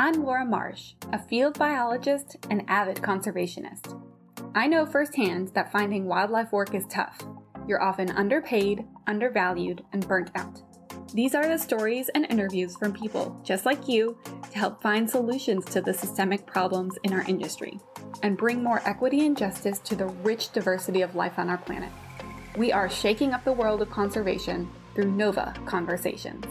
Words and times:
I'm 0.00 0.24
Laura 0.24 0.44
Marsh, 0.44 0.92
a 1.12 1.18
field 1.18 1.58
biologist 1.58 2.36
and 2.50 2.62
avid 2.68 2.98
conservationist. 2.98 4.00
I 4.54 4.68
know 4.68 4.86
firsthand 4.86 5.48
that 5.54 5.72
finding 5.72 6.04
wildlife 6.04 6.52
work 6.52 6.72
is 6.72 6.86
tough. 6.88 7.20
You're 7.66 7.82
often 7.82 8.12
underpaid, 8.12 8.86
undervalued, 9.08 9.82
and 9.92 10.06
burnt 10.06 10.30
out. 10.36 10.62
These 11.12 11.34
are 11.34 11.48
the 11.48 11.58
stories 11.58 12.10
and 12.14 12.26
interviews 12.30 12.76
from 12.76 12.92
people 12.92 13.40
just 13.42 13.66
like 13.66 13.88
you 13.88 14.16
to 14.52 14.56
help 14.56 14.80
find 14.80 15.10
solutions 15.10 15.64
to 15.64 15.80
the 15.80 15.92
systemic 15.92 16.46
problems 16.46 16.96
in 17.02 17.12
our 17.12 17.22
industry 17.22 17.80
and 18.22 18.38
bring 18.38 18.62
more 18.62 18.82
equity 18.84 19.26
and 19.26 19.36
justice 19.36 19.80
to 19.80 19.96
the 19.96 20.06
rich 20.06 20.52
diversity 20.52 21.02
of 21.02 21.16
life 21.16 21.40
on 21.40 21.48
our 21.48 21.58
planet. 21.58 21.90
We 22.56 22.70
are 22.70 22.88
shaking 22.88 23.32
up 23.32 23.42
the 23.42 23.52
world 23.52 23.82
of 23.82 23.90
conservation 23.90 24.70
through 24.94 25.10
NOVA 25.10 25.54
Conversations. 25.66 26.44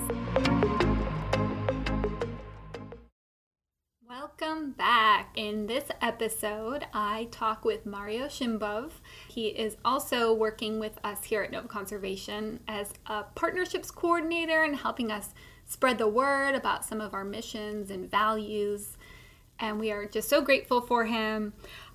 Welcome 4.57 4.71
back. 4.71 5.29
In 5.36 5.68
this 5.68 5.84
episode, 6.02 6.88
I 6.92 7.28
talk 7.29 7.64
with 7.64 7.86
Mario 7.86 8.25
Shimbov. 8.25 8.89
He 9.28 9.50
is 9.50 9.78
also 9.86 10.33
working 10.33 10.80
with 10.80 10.97
us 11.04 11.25
here 11.25 11.43
at 11.43 11.52
Nova 11.52 11.68
Conservation 11.68 12.61
as 12.68 12.92
a 13.06 13.21
partnerships 13.36 13.92
coordinator 13.92 14.64
and 14.64 14.75
helping 14.75 15.11
us 15.11 15.36
spread 15.66 16.00
the 16.00 16.07
word 16.07 16.56
about 16.56 16.83
some 16.83 17.02
of 17.02 17.14
our 17.14 17.24
missions 17.24 17.92
and 17.92 18.10
values. 18.10 18.97
And 19.60 19.80
we 19.80 19.92
are 19.92 20.07
just 20.07 20.28
so 20.28 20.42
grateful 20.42 20.82
for 20.82 21.05
him. 21.05 21.54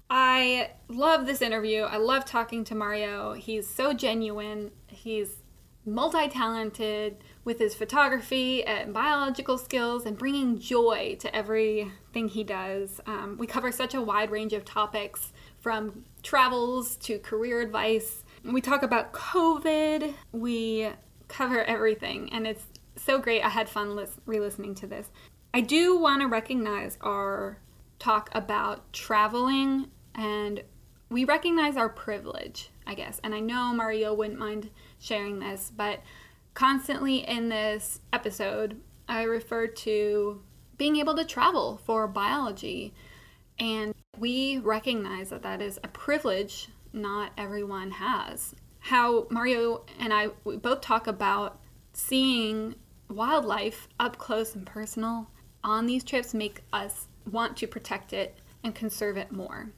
I 0.08 0.70
love 0.86 1.26
this 1.26 1.42
interview. 1.42 1.82
I 1.82 1.96
love 1.96 2.24
talking 2.24 2.62
to 2.66 2.76
Mario. 2.76 3.32
He's 3.32 3.68
so 3.68 3.92
genuine. 3.92 4.70
He's 4.86 5.38
multi 5.84 6.28
talented 6.28 7.24
with 7.44 7.58
his 7.58 7.74
photography 7.74 8.64
and 8.64 8.94
biological 8.94 9.58
skills 9.58 10.06
and 10.06 10.16
bringing 10.16 10.58
joy 10.58 11.16
to 11.18 11.34
everything 11.34 12.28
he 12.28 12.44
does. 12.44 13.00
Um, 13.06 13.36
we 13.38 13.46
cover 13.46 13.72
such 13.72 13.94
a 13.94 14.00
wide 14.00 14.30
range 14.30 14.52
of 14.52 14.64
topics 14.64 15.32
from 15.60 16.04
travels 16.22 16.96
to 16.96 17.18
career 17.18 17.60
advice. 17.60 18.24
We 18.44 18.60
talk 18.60 18.82
about 18.82 19.12
COVID. 19.12 20.14
We 20.32 20.90
cover 21.28 21.64
everything, 21.64 22.30
and 22.32 22.46
it's 22.46 22.64
so 22.96 23.18
great. 23.18 23.42
I 23.42 23.48
had 23.48 23.68
fun 23.68 23.98
re 24.26 24.40
listening 24.40 24.74
to 24.76 24.86
this. 24.86 25.10
I 25.54 25.60
do 25.60 25.96
want 25.96 26.22
to 26.22 26.28
recognize 26.28 26.98
our 27.00 27.58
talk 27.98 28.30
about 28.32 28.92
traveling, 28.92 29.88
and 30.14 30.62
we 31.08 31.24
recognize 31.24 31.76
our 31.76 31.88
privilege, 31.88 32.70
I 32.86 32.94
guess. 32.94 33.20
And 33.22 33.34
I 33.34 33.40
know 33.40 33.72
Mario 33.72 34.14
wouldn't 34.14 34.38
mind 34.38 34.70
sharing 34.98 35.38
this, 35.38 35.70
but 35.74 36.00
constantly 36.54 37.18
in 37.18 37.48
this 37.48 38.00
episode, 38.12 38.80
I 39.08 39.22
refer 39.22 39.66
to 39.66 40.42
being 40.76 40.96
able 40.96 41.14
to 41.16 41.24
travel 41.24 41.80
for 41.84 42.06
biology. 42.08 42.92
And 43.58 43.94
we 44.18 44.58
recognize 44.58 45.30
that 45.30 45.42
that 45.42 45.62
is 45.62 45.78
a 45.82 45.88
privilege 45.88 46.68
not 46.92 47.32
everyone 47.38 47.92
has. 47.92 48.54
How 48.80 49.26
Mario 49.30 49.84
and 49.98 50.12
I 50.12 50.28
we 50.44 50.56
both 50.56 50.80
talk 50.80 51.06
about 51.06 51.60
seeing 51.92 52.74
wildlife 53.08 53.88
up 54.00 54.18
close 54.18 54.54
and 54.54 54.66
personal 54.66 55.30
on 55.62 55.86
these 55.86 56.02
trips 56.02 56.34
make 56.34 56.62
us 56.72 57.06
want 57.30 57.56
to 57.58 57.66
protect 57.66 58.12
it 58.12 58.38
and 58.64 58.74
conserve 58.74 59.16
it 59.16 59.30
more. 59.30 59.70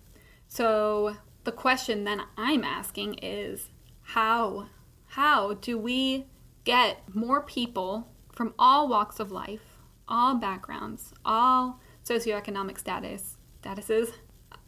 So 0.48 1.16
the 1.44 1.52
question 1.52 2.04
then 2.04 2.22
I'm 2.36 2.64
asking 2.64 3.14
is 3.22 3.68
how 4.02 4.68
how 5.08 5.54
do 5.54 5.78
we 5.78 6.26
get 6.64 7.02
more 7.14 7.42
people 7.42 8.08
from 8.32 8.54
all 8.58 8.88
walks 8.88 9.20
of 9.20 9.30
life, 9.30 9.78
all 10.08 10.34
backgrounds, 10.34 11.12
all 11.24 11.80
socioeconomic 12.04 12.78
status, 12.78 13.36
statuses, 13.62 14.12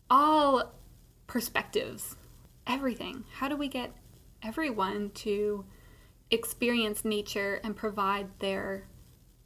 all 0.09 0.75
perspectives, 1.27 2.17
everything. 2.67 3.25
How 3.35 3.49
do 3.49 3.57
we 3.57 3.69
get 3.69 3.93
everyone 4.43 5.11
to 5.15 5.65
experience 6.31 7.05
nature 7.05 7.61
and 7.63 7.77
provide 7.77 8.29
their 8.39 8.87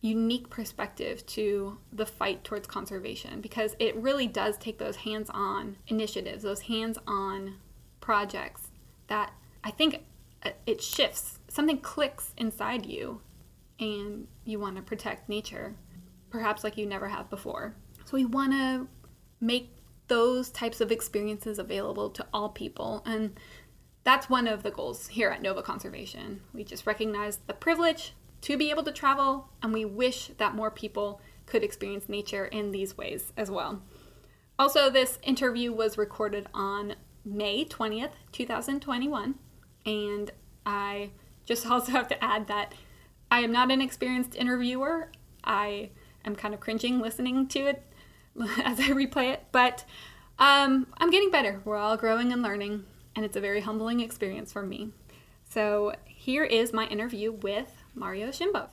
unique 0.02 0.48
perspective 0.48 1.24
to 1.26 1.78
the 1.92 2.06
fight 2.06 2.42
towards 2.42 2.66
conservation 2.66 3.40
because 3.40 3.76
it 3.78 3.94
really 3.96 4.26
does 4.26 4.56
take 4.56 4.78
those 4.78 4.96
hands 4.96 5.30
on 5.34 5.76
initiatives, 5.88 6.42
those 6.42 6.62
hands 6.62 6.98
on 7.06 7.56
projects 8.00 8.70
that 9.08 9.32
I 9.62 9.70
think 9.70 10.04
it 10.66 10.82
shifts 10.82 11.38
something 11.50 11.78
clicks 11.78 12.32
inside 12.38 12.86
you 12.86 13.20
and 13.78 14.26
you 14.44 14.58
want 14.58 14.76
to 14.76 14.82
protect 14.82 15.28
nature, 15.28 15.74
perhaps 16.30 16.64
like 16.64 16.76
you 16.76 16.86
never 16.86 17.08
have 17.08 17.28
before. 17.28 17.74
So 18.04 18.16
we 18.16 18.24
want 18.24 18.52
to 18.52 18.88
make 19.40 19.76
those 20.08 20.50
types 20.50 20.80
of 20.80 20.90
experiences 20.90 21.58
available 21.58 22.10
to 22.10 22.26
all 22.32 22.48
people. 22.48 23.02
And 23.04 23.38
that's 24.04 24.30
one 24.30 24.46
of 24.46 24.62
the 24.62 24.70
goals 24.70 25.08
here 25.08 25.30
at 25.30 25.42
Nova 25.42 25.62
Conservation. 25.62 26.40
We 26.52 26.64
just 26.64 26.86
recognize 26.86 27.38
the 27.46 27.54
privilege 27.54 28.14
to 28.42 28.56
be 28.56 28.70
able 28.70 28.82
to 28.84 28.92
travel, 28.92 29.50
and 29.62 29.72
we 29.72 29.84
wish 29.84 30.28
that 30.38 30.54
more 30.54 30.70
people 30.70 31.20
could 31.46 31.62
experience 31.62 32.08
nature 32.08 32.46
in 32.46 32.70
these 32.70 32.96
ways 32.96 33.32
as 33.36 33.50
well. 33.50 33.82
Also, 34.58 34.90
this 34.90 35.18
interview 35.22 35.72
was 35.72 35.98
recorded 35.98 36.46
on 36.54 36.94
May 37.24 37.64
20th, 37.64 38.12
2021, 38.32 39.34
and 39.84 40.30
I 40.64 41.10
just 41.50 41.66
also 41.66 41.90
have 41.90 42.06
to 42.06 42.24
add 42.24 42.46
that 42.46 42.74
I 43.28 43.40
am 43.40 43.50
not 43.50 43.72
an 43.72 43.82
experienced 43.82 44.36
interviewer. 44.36 45.10
I 45.42 45.90
am 46.24 46.36
kind 46.36 46.54
of 46.54 46.60
cringing 46.60 47.00
listening 47.00 47.48
to 47.48 47.66
it 47.66 47.82
as 48.64 48.78
I 48.78 48.90
replay 48.90 49.32
it, 49.32 49.44
but 49.50 49.84
um, 50.38 50.86
I'm 50.98 51.10
getting 51.10 51.32
better. 51.32 51.60
We're 51.64 51.76
all 51.76 51.96
growing 51.96 52.32
and 52.32 52.40
learning, 52.40 52.84
and 53.16 53.24
it's 53.24 53.36
a 53.36 53.40
very 53.40 53.60
humbling 53.60 53.98
experience 53.98 54.52
for 54.52 54.62
me. 54.62 54.92
So 55.48 55.92
here 56.04 56.44
is 56.44 56.72
my 56.72 56.86
interview 56.86 57.32
with 57.32 57.82
Mario 57.96 58.28
Shimbov. 58.28 58.68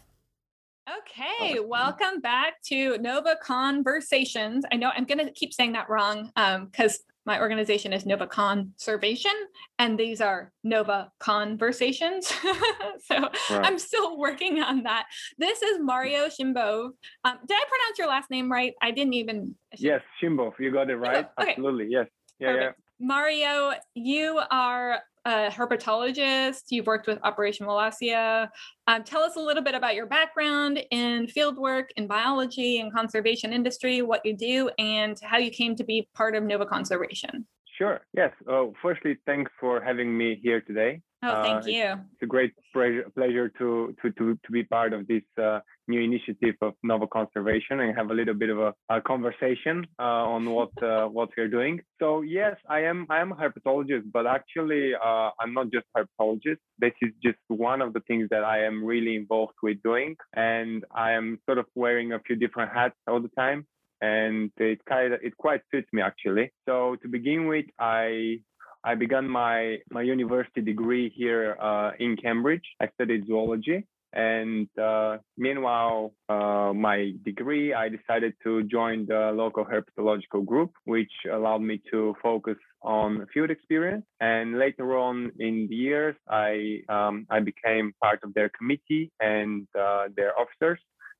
Okay, 1.00 1.60
welcome 1.60 2.22
back 2.22 2.62
to 2.68 3.00
Nova 3.00 3.38
Conversations. 3.42 4.66
I 4.72 4.76
know 4.76 4.92
I'm 4.96 5.06
going 5.06 5.26
to 5.26 5.32
keep 5.32 5.52
saying 5.52 5.72
that 5.72 5.90
wrong 5.90 6.32
because 6.36 7.00
um, 7.00 7.16
my 7.28 7.42
organization 7.42 7.92
is 7.92 8.06
Nova 8.06 8.26
Conservation, 8.26 9.34
and 9.78 10.00
these 10.00 10.22
are 10.22 10.54
Nova 10.64 11.12
Conversations. 11.20 12.28
so 13.06 13.20
right. 13.20 13.32
I'm 13.52 13.78
still 13.78 14.18
working 14.18 14.64
on 14.64 14.84
that. 14.84 15.08
This 15.38 15.62
is 15.62 15.78
Mario 15.82 16.28
Shimbov. 16.28 16.92
Um, 17.26 17.38
did 17.46 17.56
I 17.56 17.66
pronounce 17.68 18.00
your 18.00 18.08
last 18.08 18.32
name 18.32 18.50
right? 18.50 18.74
I 18.82 18.92
didn't 18.92 19.14
even. 19.14 19.56
Yes, 19.78 20.02
Shimbov. 20.24 20.54
You 20.58 20.72
got 20.72 20.90
it 20.90 20.96
right. 20.96 21.28
Okay. 21.40 21.52
Absolutely. 21.52 21.88
Yes. 21.90 22.08
Yeah, 22.40 22.54
Perfect. 22.54 22.80
yeah. 22.80 23.06
Mario, 23.06 23.74
you 23.94 24.40
are 24.50 25.02
a 25.28 25.52
herpetologist. 25.52 26.64
You've 26.70 26.88
worked 26.88 27.06
with 27.06 27.20
Operation 27.22 27.68
Wallacea. 27.68 28.48
Um, 28.88 29.04
tell 29.04 29.22
us 29.22 29.36
a 29.36 29.40
little 29.42 29.62
bit 29.62 29.76
about 29.76 29.94
your 29.94 30.06
background 30.06 30.80
in 30.90 31.28
fieldwork, 31.28 31.88
in 31.98 32.08
biology, 32.08 32.80
and 32.80 32.94
conservation 32.94 33.52
industry, 33.52 34.02
what 34.02 34.26
you 34.26 34.36
do, 34.36 34.70
and 34.80 35.20
how 35.22 35.38
you 35.38 35.52
came 35.52 35.76
to 35.76 35.84
be 35.84 36.08
part 36.16 36.34
of 36.34 36.44
Nova 36.44 36.66
Conservation. 36.66 37.46
Sure. 37.78 38.00
Yes. 38.14 38.32
Oh, 38.48 38.74
firstly, 38.82 39.18
thanks 39.26 39.52
for 39.60 39.82
having 39.82 40.18
me 40.18 40.40
here 40.42 40.62
today. 40.62 41.02
Oh, 41.24 41.44
thank 41.44 41.66
uh, 41.66 41.68
you. 41.68 41.84
It's 42.14 42.24
a 42.24 42.26
great 42.26 42.54
pleasure 42.74 43.50
to 43.58 43.96
to 44.02 44.12
to 44.12 44.40
to 44.46 44.52
be 44.52 44.64
part 44.64 44.94
of 44.94 45.08
this 45.08 45.24
uh, 45.42 45.60
new 45.88 46.02
initiative 46.02 46.56
of 46.62 46.74
Nova 46.84 47.08
Conservation 47.08 47.80
and 47.80 47.96
have 47.96 48.12
a 48.12 48.14
little 48.14 48.34
bit 48.34 48.50
of 48.50 48.60
a, 48.60 48.74
a 48.90 49.02
conversation 49.02 49.86
uh, 50.00 50.04
on 50.36 50.50
what 50.50 50.72
uh, 50.84 51.08
what 51.08 51.30
we're 51.38 51.48
doing. 51.48 51.80
So 52.00 52.22
yes, 52.22 52.56
I 52.70 52.82
am 52.82 53.08
I 53.10 53.20
am 53.20 53.32
a 53.32 53.36
herpetologist, 53.36 54.12
but 54.12 54.26
actually 54.28 54.94
uh, 54.94 55.30
I'm 55.40 55.54
not 55.54 55.72
just 55.72 55.86
a 55.96 56.00
herpetologist. 56.00 56.60
This 56.80 56.94
is 57.02 57.12
just 57.24 57.40
one 57.48 57.82
of 57.82 57.94
the 57.94 58.02
things 58.02 58.28
that 58.32 58.44
I 58.44 58.64
am 58.64 58.84
really 58.84 59.16
involved 59.16 59.58
with 59.64 59.82
doing, 59.84 60.16
and 60.36 60.84
I 60.94 61.12
am 61.12 61.40
sort 61.46 61.58
of 61.58 61.66
wearing 61.76 62.14
a 62.14 62.20
few 62.20 62.36
different 62.36 62.72
hats 62.74 62.96
all 63.08 63.22
the 63.22 63.30
time 63.30 63.66
and 64.00 64.52
it 64.58 64.80
kind 64.86 65.14
of 65.14 65.20
it 65.24 65.36
quite 65.38 65.62
fits 65.72 65.88
me 65.92 66.02
actually. 66.02 66.52
So 66.68 66.98
to 67.02 67.08
begin 67.08 67.48
with, 67.48 67.66
I 67.80 68.40
I 68.84 68.96
began 68.96 69.30
my 69.30 69.78
my 69.92 70.02
university 70.02 70.62
degree 70.62 71.10
here 71.16 71.58
uh, 71.62 71.92
in 72.00 72.16
Cambridge. 72.16 72.64
I 72.82 72.88
studied 72.96 73.28
zoology, 73.28 73.86
and 74.18 74.68
uh, 74.80 75.20
meanwhile, 75.38 76.12
uh, 76.28 76.74
my 76.74 77.12
degree, 77.24 77.72
I 77.72 77.88
decided 77.88 78.34
to 78.44 78.64
join 78.64 79.06
the 79.06 79.32
local 79.32 79.64
herpetological 79.64 80.44
group, 80.44 80.72
which 80.86 81.12
allowed 81.32 81.62
me 81.62 81.80
to 81.92 82.16
focus 82.24 82.58
on 82.82 83.28
field 83.32 83.52
experience. 83.52 84.06
And 84.20 84.58
later 84.58 84.98
on 84.98 85.32
in 85.38 85.68
the 85.70 85.76
years, 85.76 86.16
I 86.28 86.80
um, 86.90 87.28
I 87.30 87.42
became 87.42 87.94
part 88.02 88.20
of 88.24 88.34
their 88.34 88.50
committee 88.50 89.12
and 89.20 89.68
uh, 89.80 90.06
their 90.16 90.34
officers. 90.40 90.80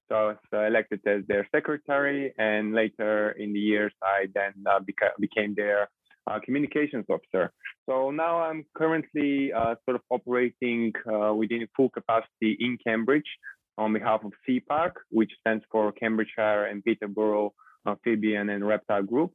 So 0.10 0.16
I 0.16 0.24
was 0.30 0.38
elected 0.52 1.02
as 1.06 1.22
their 1.28 1.48
secretary, 1.52 2.34
and 2.40 2.74
later 2.74 3.32
in 3.32 3.54
the 3.54 3.60
years, 3.60 3.94
I 4.02 4.28
then 4.34 4.54
uh, 4.66 4.80
beca- 4.80 5.18
became 5.20 5.54
their 5.54 5.90
uh, 6.30 6.40
communications 6.44 7.06
officer. 7.10 7.52
So 7.88 8.12
now 8.12 8.42
I'm 8.42 8.66
currently 8.76 9.52
uh, 9.54 9.76
sort 9.86 9.96
of 9.96 10.02
operating 10.10 10.94
uh, 11.12 11.34
within 11.34 11.68
full 11.76 11.90
capacity 11.90 12.58
in 12.60 12.78
Cambridge 12.86 13.30
on 13.78 13.94
behalf 13.94 14.22
of 14.24 14.34
CPARG, 14.48 14.92
which 15.10 15.32
stands 15.40 15.64
for 15.72 15.92
Cambridgeshire 15.92 16.66
and 16.66 16.84
Peterborough 16.84 17.54
Amphibian 17.88 18.50
and 18.50 18.68
Reptile 18.68 19.04
Group. 19.04 19.32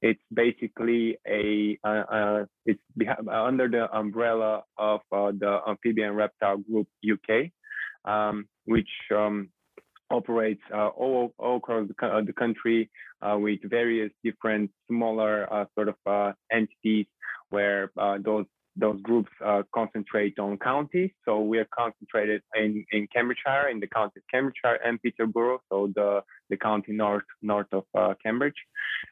It's 0.00 0.22
basically 0.34 1.16
a 1.28 1.78
uh, 1.84 1.88
uh, 1.88 2.44
it's 2.66 2.80
under 3.30 3.68
the 3.68 3.88
umbrella 3.96 4.64
of 4.76 5.00
uh, 5.12 5.30
the 5.30 5.60
Amphibian 5.68 6.14
Reptile 6.14 6.56
Group 6.58 6.88
UK, 7.08 7.52
um, 8.04 8.48
which 8.64 8.90
um, 9.14 9.50
operates 10.12 10.62
uh, 10.72 10.88
all, 10.88 11.32
all 11.38 11.56
across 11.56 11.88
the, 11.88 12.06
uh, 12.06 12.20
the 12.22 12.32
country 12.32 12.90
uh, 13.22 13.36
with 13.38 13.58
various 13.64 14.10
different 14.22 14.70
smaller 14.88 15.66
sort 15.74 15.88
of 15.88 16.34
entities 16.52 17.06
where 17.50 17.90
those 18.20 18.46
those 18.76 19.00
groups 19.02 19.30
uh, 19.44 19.62
concentrate 19.74 20.38
on 20.38 20.56
counties. 20.58 21.10
So 21.24 21.40
we 21.40 21.58
are 21.58 21.68
concentrated 21.76 22.42
in, 22.54 22.84
in 22.92 23.06
Cambridgeshire, 23.14 23.68
in 23.70 23.80
the 23.80 23.86
county 23.86 24.12
of 24.16 24.22
Cambridgeshire 24.32 24.78
and 24.84 25.00
Peterborough, 25.02 25.60
so 25.70 25.92
the, 25.94 26.22
the 26.48 26.56
county 26.56 26.92
north 26.92 27.24
north 27.42 27.66
of 27.72 27.84
uh, 27.96 28.14
Cambridge. 28.22 28.54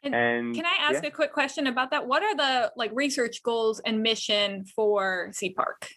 And, 0.03 0.15
and, 0.15 0.55
can 0.55 0.65
I 0.65 0.77
ask 0.81 1.03
yeah. 1.03 1.09
a 1.09 1.13
quick 1.13 1.33
question 1.33 1.67
about 1.67 1.91
that? 1.91 2.07
What 2.07 2.23
are 2.23 2.35
the 2.35 2.73
like 2.77 2.91
research 2.95 3.43
goals 3.43 3.81
and 3.85 4.03
mission 4.03 4.65
for 4.65 5.31
CPARG? 5.33 5.91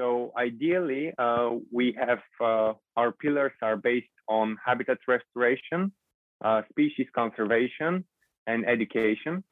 So 0.00 0.32
ideally, 0.34 1.12
uh, 1.18 1.50
we 1.70 1.94
have 2.00 2.22
uh, 2.40 2.72
our 2.96 3.12
pillars 3.12 3.52
are 3.60 3.76
based 3.76 4.16
on 4.30 4.56
habitat 4.64 4.96
restoration, 5.06 5.92
uh, 6.42 6.62
species 6.70 7.06
conservation, 7.14 8.06
and 8.46 8.66
education. 8.66 9.44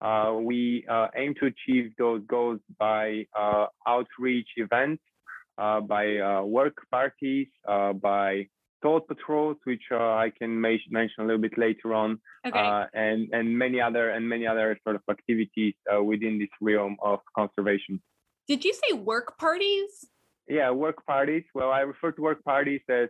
Uh, 0.00 0.36
we 0.40 0.86
uh, 0.90 1.08
aim 1.14 1.34
to 1.40 1.52
achieve 1.52 1.92
those 1.98 2.22
goals 2.26 2.60
by 2.78 3.26
uh, 3.38 3.66
outreach 3.86 4.48
events, 4.56 5.02
uh, 5.58 5.80
by 5.82 6.16
uh, 6.16 6.42
work 6.44 6.78
parties, 6.90 7.48
uh, 7.68 7.92
by 7.92 8.46
toad 8.82 9.06
patrols, 9.06 9.58
which 9.64 9.82
I 9.92 10.32
can 10.38 10.58
mention 10.58 10.94
a 11.18 11.24
little 11.24 11.42
bit 11.42 11.58
later 11.58 11.92
on, 11.92 12.18
okay. 12.46 12.84
and 12.94 13.28
and 13.32 13.58
many 13.58 13.82
other 13.82 14.08
and 14.08 14.26
many 14.26 14.46
other 14.46 14.78
sort 14.82 14.96
of 14.96 15.02
activities 15.10 15.74
within 16.02 16.38
this 16.38 16.54
realm 16.62 16.96
of 17.02 17.18
conservation. 17.36 18.00
Did 18.50 18.64
you 18.64 18.72
say 18.72 18.94
work 18.94 19.38
parties? 19.38 19.92
Yeah, 20.48 20.72
work 20.72 21.06
parties. 21.06 21.44
Well, 21.54 21.70
I 21.70 21.82
refer 21.82 22.10
to 22.10 22.20
work 22.20 22.42
parties 22.42 22.80
as 22.88 23.08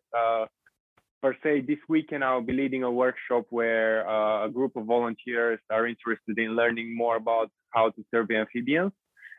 per 1.22 1.34
se, 1.42 1.62
this 1.66 1.78
weekend 1.88 2.22
I'll 2.22 2.42
be 2.42 2.52
leading 2.52 2.82
a 2.82 2.90
workshop 2.90 3.46
where 3.48 4.06
uh, 4.06 4.44
a 4.44 4.50
group 4.50 4.76
of 4.76 4.84
volunteers 4.84 5.58
are 5.70 5.86
interested 5.86 6.38
in 6.38 6.56
learning 6.56 6.94
more 6.94 7.16
about 7.16 7.48
how 7.70 7.88
to 7.88 8.04
survey 8.14 8.36
amphibians. 8.36 8.92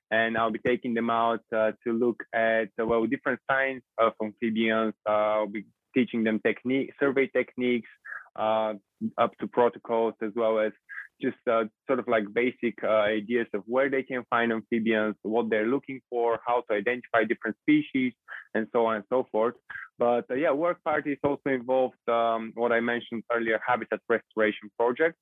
And 0.09 0.39
I'll 0.39 0.51
be 0.51 0.65
taking 0.65 0.95
them 0.95 1.11
out 1.11 1.43
uh, 1.55 1.73
to 1.83 1.93
look 1.93 2.23
at, 2.33 2.69
uh, 2.81 2.85
well, 2.87 3.05
different 3.05 3.39
signs 3.49 3.83
of 3.99 4.13
amphibians. 4.23 4.95
Uh, 5.07 5.11
I'll 5.11 5.47
be 5.47 5.65
teaching 5.95 6.23
them 6.23 6.39
technique, 6.43 6.93
survey 6.99 7.27
techniques, 7.27 7.89
uh, 8.35 8.73
up 9.19 9.37
to 9.39 9.45
protocols, 9.45 10.15
as 10.23 10.31
well 10.35 10.57
as 10.57 10.71
just 11.21 11.37
uh, 11.49 11.63
sort 11.87 11.99
of 11.99 12.07
like 12.07 12.25
basic 12.33 12.75
uh, 12.83 12.87
ideas 12.87 13.47
of 13.53 13.63
where 13.65 13.89
they 13.89 14.03
can 14.03 14.23
find 14.29 14.51
amphibians, 14.51 15.15
what 15.21 15.49
they're 15.49 15.67
looking 15.67 16.01
for, 16.09 16.39
how 16.45 16.63
to 16.69 16.75
identify 16.75 17.23
different 17.23 17.57
species, 17.63 18.13
and 18.53 18.67
so 18.73 18.85
on 18.87 18.95
and 18.97 19.05
so 19.09 19.27
forth. 19.31 19.55
But 19.97 20.25
uh, 20.29 20.35
yeah, 20.35 20.51
work 20.51 20.83
parties 20.83 21.17
also 21.23 21.49
involved 21.49 22.03
um, 22.07 22.51
what 22.55 22.71
I 22.71 22.79
mentioned 22.79 23.23
earlier, 23.31 23.59
habitat 23.65 23.99
restoration 24.09 24.69
project. 24.77 25.15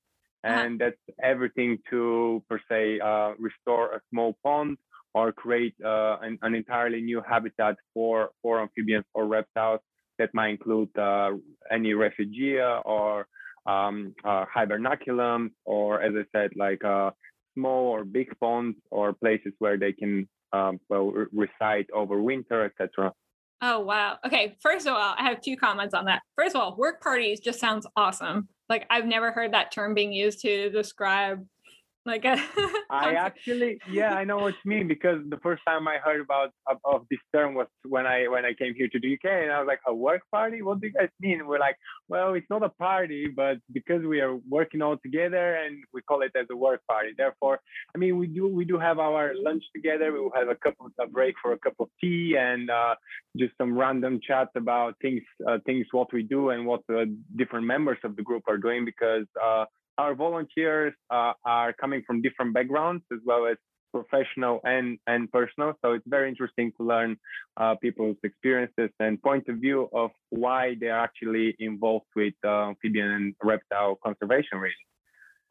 Uh-huh. 0.43 0.53
And 0.61 0.79
that's 0.79 0.97
everything 1.21 1.79
to, 1.89 2.41
per 2.49 2.59
se, 2.69 2.99
uh, 3.01 3.33
restore 3.37 3.93
a 3.93 4.01
small 4.09 4.37
pond 4.41 4.77
or 5.13 5.33
create 5.33 5.75
uh, 5.83 6.17
an, 6.21 6.37
an, 6.43 6.55
entirely 6.55 7.01
new 7.01 7.21
habitat 7.27 7.75
for, 7.93 8.29
for 8.41 8.61
amphibians 8.61 9.05
or 9.13 9.25
reptiles 9.25 9.81
that 10.17 10.29
might 10.33 10.49
include 10.49 10.95
uh, 10.97 11.31
any 11.71 11.91
refugia 11.91 12.81
or 12.85 13.27
um, 13.69 14.15
uh, 14.23 14.45
hibernaculums, 14.55 15.51
or 15.65 16.01
as 16.01 16.13
I 16.15 16.25
said, 16.35 16.51
like 16.55 16.83
uh, 16.83 17.11
small 17.55 17.87
or 17.87 18.03
big 18.03 18.27
ponds 18.39 18.77
or 18.89 19.13
places 19.13 19.53
where 19.59 19.77
they 19.77 19.93
can 19.93 20.27
um, 20.53 20.79
well 20.89 21.11
re- 21.11 21.27
reside 21.31 21.85
over 21.93 22.21
winter, 22.21 22.65
etc. 22.65 23.13
Oh 23.61 23.79
wow. 23.79 24.17
Okay, 24.25 24.55
first 24.61 24.87
of 24.87 24.93
all, 24.93 25.15
I 25.17 25.23
have 25.23 25.41
two 25.41 25.57
comments 25.57 25.93
on 25.93 26.05
that. 26.05 26.21
First 26.35 26.55
of 26.55 26.61
all, 26.61 26.75
work 26.77 27.01
parties 27.01 27.39
just 27.39 27.59
sounds 27.59 27.85
awesome. 27.95 28.47
Like 28.69 28.85
I've 28.89 29.05
never 29.05 29.31
heard 29.31 29.53
that 29.53 29.71
term 29.71 29.93
being 29.93 30.13
used 30.13 30.41
to 30.41 30.69
describe 30.69 31.45
like 32.09 32.25
a 32.25 32.35
I 32.89 33.13
actually, 33.13 33.79
yeah, 33.89 34.15
I 34.15 34.23
know 34.23 34.37
what 34.37 34.55
you 34.63 34.69
mean 34.69 34.87
because 34.87 35.19
the 35.29 35.37
first 35.37 35.61
time 35.67 35.87
I 35.87 35.97
heard 36.03 36.21
about 36.21 36.49
of, 36.67 36.77
of, 36.83 37.05
this 37.11 37.19
term 37.33 37.53
was 37.53 37.67
when 37.87 38.07
I 38.07 38.27
when 38.27 38.45
I 38.45 38.53
came 38.53 38.73
here 38.73 38.87
to 38.87 38.99
the 38.99 39.13
UK, 39.13 39.27
and 39.43 39.51
I 39.51 39.59
was 39.59 39.67
like, 39.67 39.81
a 39.85 39.93
work 39.93 40.23
party? 40.31 40.61
What 40.63 40.81
do 40.81 40.87
you 40.87 40.93
guys 40.93 41.09
mean? 41.19 41.45
We're 41.45 41.59
like, 41.59 41.77
well, 42.07 42.33
it's 42.33 42.49
not 42.49 42.63
a 42.63 42.69
party, 42.69 43.27
but 43.27 43.57
because 43.71 44.03
we 44.03 44.21
are 44.21 44.35
working 44.49 44.81
all 44.81 44.97
together, 44.97 45.55
and 45.55 45.83
we 45.93 46.01
call 46.01 46.23
it 46.23 46.31
as 46.35 46.47
a 46.51 46.55
work 46.55 46.81
party. 46.87 47.11
Therefore, 47.15 47.59
I 47.93 47.97
mean, 47.99 48.17
we 48.17 48.25
do 48.27 48.47
we 48.47 48.65
do 48.65 48.79
have 48.79 48.97
our 48.97 49.33
lunch 49.35 49.63
together. 49.75 50.11
We 50.11 50.19
will 50.19 50.35
have 50.35 50.49
a 50.49 50.55
cup 50.55 50.75
of 50.79 50.91
a 50.99 51.07
break 51.07 51.35
for 51.41 51.53
a 51.53 51.59
cup 51.59 51.75
of 51.79 51.89
tea 52.01 52.35
and 52.39 52.71
uh, 52.71 52.95
just 53.37 53.53
some 53.59 53.77
random 53.77 54.19
chat 54.27 54.49
about 54.55 54.95
things 55.01 55.21
uh, 55.47 55.59
things 55.65 55.85
what 55.91 56.11
we 56.11 56.23
do 56.23 56.49
and 56.49 56.65
what 56.65 56.81
the 56.87 57.15
different 57.35 57.67
members 57.67 57.99
of 58.03 58.15
the 58.15 58.23
group 58.23 58.43
are 58.47 58.57
doing 58.57 58.83
because. 58.83 59.27
Our 60.01 60.13
volunteers 60.15 60.93
uh, 61.17 61.33
are 61.57 61.71
coming 61.73 62.01
from 62.07 62.15
different 62.27 62.51
backgrounds 62.57 63.03
as 63.15 63.19
well 63.29 63.43
as 63.51 63.57
professional 63.97 64.55
and, 64.63 64.97
and 65.07 65.21
personal. 65.31 65.73
So 65.81 65.93
it's 65.95 66.07
very 66.07 66.27
interesting 66.33 66.71
to 66.77 66.83
learn 66.93 67.17
uh, 67.57 67.75
people's 67.85 68.17
experiences 68.23 68.91
and 68.99 69.21
point 69.21 69.45
of 69.49 69.57
view 69.65 69.89
of 69.93 70.11
why 70.43 70.61
they're 70.79 71.03
actually 71.07 71.47
involved 71.59 72.05
with 72.15 72.33
uh, 72.45 72.69
amphibian 72.69 73.09
and 73.19 73.35
reptile 73.43 73.93
conservation, 74.05 74.55
really. 74.65 74.83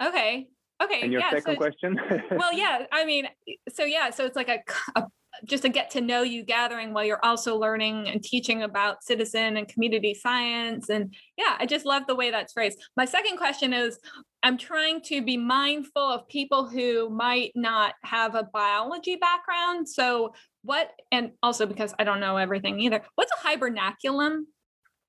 Okay. 0.09 0.49
Okay. 0.83 1.03
And 1.03 1.13
your 1.13 1.21
yeah, 1.21 1.31
second 1.31 1.55
so, 1.55 1.57
question? 1.57 2.01
well, 2.31 2.53
yeah. 2.53 2.85
I 2.93 3.05
mean, 3.05 3.29
so 3.73 3.85
yeah, 3.85 4.11
so 4.11 4.25
it's 4.25 4.37
like 4.37 4.49
a, 4.49 4.61
a 4.95 5.05
just 5.45 5.65
a 5.65 5.69
get 5.69 5.91
to 5.91 6.01
know 6.01 6.23
you 6.23 6.43
gathering 6.43 6.93
while 6.93 7.05
you're 7.05 7.25
also 7.25 7.57
learning 7.57 8.09
and 8.09 8.23
teaching 8.23 8.63
about 8.63 9.05
citizen 9.05 9.57
and 9.57 9.69
community 9.69 10.15
science. 10.15 10.89
And 10.89 11.15
yeah, 11.37 11.57
I 11.59 11.67
just 11.67 11.87
love 11.87 12.05
the 12.07 12.15
way 12.15 12.31
that's 12.31 12.53
phrased. 12.53 12.83
My 12.97 13.05
second 13.05 13.37
question 13.37 13.73
is 13.73 13.99
I'm 14.43 14.57
trying 14.57 15.01
to 15.03 15.23
be 15.23 15.37
mindful 15.37 16.03
of 16.03 16.29
people 16.29 16.69
who 16.69 17.11
might 17.11 17.53
not 17.55 17.95
have 18.05 18.35
a 18.35 18.45
biology 18.45 19.17
background. 19.17 19.89
So, 19.89 20.33
what, 20.63 20.91
and 21.11 21.33
also 21.43 21.67
because 21.67 21.95
I 21.99 22.05
don't 22.05 22.21
know 22.21 22.37
everything 22.37 22.81
either, 22.81 23.03
what's 23.15 23.33
a 23.33 23.47
hibernaculum? 23.47 24.43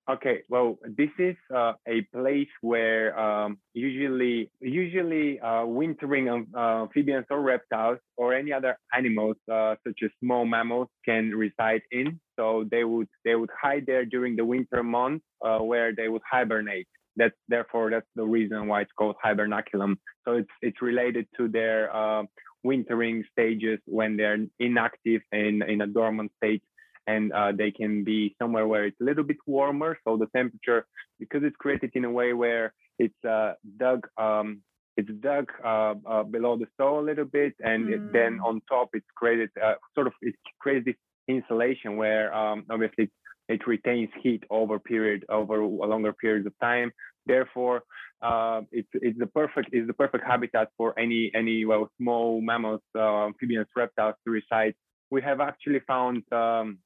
Okay, 0.09 0.39
well, 0.49 0.79
this 0.97 1.11
is 1.19 1.35
uh, 1.55 1.73
a 1.87 2.01
place 2.11 2.47
where 2.61 3.17
um, 3.19 3.59
usually, 3.75 4.49
usually 4.59 5.39
uh, 5.39 5.65
wintering 5.65 6.47
uh, 6.57 6.59
amphibians 6.81 7.27
or 7.29 7.41
reptiles 7.41 7.99
or 8.17 8.33
any 8.33 8.51
other 8.51 8.75
animals, 8.91 9.35
uh, 9.51 9.75
such 9.85 9.99
as 10.03 10.09
small 10.19 10.45
mammals, 10.45 10.87
can 11.05 11.29
reside 11.29 11.81
in. 11.91 12.19
So 12.39 12.65
they 12.71 12.83
would 12.85 13.07
they 13.23 13.35
would 13.35 13.51
hide 13.61 13.83
there 13.85 14.03
during 14.03 14.35
the 14.35 14.45
winter 14.45 14.81
months, 14.81 15.25
uh, 15.45 15.59
where 15.59 15.93
they 15.95 16.07
would 16.07 16.23
hibernate. 16.27 16.87
That's 17.15 17.35
therefore 17.47 17.91
that's 17.91 18.09
the 18.15 18.25
reason 18.25 18.67
why 18.67 18.81
it's 18.81 18.91
called 18.97 19.15
hibernaculum. 19.23 19.97
So 20.25 20.33
it's 20.37 20.49
it's 20.63 20.81
related 20.81 21.27
to 21.37 21.49
their 21.49 21.95
uh, 21.95 22.23
wintering 22.63 23.25
stages 23.31 23.79
when 23.85 24.17
they're 24.17 24.39
inactive 24.59 25.21
and 25.31 25.61
in 25.63 25.81
a 25.81 25.87
dormant 25.87 26.31
state 26.37 26.63
and 27.07 27.31
uh, 27.33 27.51
they 27.51 27.71
can 27.71 28.03
be 28.03 28.35
somewhere 28.39 28.67
where 28.67 28.85
it's 28.85 28.99
a 29.01 29.03
little 29.03 29.23
bit 29.23 29.37
warmer. 29.45 29.97
So 30.05 30.17
the 30.17 30.27
temperature, 30.35 30.85
because 31.19 31.41
it's 31.43 31.55
created 31.57 31.91
in 31.95 32.05
a 32.05 32.11
way 32.11 32.33
where 32.33 32.73
it's 32.97 33.25
uh, 33.27 33.53
dug, 33.77 34.07
um, 34.17 34.61
it's 34.97 35.09
dug 35.21 35.49
uh, 35.63 35.93
uh 36.05 36.23
below 36.23 36.57
the 36.57 36.67
soil 36.77 36.99
a 36.99 37.05
little 37.09 37.25
bit, 37.25 37.53
and 37.59 37.87
mm. 37.87 37.93
it, 37.93 38.13
then 38.13 38.39
on 38.43 38.61
top 38.69 38.89
it's 38.93 39.07
created 39.15 39.49
uh, 39.63 39.75
sort 39.95 40.07
of 40.07 40.13
it 40.21 40.35
creates 40.59 40.85
this 40.85 40.95
insulation 41.27 41.95
where 41.95 42.33
um, 42.33 42.65
obviously 42.69 43.09
it 43.47 43.65
retains 43.65 44.09
heat 44.21 44.43
over 44.49 44.77
period 44.79 45.25
over 45.29 45.61
a 45.61 45.87
longer 45.93 46.13
periods 46.13 46.45
of 46.45 46.53
time. 46.59 46.91
Therefore, 47.25 47.83
uh, 48.21 48.61
it's 48.71 48.89
it's 48.93 49.17
the 49.17 49.27
perfect 49.27 49.69
is 49.71 49.87
the 49.87 49.93
perfect 49.93 50.25
habitat 50.25 50.69
for 50.77 50.97
any 50.99 51.31
any 51.33 51.65
well 51.65 51.89
small 51.97 52.41
mammals, 52.41 52.81
amphibians, 52.95 53.67
reptiles 53.75 54.15
to 54.25 54.31
reside. 54.31 54.73
We 55.09 55.21
have 55.21 55.39
actually 55.39 55.81
found 55.87 56.21
um, 56.31 56.79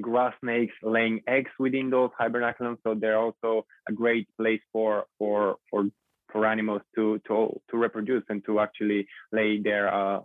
grass 0.00 0.34
snakes 0.40 0.74
laying 0.82 1.20
eggs 1.26 1.50
within 1.58 1.90
those 1.90 2.10
hibernaculums. 2.18 2.78
So 2.84 2.94
they're 2.94 3.18
also 3.18 3.66
a 3.88 3.92
great 3.92 4.28
place 4.36 4.60
for 4.72 5.04
for 5.18 5.56
for 5.70 5.84
for 6.30 6.46
animals 6.46 6.82
to 6.96 7.20
to 7.26 7.60
to 7.70 7.76
reproduce 7.76 8.24
and 8.28 8.44
to 8.46 8.60
actually 8.60 9.06
lay 9.32 9.60
their 9.60 9.92
uh, 9.92 10.20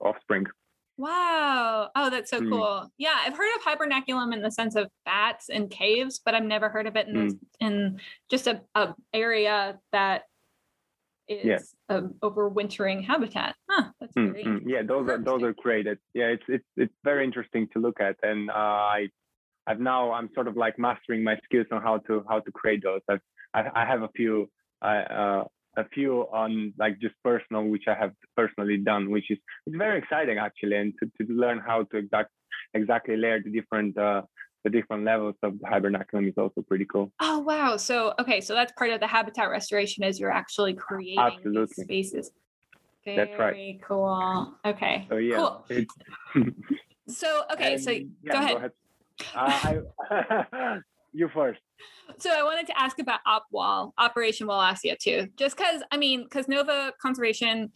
offspring. 0.00 0.46
Wow. 0.98 1.88
Oh, 1.96 2.10
that's 2.10 2.30
so 2.30 2.40
mm. 2.40 2.50
cool. 2.50 2.90
Yeah, 2.98 3.16
I've 3.24 3.36
heard 3.36 3.54
of 3.56 3.62
hibernaculum 3.62 4.32
in 4.34 4.42
the 4.42 4.50
sense 4.50 4.76
of 4.76 4.88
bats 5.04 5.48
and 5.48 5.70
caves, 5.70 6.20
but 6.22 6.34
I've 6.34 6.44
never 6.44 6.68
heard 6.68 6.86
of 6.86 6.96
it 6.96 7.08
in 7.08 7.14
mm. 7.14 7.38
in 7.60 8.00
just 8.30 8.46
a, 8.46 8.60
a 8.74 8.94
area 9.14 9.78
that 9.92 10.24
is 11.32 11.74
yeah. 11.88 11.96
a 11.96 12.02
overwintering 12.22 13.04
habitat. 13.04 13.54
Huh, 13.68 13.90
that's 14.00 14.12
mm, 14.14 14.32
very 14.32 14.44
mm, 14.44 14.60
yeah, 14.66 14.82
those 14.86 15.08
are 15.08 15.18
those 15.18 15.42
are 15.42 15.54
created. 15.54 15.98
Yeah, 16.14 16.26
it's 16.26 16.44
it's 16.48 16.64
it's 16.76 16.94
very 17.04 17.24
interesting 17.24 17.68
to 17.72 17.78
look 17.78 18.00
at, 18.00 18.16
and 18.22 18.50
uh, 18.50 18.54
I 18.54 19.08
I've 19.66 19.80
now 19.80 20.12
I'm 20.12 20.30
sort 20.34 20.48
of 20.48 20.56
like 20.56 20.78
mastering 20.78 21.22
my 21.24 21.36
skills 21.44 21.66
on 21.72 21.82
how 21.82 21.98
to 22.06 22.24
how 22.28 22.40
to 22.40 22.50
create 22.52 22.82
those. 22.82 23.00
I've, 23.08 23.20
I, 23.54 23.82
I 23.82 23.86
have 23.86 24.02
a 24.02 24.08
few 24.16 24.48
uh, 24.82 25.44
a 25.76 25.88
few 25.94 26.22
on 26.32 26.74
like 26.78 27.00
just 27.00 27.14
personal, 27.24 27.64
which 27.64 27.84
I 27.88 27.94
have 27.94 28.12
personally 28.36 28.78
done, 28.78 29.10
which 29.10 29.30
is 29.30 29.38
it's 29.66 29.76
very 29.76 29.98
exciting 29.98 30.38
actually, 30.38 30.76
and 30.76 30.92
to, 31.00 31.24
to 31.24 31.32
learn 31.32 31.58
how 31.58 31.84
to 31.84 31.96
exact 31.96 32.30
exactly 32.74 33.16
layer 33.16 33.40
the 33.42 33.50
different 33.50 33.96
uh, 33.96 34.22
the 34.64 34.70
different 34.70 35.04
levels 35.04 35.34
of 35.42 35.58
the 35.58 35.66
hibernaculum 35.66 36.28
is 36.28 36.34
also 36.38 36.62
pretty 36.62 36.84
cool. 36.84 37.12
Oh 37.20 37.40
wow! 37.40 37.76
So 37.76 38.14
okay, 38.20 38.40
so 38.40 38.54
that's 38.54 38.72
part 38.72 38.90
of 38.90 39.00
the 39.00 39.06
habitat 39.06 39.50
restoration 39.50 40.04
is 40.04 40.20
you're 40.20 40.30
actually 40.30 40.74
creating 40.74 41.18
Absolutely. 41.18 41.84
spaces. 41.84 42.30
Very 43.04 43.16
that's 43.16 43.38
right. 43.38 43.80
cool. 43.82 44.54
Okay. 44.64 45.06
So 45.08 45.16
yeah. 45.16 45.36
Cool. 45.36 45.66
so 47.08 47.42
okay, 47.52 47.74
and, 47.74 47.82
so 47.82 47.90
yeah, 47.90 48.04
go 48.30 48.38
ahead. 48.38 48.52
Go 48.52 48.56
ahead. 48.56 49.84
Uh, 50.10 50.44
I, 50.50 50.78
you 51.12 51.28
first. 51.34 51.60
So 52.18 52.30
I 52.30 52.42
wanted 52.42 52.66
to 52.68 52.78
ask 52.78 52.98
about 52.98 53.20
OpWall, 53.26 53.92
Operation 53.98 54.46
Wallacea 54.46 54.98
too, 54.98 55.28
just 55.36 55.56
because 55.56 55.82
I 55.90 55.96
mean, 55.96 56.24
because 56.24 56.46
Nova 56.46 56.92
Conservation 57.00 57.72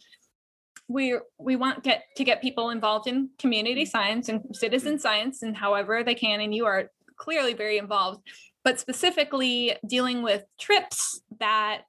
we 0.87 1.17
we 1.37 1.55
want 1.55 1.83
get 1.83 2.03
to 2.15 2.23
get 2.23 2.41
people 2.41 2.69
involved 2.69 3.07
in 3.07 3.29
community 3.37 3.83
mm-hmm. 3.83 3.89
science 3.89 4.29
and 4.29 4.41
citizen 4.53 4.93
mm-hmm. 4.93 5.01
science 5.01 5.43
and 5.43 5.55
however 5.55 6.03
they 6.03 6.15
can 6.15 6.39
and 6.39 6.53
you 6.53 6.65
are 6.65 6.91
clearly 7.17 7.53
very 7.53 7.77
involved. 7.77 8.21
But 8.63 8.79
specifically 8.79 9.75
dealing 9.87 10.23
with 10.23 10.43
trips 10.59 11.21
that 11.39 11.83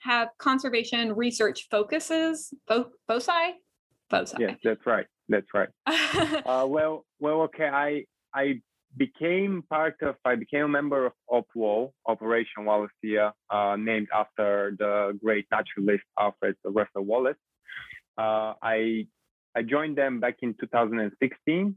have 0.00 0.28
conservation 0.38 1.14
research 1.14 1.66
focuses 1.70 2.52
fo- 2.68 2.90
foci 3.08 3.54
foci 4.08 4.36
yes 4.38 4.56
that's 4.62 4.86
right 4.86 5.06
that's 5.28 5.46
right. 5.52 5.68
Uh, 6.46 6.64
well 6.68 7.04
well 7.18 7.40
okay 7.42 7.66
i 7.66 8.04
i 8.34 8.54
became 8.96 9.64
part 9.68 9.96
of 10.02 10.14
i 10.24 10.36
became 10.36 10.62
a 10.62 10.68
member 10.68 11.06
of 11.06 11.12
opwall 11.30 11.90
operation 12.06 12.64
wallacea 12.68 13.32
uh, 13.50 13.76
named 13.76 14.06
after 14.14 14.76
the 14.78 15.18
great 15.22 15.46
naturalist 15.50 16.04
alfred 16.20 16.54
russel 16.64 17.02
wallace 17.02 17.36
uh, 18.18 18.54
I 18.62 19.06
I 19.56 19.62
joined 19.62 19.96
them 19.96 20.20
back 20.20 20.36
in 20.42 20.54
2016. 20.60 21.74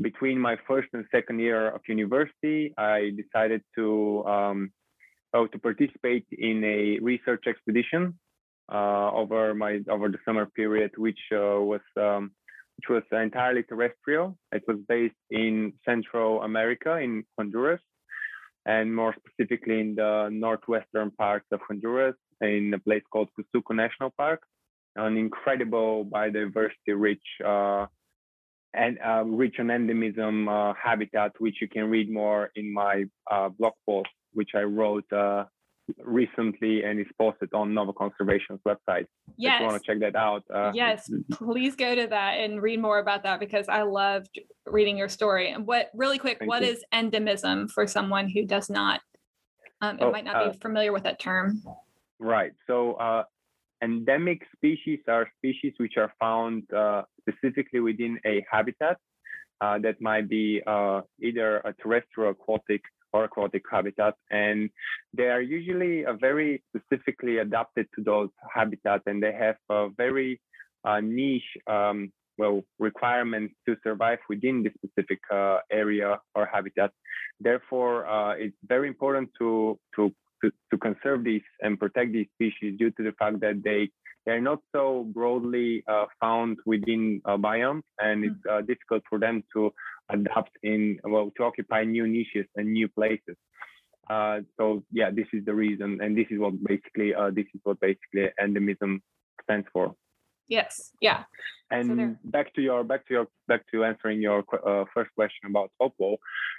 Between 0.00 0.38
my 0.38 0.56
first 0.68 0.88
and 0.92 1.04
second 1.10 1.40
year 1.40 1.70
of 1.70 1.80
university, 1.88 2.72
I 2.78 3.10
decided 3.16 3.62
to 3.74 4.24
um, 4.26 4.70
oh, 5.34 5.46
to 5.48 5.58
participate 5.58 6.26
in 6.30 6.62
a 6.62 6.98
research 7.02 7.44
expedition 7.48 8.18
uh, 8.72 9.10
over 9.10 9.54
my 9.54 9.80
over 9.90 10.08
the 10.08 10.18
summer 10.24 10.46
period, 10.46 10.92
which 10.96 11.18
uh, 11.32 11.60
was 11.60 11.80
um, 11.96 12.30
which 12.76 12.88
was 12.88 13.02
entirely 13.10 13.64
terrestrial. 13.64 14.38
It 14.52 14.62
was 14.68 14.78
based 14.88 15.22
in 15.30 15.72
Central 15.84 16.42
America 16.42 16.96
in 16.98 17.24
Honduras, 17.36 17.82
and 18.66 18.94
more 18.94 19.14
specifically 19.18 19.80
in 19.80 19.96
the 19.96 20.28
northwestern 20.30 21.10
parts 21.10 21.46
of 21.50 21.60
Honduras, 21.66 22.14
in 22.40 22.72
a 22.72 22.78
place 22.78 23.02
called 23.12 23.30
Cusuco 23.36 23.74
National 23.74 24.10
Park 24.16 24.42
an 24.98 25.16
incredible 25.16 26.04
biodiversity 26.04 26.94
rich 26.94 27.22
uh, 27.44 27.86
and 28.74 28.98
uh, 29.04 29.24
rich 29.24 29.56
on 29.58 29.68
endemism 29.68 30.48
uh, 30.48 30.74
habitat, 30.82 31.32
which 31.38 31.56
you 31.60 31.68
can 31.68 31.88
read 31.88 32.10
more 32.10 32.50
in 32.54 32.72
my 32.72 33.04
uh, 33.30 33.48
blog 33.48 33.72
post, 33.86 34.10
which 34.32 34.50
I 34.54 34.62
wrote 34.62 35.10
uh, 35.12 35.44
recently 36.04 36.84
and 36.84 37.00
is 37.00 37.06
posted 37.18 37.48
on 37.54 37.72
Nova 37.72 37.92
Conservation's 37.92 38.60
website. 38.66 39.06
Yes. 39.38 39.54
If 39.54 39.60
you 39.60 39.66
want 39.66 39.82
to 39.82 39.86
check 39.86 40.00
that 40.00 40.16
out. 40.16 40.44
Uh, 40.52 40.72
yes, 40.74 41.10
please 41.32 41.76
go 41.76 41.94
to 41.94 42.06
that 42.08 42.32
and 42.34 42.60
read 42.60 42.80
more 42.80 42.98
about 42.98 43.22
that 43.22 43.40
because 43.40 43.68
I 43.68 43.82
loved 43.82 44.38
reading 44.66 44.98
your 44.98 45.08
story. 45.08 45.50
And 45.50 45.66
what, 45.66 45.90
really 45.94 46.18
quick, 46.18 46.40
Thank 46.40 46.50
what 46.50 46.62
you. 46.62 46.68
is 46.68 46.84
endemism 46.92 47.70
for 47.70 47.86
someone 47.86 48.28
who 48.28 48.44
does 48.44 48.68
not, 48.68 49.00
um, 49.80 49.96
oh, 50.00 50.10
might 50.10 50.24
not 50.24 50.52
be 50.52 50.58
familiar 50.58 50.92
with 50.92 51.04
that 51.04 51.18
term? 51.18 51.62
Right. 52.18 52.52
So 52.66 53.24
endemic 53.82 54.42
species 54.56 55.00
are 55.08 55.28
species 55.38 55.74
which 55.78 55.96
are 55.96 56.12
found 56.20 56.62
uh, 56.72 57.02
specifically 57.20 57.80
within 57.80 58.18
a 58.26 58.44
habitat 58.50 58.98
uh, 59.60 59.78
that 59.78 60.00
might 60.00 60.28
be 60.28 60.62
uh, 60.66 61.00
either 61.20 61.58
a 61.58 61.72
terrestrial 61.82 62.30
aquatic 62.30 62.82
or 63.12 63.24
aquatic 63.24 63.62
habitat. 63.70 64.14
And 64.30 64.70
they 65.14 65.24
are 65.24 65.40
usually 65.40 66.04
uh, 66.04 66.14
very 66.14 66.62
specifically 66.76 67.38
adapted 67.38 67.86
to 67.96 68.02
those 68.02 68.28
habitats 68.54 69.04
and 69.06 69.22
they 69.22 69.32
have 69.32 69.56
a 69.70 69.88
very 69.96 70.40
uh, 70.84 71.00
niche 71.00 71.56
um, 71.66 72.12
well 72.36 72.62
requirements 72.78 73.52
to 73.66 73.76
survive 73.82 74.18
within 74.28 74.62
this 74.62 74.72
specific 74.74 75.18
uh, 75.32 75.58
area 75.72 76.20
or 76.36 76.46
habitat. 76.46 76.92
Therefore 77.40 78.36
it's 78.38 78.56
very 78.66 78.86
important 78.86 79.30
to 79.38 79.78
to 79.96 80.12
to, 80.44 80.78
conserve 80.78 81.24
these 81.24 81.42
and 81.60 81.78
protect 81.78 82.12
these 82.12 82.26
species 82.34 82.78
due 82.78 82.90
to 82.92 83.02
the 83.02 83.12
fact 83.18 83.40
that 83.40 83.62
they 83.64 83.90
they're 84.26 84.40
not 84.40 84.60
so 84.72 85.06
broadly 85.14 85.82
uh, 85.88 86.04
found 86.20 86.58
within 86.66 87.20
uh, 87.24 87.36
biomes 87.36 87.82
and 87.98 88.24
it's 88.24 88.34
uh, 88.50 88.60
difficult 88.60 89.02
for 89.08 89.18
them 89.18 89.42
to 89.54 89.72
adapt 90.10 90.50
in 90.62 90.98
well 91.04 91.30
to 91.36 91.44
occupy 91.44 91.84
new 91.84 92.06
niches 92.06 92.46
and 92.56 92.72
new 92.72 92.88
places. 92.88 93.36
Uh, 94.10 94.40
so 94.56 94.82
yeah 94.92 95.10
this 95.10 95.26
is 95.32 95.44
the 95.44 95.54
reason 95.54 95.98
and 96.02 96.16
this 96.16 96.26
is 96.30 96.38
what 96.38 96.52
basically 96.64 97.14
uh, 97.14 97.30
this 97.30 97.46
is 97.54 97.60
what 97.64 97.78
basically 97.80 98.26
endemism 98.40 99.00
stands 99.44 99.66
for 99.72 99.94
Yes. 100.48 100.92
Yeah. 101.00 101.24
And 101.70 101.86
so 101.86 102.30
back 102.30 102.54
to 102.54 102.62
your 102.62 102.82
back 102.82 103.06
to 103.08 103.14
your 103.14 103.26
back 103.46 103.62
to 103.72 103.84
answering 103.84 104.22
your 104.22 104.42
uh, 104.66 104.84
first 104.94 105.10
question 105.14 105.50
about 105.50 105.70
OpWall. 105.82 106.16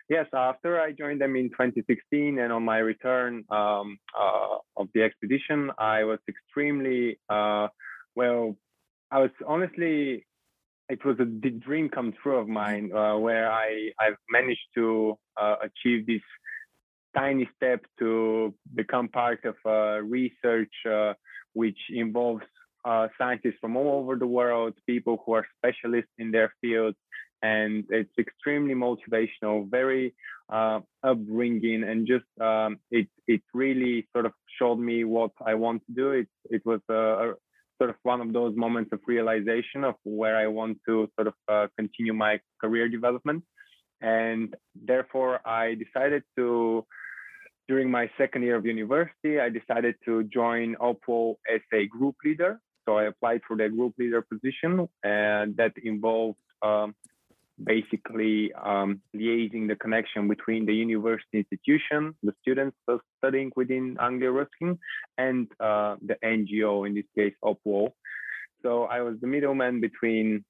Yes, 0.08 0.28
after 0.34 0.80
I 0.80 0.92
joined 0.92 1.20
them 1.20 1.36
in 1.36 1.50
2016, 1.50 2.38
and 2.38 2.54
on 2.54 2.64
my 2.64 2.78
return 2.78 3.44
um, 3.50 3.98
uh, 4.18 4.58
of 4.78 4.88
the 4.94 5.02
expedition, 5.02 5.72
I 5.80 6.04
was 6.04 6.20
extremely 6.28 7.20
uh, 7.30 7.70
well. 8.16 8.56
I 9.12 9.20
was 9.22 9.32
honestly, 9.48 10.28
it 10.90 11.04
was 11.04 11.20
a 11.20 11.26
dream 11.26 11.90
come 11.90 12.14
true 12.22 12.38
of 12.38 12.48
mine, 12.48 12.92
uh, 12.96 13.18
where 13.18 13.52
I 13.52 13.90
I've 14.00 14.18
managed 14.30 14.68
to 14.76 15.18
uh, 15.42 15.56
achieve 15.64 16.06
this 16.06 16.22
tiny 17.18 17.50
step 17.56 17.84
to 17.98 18.54
become 18.76 19.08
part 19.08 19.44
of 19.46 19.56
a 19.66 20.04
research 20.04 20.74
uh, 20.88 21.14
which 21.54 21.80
involves 21.90 22.46
uh, 22.86 23.08
scientists 23.18 23.58
from 23.62 23.76
all 23.76 24.00
over 24.00 24.16
the 24.16 24.28
world, 24.28 24.74
people 24.86 25.22
who 25.26 25.34
are 25.34 25.46
specialists 25.58 26.12
in 26.18 26.32
their 26.32 26.54
field, 26.62 26.96
and 27.42 27.86
it's 27.90 28.14
extremely 28.18 28.74
motivational, 28.74 29.70
very 29.70 30.14
uh, 30.52 30.80
upbringing, 31.04 31.84
and 31.84 32.08
just 32.08 32.26
um, 32.42 32.80
it 32.92 33.08
it 33.28 33.42
really 33.54 34.08
sort 34.14 34.26
of 34.26 34.34
showed 34.58 34.80
me 34.80 35.04
what 35.04 35.32
I 35.46 35.56
want 35.56 35.84
to 35.88 35.94
do. 35.94 36.12
It 36.12 36.28
it 36.50 36.62
was 36.66 36.82
a, 36.90 36.94
a 36.94 37.34
sort 37.78 37.92
of 37.92 37.96
one 38.04 38.22
of 38.22 38.34
those 38.34 38.56
moments 38.56 38.92
of 38.92 39.00
realization 39.08 39.84
of 39.84 39.96
where 40.04 40.36
I 40.36 40.48
want 40.48 40.80
to 40.88 41.10
sort 41.16 41.28
of 41.28 41.34
uh, 41.48 41.68
continue 41.78 42.14
my 42.14 42.40
career 42.60 42.90
development, 42.90 43.44
and 44.02 44.56
therefore 44.76 45.40
I 45.48 45.76
decided 45.76 46.24
to 46.38 46.86
during 47.70 47.92
my 47.92 48.10
second 48.18 48.42
year 48.42 48.56
of 48.56 48.66
university, 48.66 49.40
I 49.40 49.50
decided 49.50 49.94
to 50.06 50.24
join 50.24 50.76
OpWall 50.78 51.36
as 51.54 51.62
a 51.72 51.86
group 51.86 52.16
leader. 52.26 52.60
So 52.90 52.98
I 52.98 53.04
applied 53.04 53.42
for 53.48 53.56
the 53.56 53.70
group 53.70 53.94
leader 54.00 54.24
position, 54.24 54.90
and 55.04 55.56
that 55.58 55.74
involved 55.84 56.40
um, 56.64 56.96
basically 57.64 58.52
um, 58.54 59.00
liaising 59.16 59.68
the 59.68 59.76
connection 59.76 60.28
between 60.28 60.66
the 60.66 60.74
university 60.74 61.46
institution, 61.46 62.16
the 62.24 62.34
students 62.42 62.76
studying 63.20 63.52
within 63.56 63.96
Anglia 64.02 64.32
Ruskin, 64.32 64.80
and 65.20 65.46
uh, 65.60 65.98
the 66.02 66.16
NGO, 66.24 66.88
in 66.88 66.96
this 66.96 67.06
case, 67.16 67.36
OpWall. 67.44 67.92
So 68.64 68.86
I 68.86 69.02
was 69.02 69.18
the 69.22 69.28
middleman 69.28 69.82
between 69.82 70.44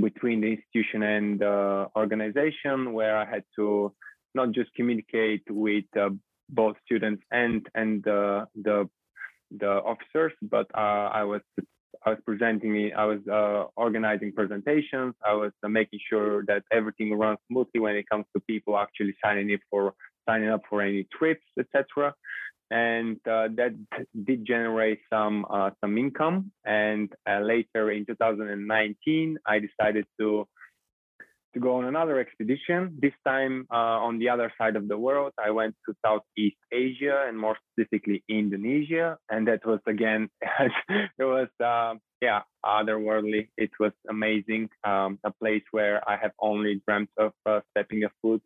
between 0.00 0.40
the 0.40 0.48
institution 0.54 1.04
and 1.04 1.38
the 1.38 1.86
organization, 1.94 2.92
where 2.92 3.16
I 3.16 3.24
had 3.24 3.44
to 3.54 3.94
not 4.34 4.50
just 4.50 4.74
communicate 4.74 5.44
with 5.48 5.84
uh, 5.96 6.10
both 6.48 6.74
students 6.84 7.22
and 7.30 7.68
and 7.76 8.04
uh, 8.08 8.46
the 8.56 8.88
the 9.58 9.82
officers, 9.82 10.32
but 10.42 10.66
uh, 10.74 11.10
I 11.12 11.24
was 11.24 11.40
I 12.04 12.10
was 12.10 12.18
presenting, 12.26 12.90
I 12.96 13.04
was 13.04 13.20
uh, 13.30 13.64
organizing 13.76 14.32
presentations. 14.32 15.14
I 15.24 15.34
was 15.34 15.52
uh, 15.62 15.68
making 15.68 16.00
sure 16.08 16.44
that 16.46 16.64
everything 16.72 17.14
runs 17.14 17.38
smoothly 17.48 17.80
when 17.80 17.94
it 17.94 18.08
comes 18.10 18.24
to 18.34 18.40
people 18.40 18.76
actually 18.76 19.14
signing 19.24 19.52
up 19.54 19.60
for 19.70 19.94
signing 20.28 20.48
up 20.48 20.62
for 20.68 20.82
any 20.82 21.06
trips, 21.16 21.46
etc. 21.58 22.14
And 22.70 23.16
uh, 23.28 23.48
that 23.56 23.74
did 24.24 24.44
generate 24.46 25.00
some 25.12 25.46
uh, 25.48 25.70
some 25.80 25.96
income. 25.96 26.50
And 26.64 27.12
uh, 27.28 27.40
later 27.40 27.90
in 27.92 28.06
2019, 28.06 29.38
I 29.46 29.60
decided 29.60 30.06
to 30.18 30.48
to 31.54 31.60
go 31.60 31.76
on 31.76 31.84
another 31.84 32.18
expedition. 32.18 32.96
This 33.00 33.12
time 33.24 33.66
uh, 33.70 33.98
on 34.06 34.18
the 34.18 34.28
other 34.28 34.52
side 34.58 34.76
of 34.76 34.88
the 34.88 34.96
world, 34.96 35.32
I 35.38 35.50
went 35.50 35.74
to 35.86 35.94
Southeast 36.04 36.56
Asia 36.72 37.24
and 37.26 37.38
more 37.38 37.56
specifically 37.72 38.24
Indonesia, 38.28 39.18
and 39.30 39.46
that 39.48 39.64
was 39.66 39.80
again 39.86 40.28
it 41.18 41.24
was 41.24 41.48
uh, 41.64 41.94
yeah 42.20 42.40
otherworldly. 42.64 43.48
It 43.56 43.70
was 43.78 43.92
amazing, 44.08 44.70
um, 44.84 45.18
a 45.24 45.32
place 45.32 45.64
where 45.70 46.08
I 46.08 46.16
have 46.16 46.32
only 46.40 46.80
dreamt 46.86 47.10
of 47.18 47.32
uh, 47.46 47.60
stepping 47.70 48.04
a 48.04 48.10
foot. 48.20 48.42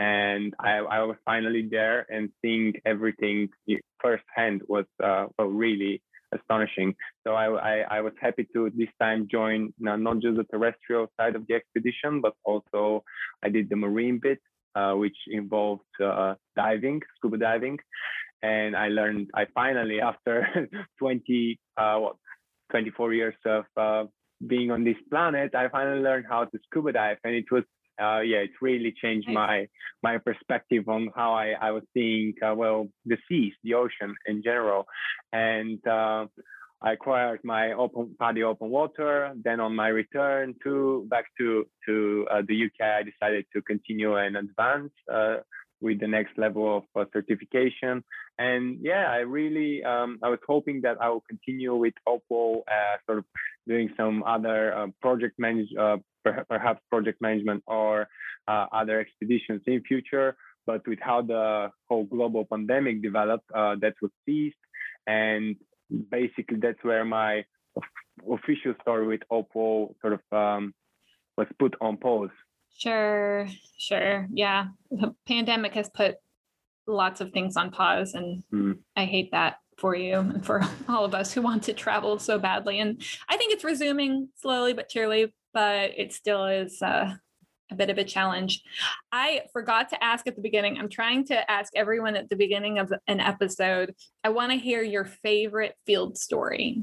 and 0.00 0.54
I, 0.58 0.78
I 0.78 1.02
was 1.02 1.18
finally 1.26 1.68
there 1.70 2.06
and 2.08 2.30
seeing 2.40 2.72
everything 2.86 3.50
firsthand 4.00 4.62
was 4.66 4.86
uh, 5.04 5.26
really 5.38 6.02
astonishing. 6.32 6.94
So 7.26 7.34
I, 7.34 7.46
I, 7.46 7.98
I, 7.98 8.00
was 8.00 8.12
happy 8.20 8.46
to 8.54 8.70
this 8.76 8.88
time 9.00 9.28
join 9.30 9.72
not 9.78 10.20
just 10.20 10.36
the 10.36 10.44
terrestrial 10.44 11.08
side 11.18 11.36
of 11.36 11.46
the 11.46 11.54
expedition, 11.54 12.20
but 12.20 12.34
also 12.44 13.04
I 13.42 13.48
did 13.48 13.68
the 13.68 13.76
marine 13.76 14.20
bit, 14.22 14.38
uh, 14.74 14.92
which 14.94 15.16
involved 15.28 15.82
uh, 16.02 16.34
diving, 16.56 17.00
scuba 17.16 17.38
diving. 17.38 17.78
And 18.42 18.76
I 18.76 18.88
learned, 18.88 19.28
I 19.34 19.46
finally, 19.54 20.00
after 20.10 20.68
20, 20.98 21.58
uh, 21.76 21.96
what, 21.96 22.16
24 22.70 23.14
years 23.14 23.34
of 23.44 23.64
uh, 23.76 24.04
being 24.46 24.70
on 24.70 24.84
this 24.84 24.96
planet, 25.10 25.54
I 25.54 25.68
finally 25.68 26.00
learned 26.00 26.26
how 26.28 26.44
to 26.44 26.58
scuba 26.66 26.92
dive. 26.92 27.18
And 27.24 27.34
it 27.34 27.50
was 27.50 27.64
uh, 28.00 28.20
yeah, 28.20 28.38
it 28.38 28.50
really 28.60 28.94
changed 29.02 29.28
my 29.28 29.68
my 30.02 30.18
perspective 30.18 30.88
on 30.88 31.10
how 31.14 31.34
I, 31.34 31.54
I 31.60 31.70
was 31.72 31.82
seeing 31.94 32.34
uh, 32.44 32.54
well 32.54 32.88
the 33.06 33.18
seas, 33.28 33.52
the 33.62 33.74
ocean 33.74 34.14
in 34.26 34.42
general, 34.42 34.86
and 35.32 35.84
uh, 35.86 36.26
I 36.82 36.92
acquired 36.92 37.40
my 37.44 37.72
open 37.72 38.16
PADI 38.18 38.42
open 38.42 38.70
water. 38.70 39.32
Then 39.44 39.60
on 39.60 39.76
my 39.76 39.88
return 39.88 40.54
to 40.64 41.06
back 41.10 41.26
to 41.38 41.66
to 41.86 42.26
uh, 42.30 42.42
the 42.46 42.64
UK, 42.64 42.80
I 42.80 43.02
decided 43.02 43.46
to 43.54 43.62
continue 43.62 44.16
and 44.16 44.36
advance 44.36 44.92
uh, 45.12 45.36
with 45.82 46.00
the 46.00 46.08
next 46.08 46.38
level 46.38 46.78
of 46.78 46.84
uh, 46.94 47.04
certification. 47.12 48.02
And 48.38 48.78
yeah, 48.80 49.10
I 49.10 49.18
really 49.18 49.84
um, 49.84 50.18
I 50.22 50.28
was 50.30 50.40
hoping 50.46 50.80
that 50.82 50.96
I 51.00 51.10
will 51.10 51.24
continue 51.28 51.74
with 51.74 51.94
OpWall, 52.08 52.62
sort 53.06 53.18
of 53.18 53.24
doing 53.68 53.90
some 53.98 54.22
other 54.22 54.90
project 55.02 55.38
manage 55.38 55.68
perhaps 56.24 56.80
project 56.90 57.20
management 57.20 57.62
or 57.66 58.08
uh, 58.48 58.66
other 58.72 59.00
expeditions 59.00 59.62
in 59.66 59.82
future. 59.82 60.36
But 60.66 60.86
with 60.86 60.98
how 61.00 61.22
the 61.22 61.70
whole 61.88 62.04
global 62.04 62.44
pandemic 62.44 63.02
developed, 63.02 63.50
uh, 63.54 63.76
that 63.80 63.94
was 64.02 64.10
ceased. 64.26 64.56
And 65.06 65.56
basically, 66.10 66.58
that's 66.60 66.82
where 66.82 67.04
my 67.04 67.44
official 68.30 68.74
story 68.82 69.06
with 69.06 69.20
OpWall 69.32 69.94
sort 70.00 70.14
of 70.14 70.20
um, 70.32 70.74
was 71.36 71.46
put 71.58 71.74
on 71.80 71.96
pause. 71.96 72.30
Sure, 72.76 73.48
sure. 73.78 74.28
Yeah. 74.32 74.68
The 74.90 75.14
pandemic 75.26 75.74
has 75.74 75.88
put 75.88 76.16
lots 76.86 77.20
of 77.20 77.32
things 77.32 77.56
on 77.56 77.70
pause, 77.70 78.14
and 78.14 78.42
mm. 78.52 78.78
I 78.96 79.04
hate 79.04 79.30
that 79.32 79.56
for 79.76 79.94
you 79.94 80.18
and 80.18 80.44
for 80.44 80.62
all 80.88 81.04
of 81.04 81.14
us 81.14 81.32
who 81.32 81.42
want 81.42 81.62
to 81.64 81.72
travel 81.72 82.18
so 82.18 82.38
badly. 82.38 82.78
And 82.78 83.02
I 83.28 83.36
think 83.36 83.52
it's 83.52 83.64
resuming 83.64 84.28
slowly 84.36 84.74
but 84.74 84.92
surely 84.92 85.32
but 85.52 85.92
it 85.96 86.12
still 86.12 86.46
is 86.46 86.80
uh, 86.82 87.14
a 87.70 87.74
bit 87.74 87.90
of 87.90 87.98
a 87.98 88.04
challenge. 88.04 88.62
I 89.12 89.42
forgot 89.52 89.88
to 89.90 90.02
ask 90.02 90.26
at 90.26 90.36
the 90.36 90.42
beginning. 90.42 90.78
I'm 90.78 90.88
trying 90.88 91.24
to 91.26 91.50
ask 91.50 91.72
everyone 91.76 92.16
at 92.16 92.28
the 92.28 92.36
beginning 92.36 92.78
of 92.78 92.92
an 93.06 93.20
episode. 93.20 93.94
I 94.24 94.30
want 94.30 94.52
to 94.52 94.58
hear 94.58 94.82
your 94.82 95.04
favorite 95.04 95.74
field 95.86 96.18
story. 96.18 96.82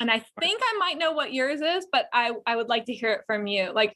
And 0.00 0.10
I 0.10 0.24
think 0.40 0.60
I 0.62 0.76
might 0.78 0.98
know 0.98 1.12
what 1.12 1.32
yours 1.32 1.60
is, 1.60 1.86
but 1.90 2.06
I, 2.12 2.32
I 2.46 2.56
would 2.56 2.68
like 2.68 2.86
to 2.86 2.94
hear 2.94 3.12
it 3.12 3.22
from 3.26 3.46
you. 3.46 3.72
Like, 3.72 3.94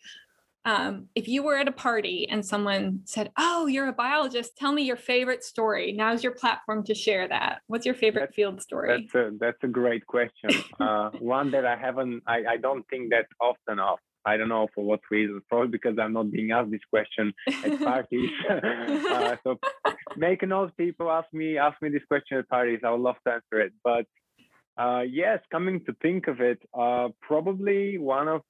um, 0.65 1.09
if 1.15 1.27
you 1.27 1.43
were 1.43 1.57
at 1.57 1.69
a 1.69 1.73
party 1.73 2.29
and 2.31 2.45
someone 2.45 3.01
said, 3.05 3.33
Oh, 3.37 3.67
you're 3.67 3.89
a 3.89 3.93
biologist, 3.93 4.57
tell 4.57 4.73
me 4.73 4.83
your 4.83 4.97
favorite 4.97 5.43
story. 5.43 5.93
Now's 5.93 6.23
your 6.23 6.33
platform 6.33 6.85
to 6.85 6.95
share 6.95 7.27
that. 7.29 7.63
What's 7.67 7.85
your 7.85 7.95
favorite 7.95 8.23
that's, 8.23 8.37
field 8.37 8.63
story? 8.63 9.09
That's 9.13 9.15
a, 9.15 9.31
that's 9.39 9.59
a 9.63 9.69
great 9.69 10.07
question. 10.07 10.51
uh, 10.81 11.11
one 11.19 11.51
that 11.51 11.67
I 11.67 11.77
haven't, 11.77 12.23
I, 12.27 12.43
I 12.51 12.57
don't 12.59 12.87
think 12.89 13.11
that 13.11 13.27
often 13.41 13.79
of. 13.79 13.99
I 14.25 14.37
don't 14.37 14.49
know 14.49 14.69
for 14.73 14.85
what 14.85 15.01
reason, 15.11 15.41
probably 15.49 15.69
because 15.69 15.99
I'm 15.99 16.13
not 16.13 16.31
being 16.31 16.53
asked 16.53 16.71
this 16.71 16.81
question 16.89 17.33
at 17.65 17.81
parties. 17.81 18.31
uh, 18.51 19.37
so 19.43 19.59
make 20.17 20.45
a 20.45 20.47
note, 20.47 20.77
people 20.77 21.11
ask 21.11 21.27
me 21.33 21.59
ask 21.59 21.81
me 21.83 21.89
this 21.89 22.05
question 22.07 22.39
at 22.39 22.49
parties. 22.49 22.81
I 22.85 22.91
would 22.91 23.01
love 23.01 23.17
to 23.27 23.33
answer 23.33 23.61
it. 23.61 23.73
But 23.83 24.07
uh, 24.79 25.01
yes, 25.01 25.41
coming 25.51 25.85
to 25.87 25.97
think 26.01 26.29
of 26.29 26.41
it, 26.41 26.61
uh, 26.73 27.09
probably 27.21 27.99
one 27.99 28.29
of 28.29 28.43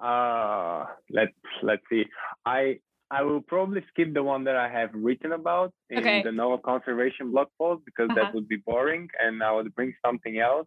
uh, 0.00 0.84
let's 1.10 1.32
let's 1.62 1.82
see. 1.90 2.04
I 2.44 2.78
I 3.10 3.22
will 3.22 3.40
probably 3.40 3.84
skip 3.88 4.14
the 4.14 4.22
one 4.22 4.44
that 4.44 4.56
I 4.56 4.68
have 4.68 4.90
written 4.92 5.32
about 5.32 5.72
in 5.90 5.98
okay. 5.98 6.22
the 6.22 6.32
Nova 6.32 6.60
Conservation 6.60 7.30
blog 7.30 7.48
post 7.58 7.84
because 7.84 8.10
uh-huh. 8.10 8.24
that 8.24 8.34
would 8.34 8.48
be 8.48 8.56
boring, 8.56 9.08
and 9.20 9.42
I 9.42 9.52
would 9.52 9.74
bring 9.74 9.94
something 10.04 10.38
else. 10.38 10.66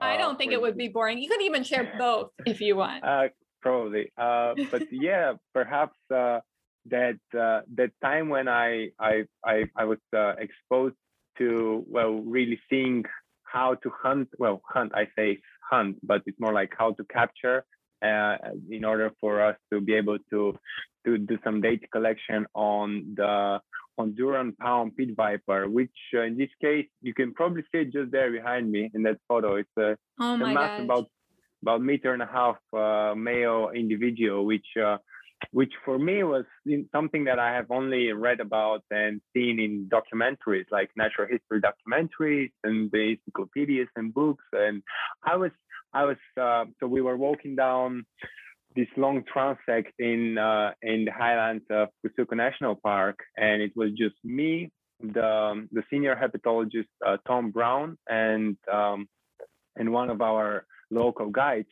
I 0.00 0.16
don't 0.16 0.34
uh, 0.34 0.38
think 0.38 0.52
it 0.52 0.60
would 0.60 0.76
be 0.76 0.88
boring. 0.88 1.18
You 1.18 1.28
could 1.28 1.42
even 1.42 1.62
share 1.62 1.94
both 1.98 2.30
if 2.44 2.60
you 2.60 2.76
want. 2.76 3.04
Uh, 3.12 3.28
probably, 3.60 4.10
uh, 4.18 4.54
but 4.70 4.82
yeah, 4.90 5.34
perhaps 5.54 5.96
uh, 6.12 6.40
that 6.86 7.18
uh, 7.38 7.60
that 7.76 7.92
time 8.02 8.28
when 8.28 8.48
I 8.48 8.88
I 8.98 9.24
I, 9.44 9.64
I 9.76 9.84
was 9.84 9.98
uh, 10.14 10.34
exposed 10.38 10.96
to 11.38 11.84
well, 11.88 12.14
really 12.14 12.58
seeing 12.68 13.04
how 13.44 13.74
to 13.74 13.90
hunt. 14.02 14.28
Well, 14.38 14.60
hunt 14.68 14.92
I 14.94 15.06
say 15.16 15.38
hunt, 15.70 15.98
but 16.02 16.22
it's 16.26 16.40
more 16.40 16.52
like 16.52 16.72
how 16.76 16.92
to 16.92 17.04
capture 17.04 17.64
uh, 18.02 18.36
in 18.70 18.84
order 18.84 19.10
for 19.20 19.42
us 19.42 19.56
to 19.72 19.80
be 19.80 19.94
able 19.94 20.18
to 20.30 20.56
to 21.04 21.18
do 21.18 21.38
some 21.42 21.60
data 21.60 21.86
collection 21.92 22.46
on 22.54 23.14
the 23.16 23.60
Honduran 23.98 24.56
palm 24.58 24.92
pit 24.96 25.10
viper, 25.16 25.68
which 25.68 25.90
uh, 26.14 26.22
in 26.22 26.38
this 26.38 26.50
case 26.60 26.86
you 27.02 27.14
can 27.14 27.34
probably 27.34 27.62
see 27.72 27.78
it 27.78 27.92
just 27.92 28.10
there 28.10 28.30
behind 28.30 28.70
me 28.70 28.90
in 28.94 29.02
that 29.02 29.18
photo. 29.28 29.56
It's 29.56 29.76
a, 29.78 29.96
oh 30.20 30.34
a 30.34 30.54
mass 30.54 30.80
about 30.80 31.06
about 31.62 31.82
meter 31.82 32.12
and 32.12 32.22
a 32.22 32.26
half 32.26 32.56
uh, 32.72 33.14
male 33.14 33.70
individual, 33.74 34.44
which 34.44 34.66
uh, 34.82 34.98
which 35.50 35.72
for 35.84 35.98
me 35.98 36.22
was 36.22 36.44
something 36.92 37.24
that 37.24 37.38
I 37.38 37.52
have 37.54 37.70
only 37.70 38.12
read 38.12 38.40
about 38.40 38.82
and 38.90 39.20
seen 39.34 39.58
in 39.60 39.90
documentaries 39.90 40.66
like 40.70 40.90
natural 40.96 41.28
history 41.28 41.60
documentaries 41.60 42.52
and 42.64 42.90
the 42.92 43.16
encyclopedias 43.16 43.88
and 43.96 44.14
books. 44.14 44.44
And 44.52 44.82
I 45.24 45.36
was 45.36 45.50
I 45.94 46.04
was 46.04 46.16
uh, 46.40 46.64
so 46.80 46.86
we 46.86 47.00
were 47.00 47.16
walking 47.16 47.56
down 47.56 48.04
this 48.74 48.88
long 48.96 49.22
transect 49.34 49.92
in 49.98 50.38
uh, 50.38 50.72
in 50.82 51.04
the 51.04 51.12
highlands 51.12 51.64
of 51.70 51.88
Cusuco 52.04 52.36
National 52.36 52.74
Park, 52.74 53.18
and 53.36 53.60
it 53.60 53.72
was 53.76 53.90
just 53.92 54.16
me, 54.24 54.70
the 55.00 55.66
the 55.72 55.82
senior 55.90 56.16
herpetologist 56.16 56.88
uh, 57.06 57.18
Tom 57.26 57.50
Brown, 57.50 57.98
and 58.08 58.56
um, 58.72 59.08
and 59.76 59.92
one 59.92 60.10
of 60.10 60.20
our 60.20 60.66
local 60.90 61.30
guides. 61.30 61.68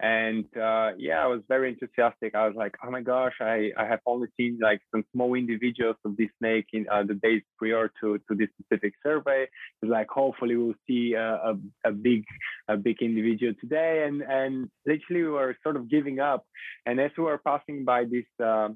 And 0.00 0.44
uh, 0.56 0.90
yeah, 0.96 1.24
I 1.24 1.26
was 1.26 1.40
very 1.48 1.70
enthusiastic. 1.70 2.36
I 2.36 2.46
was 2.46 2.54
like, 2.56 2.76
oh 2.84 2.90
my 2.90 3.00
gosh, 3.00 3.34
I, 3.40 3.72
I 3.76 3.84
have 3.84 3.98
only 4.06 4.28
seen 4.36 4.58
like 4.62 4.80
some 4.92 5.04
small 5.12 5.34
individuals 5.34 5.96
of 6.04 6.16
this 6.16 6.28
snake 6.38 6.66
in 6.72 6.86
uh, 6.88 7.02
the 7.02 7.14
days 7.14 7.42
prior 7.58 7.90
to, 8.00 8.18
to 8.28 8.34
this 8.36 8.48
specific 8.62 8.94
survey. 9.02 9.46
It's 9.82 9.90
like, 9.90 10.08
hopefully 10.08 10.56
we'll 10.56 10.74
see 10.86 11.14
a, 11.14 11.56
a, 11.84 11.90
big 11.90 12.24
a 12.68 12.76
big 12.76 13.02
individual 13.02 13.54
today. 13.60 14.04
And, 14.06 14.22
and 14.22 14.70
literally 14.86 15.24
we 15.24 15.30
were 15.30 15.56
sort 15.64 15.74
of 15.74 15.90
giving 15.90 16.20
up. 16.20 16.44
And 16.86 17.00
as 17.00 17.10
we 17.18 17.24
were 17.24 17.38
passing 17.44 17.84
by 17.84 18.04
this 18.04 18.26
uh, 18.44 18.68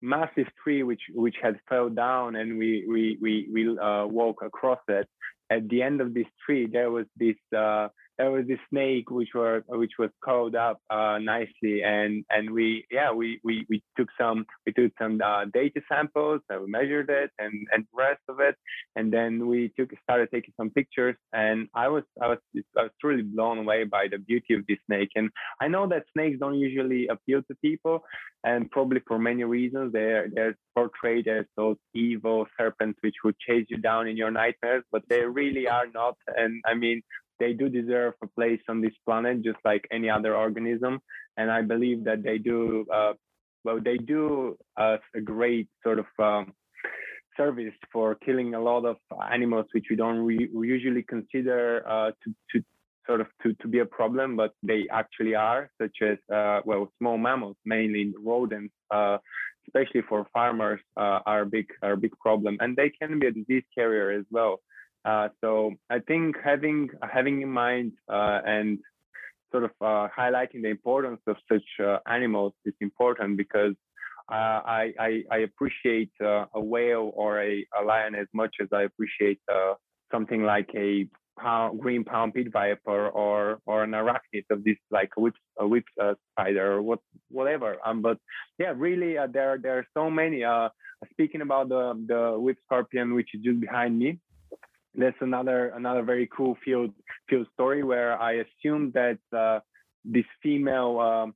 massive 0.00 0.46
tree, 0.62 0.84
which, 0.84 1.02
which 1.14 1.34
had 1.42 1.58
fell 1.68 1.88
down 1.88 2.36
and 2.36 2.58
we, 2.58 2.86
we, 2.88 3.18
we, 3.20 3.48
we 3.52 3.76
uh, 3.76 4.06
walk 4.06 4.42
across 4.44 4.80
it, 4.86 5.08
at 5.50 5.68
the 5.68 5.82
end 5.82 6.00
of 6.00 6.14
this 6.14 6.26
tree, 6.46 6.68
there 6.70 6.92
was 6.92 7.06
this 7.16 7.34
uh, 7.56 7.88
there 8.20 8.30
was 8.30 8.46
this 8.46 8.58
snake 8.68 9.10
which 9.10 9.30
were 9.34 9.64
which 9.66 9.92
was 9.98 10.10
curled 10.22 10.54
up 10.54 10.78
uh, 10.90 11.16
nicely 11.18 11.82
and 11.82 12.22
and 12.28 12.50
we 12.50 12.84
yeah 12.90 13.10
we 13.10 13.40
we, 13.44 13.64
we 13.70 13.82
took 13.96 14.08
some 14.20 14.44
we 14.66 14.72
took 14.72 14.92
some 15.00 15.18
uh, 15.24 15.46
data 15.46 15.80
samples 15.90 16.42
and 16.50 16.60
we 16.60 16.66
measured 16.68 17.08
it 17.08 17.30
and 17.38 17.54
and 17.72 17.84
the 17.84 17.96
rest 17.96 18.20
of 18.28 18.38
it. 18.40 18.56
And 18.94 19.10
then 19.10 19.46
we 19.46 19.72
took 19.78 19.90
started 20.02 20.28
taking 20.30 20.52
some 20.58 20.68
pictures 20.70 21.16
and 21.32 21.68
I 21.74 21.88
was 21.88 22.04
I 22.22 22.26
was 22.28 22.38
I 22.76 22.82
was 22.82 22.90
truly 23.00 23.22
blown 23.22 23.58
away 23.58 23.84
by 23.84 24.08
the 24.10 24.18
beauty 24.18 24.52
of 24.52 24.66
this 24.68 24.78
snake. 24.86 25.12
And 25.14 25.30
I 25.62 25.68
know 25.68 25.86
that 25.88 26.04
snakes 26.12 26.38
don't 26.40 26.58
usually 26.58 27.08
appeal 27.08 27.40
to 27.48 27.54
people 27.64 28.02
and 28.44 28.70
probably 28.70 29.00
for 29.08 29.18
many 29.18 29.44
reasons. 29.44 29.94
They're 29.94 30.28
they're 30.34 30.56
portrayed 30.76 31.26
as 31.26 31.46
those 31.56 31.78
evil 31.94 32.46
serpents 32.58 32.98
which 33.02 33.18
would 33.24 33.38
chase 33.38 33.66
you 33.70 33.78
down 33.78 34.08
in 34.08 34.16
your 34.18 34.30
nightmares 34.30 34.84
but 34.92 35.02
they 35.08 35.22
really 35.22 35.66
are 35.68 35.86
not. 35.94 36.16
And 36.36 36.62
I 36.66 36.74
mean 36.74 37.00
they 37.40 37.52
do 37.52 37.68
deserve 37.68 38.14
a 38.22 38.26
place 38.28 38.60
on 38.68 38.80
this 38.80 38.92
planet 39.04 39.42
just 39.42 39.58
like 39.64 39.84
any 39.90 40.08
other 40.08 40.36
organism. 40.36 41.00
And 41.36 41.50
i 41.50 41.62
believe 41.62 42.04
that 42.04 42.22
they 42.22 42.38
do 42.38 42.86
uh, 42.92 43.14
well 43.64 43.80
they 43.88 43.96
do 43.96 44.56
us 44.76 45.00
a 45.14 45.20
great 45.20 45.68
sort 45.84 45.98
of 45.98 46.06
um, 46.18 46.52
service 47.36 47.78
for 47.92 48.14
killing 48.26 48.54
a 48.54 48.60
lot 48.60 48.84
of 48.84 48.96
animals 49.32 49.66
which 49.72 49.86
we 49.90 49.96
don't 49.96 50.20
re- 50.30 50.50
usually 50.52 51.02
consider 51.02 51.62
uh, 51.88 52.10
to, 52.22 52.34
to 52.50 52.64
sort 53.06 53.20
of 53.22 53.28
to, 53.42 53.54
to 53.62 53.68
be 53.68 53.78
a 53.78 53.86
problem 53.86 54.36
but 54.36 54.52
they 54.62 54.86
actually 55.00 55.34
are 55.34 55.70
such 55.80 55.96
as 56.02 56.18
uh, 56.38 56.60
well 56.64 56.92
small 56.98 57.16
mammals 57.16 57.56
mainly 57.64 58.12
rodents 58.30 58.74
uh, 58.90 59.16
especially 59.66 60.02
for 60.08 60.26
farmers 60.32 60.80
uh, 60.96 61.20
are 61.26 61.44
big 61.44 61.66
are 61.82 61.92
a 61.92 61.96
big 61.96 62.16
problem. 62.18 62.56
And 62.60 62.76
they 62.76 62.90
can 62.90 63.18
be 63.18 63.26
a 63.26 63.32
disease 63.32 63.64
carrier 63.74 64.10
as 64.10 64.24
well 64.30 64.60
uh, 65.04 65.28
so 65.40 65.72
I 65.88 66.00
think 66.00 66.36
having 66.42 66.90
having 67.10 67.40
in 67.42 67.48
mind 67.48 67.92
uh, 68.08 68.40
and 68.44 68.78
sort 69.50 69.64
of 69.64 69.70
uh, 69.80 70.08
highlighting 70.16 70.62
the 70.62 70.68
importance 70.68 71.20
of 71.26 71.36
such 71.50 71.64
uh, 71.84 71.98
animals 72.06 72.52
is 72.64 72.74
important 72.80 73.36
because 73.36 73.74
uh, 74.30 74.60
I, 74.64 74.92
I, 75.00 75.22
I 75.32 75.38
appreciate 75.38 76.12
a 76.20 76.60
whale 76.60 77.10
or 77.14 77.42
a, 77.42 77.66
a 77.80 77.84
lion 77.84 78.14
as 78.14 78.28
much 78.32 78.56
as 78.60 78.68
I 78.72 78.82
appreciate 78.82 79.40
something 80.12 80.44
like 80.44 80.70
a 80.76 81.08
palm, 81.36 81.78
green 81.78 82.04
palm 82.04 82.30
pit 82.30 82.52
viper 82.52 83.08
or 83.08 83.58
or 83.66 83.82
an 83.82 83.92
arachnid 83.92 84.44
of 84.50 84.62
this 84.62 84.76
like 84.90 85.10
a 85.16 85.20
whip 85.20 85.34
a 85.58 85.66
whip 85.66 85.84
spider 86.32 86.74
or 86.74 86.82
what 86.82 87.00
whatever. 87.30 87.78
Um, 87.84 88.02
but 88.02 88.18
yeah, 88.58 88.72
really 88.76 89.16
there 89.32 89.58
there 89.58 89.78
are 89.78 89.86
so 89.94 90.10
many. 90.10 90.44
Speaking 91.12 91.40
about 91.40 91.70
the 91.70 91.94
the 92.06 92.38
whip 92.38 92.58
scorpion, 92.66 93.14
which 93.14 93.30
is 93.34 93.40
just 93.42 93.58
behind 93.58 93.98
me, 93.98 94.20
there's 94.94 95.14
another 95.20 95.68
another 95.76 96.02
very 96.02 96.28
cool 96.36 96.56
field 96.64 96.92
field 97.28 97.46
story 97.54 97.82
where 97.82 98.20
I 98.20 98.44
assumed 98.44 98.92
that 98.94 99.18
uh, 99.36 99.60
this 100.04 100.24
female 100.42 100.98
um, 100.98 101.34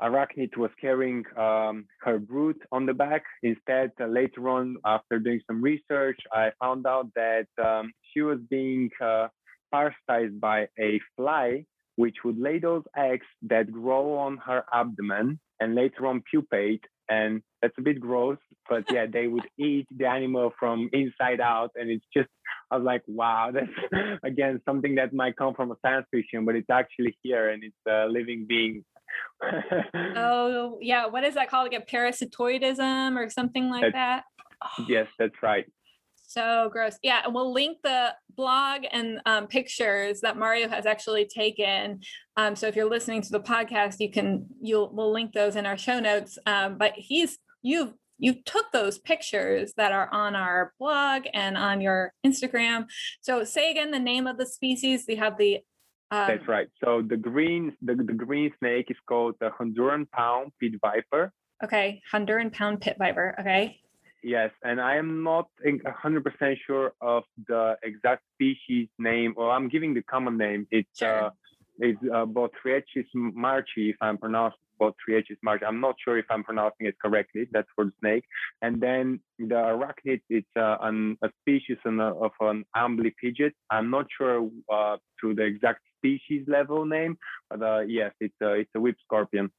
arachnid 0.00 0.56
was 0.56 0.70
carrying 0.80 1.24
um, 1.36 1.86
her 2.00 2.18
brood 2.18 2.56
on 2.72 2.86
the 2.86 2.94
back. 2.94 3.22
Instead, 3.42 3.92
uh, 4.00 4.06
later 4.06 4.48
on, 4.48 4.76
after 4.84 5.18
doing 5.18 5.40
some 5.46 5.62
research, 5.62 6.18
I 6.32 6.50
found 6.60 6.86
out 6.86 7.08
that 7.14 7.46
um, 7.64 7.92
she 8.12 8.22
was 8.22 8.38
being 8.50 8.90
uh, 9.00 9.28
parasitized 9.72 10.40
by 10.40 10.68
a 10.78 11.00
fly, 11.16 11.64
which 11.96 12.16
would 12.24 12.38
lay 12.38 12.58
those 12.58 12.82
eggs 12.96 13.26
that 13.42 13.70
grow 13.70 14.16
on 14.16 14.38
her 14.38 14.64
abdomen 14.72 15.38
and 15.60 15.74
later 15.74 16.06
on 16.06 16.22
pupate. 16.28 16.84
And 17.08 17.42
that's 17.60 17.74
a 17.78 17.82
bit 17.82 18.00
gross, 18.00 18.38
but 18.68 18.84
yeah, 18.90 19.06
they 19.10 19.26
would 19.26 19.46
eat 19.58 19.86
the 19.94 20.06
animal 20.06 20.52
from 20.58 20.88
inside 20.92 21.40
out. 21.40 21.70
And 21.74 21.90
it's 21.90 22.04
just, 22.16 22.28
I 22.70 22.76
was 22.76 22.84
like, 22.84 23.02
wow, 23.06 23.50
that's 23.52 24.20
again 24.24 24.60
something 24.64 24.94
that 24.96 25.12
might 25.12 25.36
come 25.36 25.54
from 25.54 25.70
a 25.70 25.76
science 25.82 26.06
fiction, 26.10 26.44
but 26.44 26.56
it's 26.56 26.70
actually 26.70 27.16
here 27.22 27.50
and 27.50 27.62
it's 27.62 27.76
a 27.86 28.06
living 28.08 28.46
being 28.48 28.84
oh 30.16 30.78
yeah, 30.80 31.06
what 31.06 31.24
is 31.24 31.34
that 31.34 31.48
called? 31.50 31.70
Like 31.70 31.82
a 31.82 31.84
parasitoidism 31.84 33.16
or 33.16 33.30
something 33.30 33.70
like 33.70 33.82
that's, 33.82 33.94
that? 33.94 34.24
Yes, 34.88 35.06
that's 35.18 35.34
right. 35.42 35.66
So 36.26 36.68
gross. 36.72 36.98
Yeah, 37.02 37.22
and 37.24 37.34
we'll 37.34 37.52
link 37.52 37.78
the 37.82 38.14
blog 38.36 38.82
and 38.90 39.20
um, 39.26 39.46
pictures 39.46 40.20
that 40.22 40.36
Mario 40.36 40.68
has 40.68 40.86
actually 40.86 41.26
taken. 41.26 42.00
Um, 42.36 42.56
so 42.56 42.66
if 42.66 42.76
you're 42.76 42.90
listening 42.90 43.22
to 43.22 43.30
the 43.30 43.40
podcast, 43.40 43.96
you 44.00 44.10
can 44.10 44.46
you'll 44.60 44.92
we'll 44.92 45.12
link 45.12 45.32
those 45.32 45.56
in 45.56 45.66
our 45.66 45.76
show 45.76 46.00
notes. 46.00 46.38
Um, 46.46 46.78
but 46.78 46.92
he's 46.96 47.38
you've 47.62 47.92
you 48.18 48.34
took 48.44 48.70
those 48.72 48.98
pictures 48.98 49.74
that 49.76 49.92
are 49.92 50.08
on 50.12 50.34
our 50.36 50.72
blog 50.78 51.24
and 51.34 51.56
on 51.56 51.80
your 51.80 52.12
Instagram. 52.26 52.86
So 53.20 53.44
say 53.44 53.70
again 53.70 53.90
the 53.90 53.98
name 53.98 54.26
of 54.26 54.38
the 54.38 54.46
species. 54.46 55.04
We 55.06 55.16
have 55.16 55.36
the 55.36 55.60
um, 56.10 56.26
That's 56.28 56.48
right. 56.48 56.68
So 56.82 57.02
the 57.02 57.16
green 57.16 57.76
the, 57.82 57.94
the 57.94 58.12
green 58.12 58.50
snake 58.58 58.86
is 58.90 58.96
called 59.08 59.34
the 59.40 59.50
Honduran 59.50 60.10
palm 60.10 60.50
pit 60.60 60.72
viper. 60.80 61.32
Okay, 61.62 62.02
Honduran 62.12 62.52
palm 62.52 62.78
pit 62.78 62.96
viper. 62.98 63.34
Okay. 63.40 63.80
Yes, 64.26 64.52
and 64.62 64.80
I 64.80 64.96
am 64.96 65.22
not 65.22 65.50
100% 65.62 66.56
sure 66.66 66.94
of 67.02 67.24
the 67.46 67.76
exact 67.82 68.22
species 68.34 68.88
name, 68.98 69.34
or 69.36 69.50
I'm 69.50 69.68
giving 69.68 69.92
the 69.92 70.02
common 70.02 70.38
name. 70.38 70.66
It's 70.70 70.98
sure. 70.98 71.24
uh, 71.24 71.30
it's 71.78 71.98
uh, 72.04 72.24
Bothriechis 72.24 73.04
marchi, 73.12 73.90
if 73.90 73.96
I'm 74.00 74.16
pronouncing 74.16 74.58
Bothriechis 74.80 75.36
marchi. 75.42 75.66
I'm 75.66 75.78
not 75.78 75.96
sure 76.02 76.16
if 76.16 76.24
I'm 76.30 76.42
pronouncing 76.42 76.86
it 76.86 76.94
correctly. 77.02 77.48
That's 77.52 77.68
for 77.76 77.84
the 77.84 77.92
snake. 78.00 78.24
And 78.62 78.80
then 78.80 79.20
the 79.38 79.56
arachnid, 79.56 80.22
it's 80.30 80.48
uh, 80.56 80.78
an, 80.80 81.18
a 81.22 81.28
species 81.42 81.76
of 81.84 82.30
an 82.40 82.64
amblypygid. 82.74 83.52
I'm 83.70 83.90
not 83.90 84.06
sure 84.16 84.48
uh, 84.72 84.96
to 85.20 85.34
the 85.34 85.42
exact 85.42 85.80
species 85.98 86.46
level 86.48 86.86
name, 86.86 87.18
but 87.50 87.62
uh, 87.62 87.80
yes, 87.80 88.12
it's 88.20 88.34
a, 88.42 88.52
it's 88.54 88.70
a 88.74 88.80
whip 88.80 88.96
scorpion. 89.04 89.50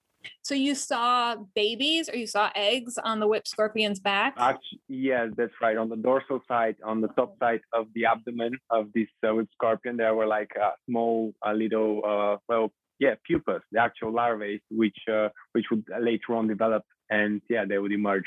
So 0.42 0.56
you 0.56 0.76
saw 0.76 1.36
babies 1.56 2.10
or 2.10 2.16
you 2.16 2.28
saw 2.28 2.50
eggs 2.56 2.98
on 2.98 3.20
the 3.20 3.28
whip 3.28 3.48
scorpion's 3.48 4.00
back? 4.00 4.34
Actually, 4.38 4.80
yes, 4.88 5.30
that's 5.38 5.54
right. 5.62 5.78
On 5.78 5.90
the 5.90 5.96
dorsal 5.96 6.42
side, 6.48 6.76
on 6.84 7.02
the 7.02 7.10
top 7.10 7.38
side 7.40 7.62
of 7.74 7.88
the 7.96 8.06
abdomen 8.06 8.58
of 8.70 8.92
this 8.94 9.08
uh, 9.28 9.34
whip 9.34 9.50
scorpion, 9.54 9.98
there 9.98 10.14
were 10.16 10.28
like 10.28 10.52
a 10.56 10.72
small, 10.88 11.34
a 11.44 11.54
little, 11.54 12.02
uh, 12.06 12.38
well, 12.48 12.72
yeah, 13.00 13.16
pupas, 13.30 13.62
the 13.72 13.80
actual 13.80 14.14
larvae, 14.14 14.62
which 14.72 14.98
uh, 15.12 15.30
which 15.52 15.66
would 15.70 15.84
later 16.00 16.34
on 16.36 16.48
develop, 16.48 16.84
and 17.10 17.42
yeah, 17.50 17.66
they 17.68 17.78
would 17.78 17.92
emerge. 17.92 18.24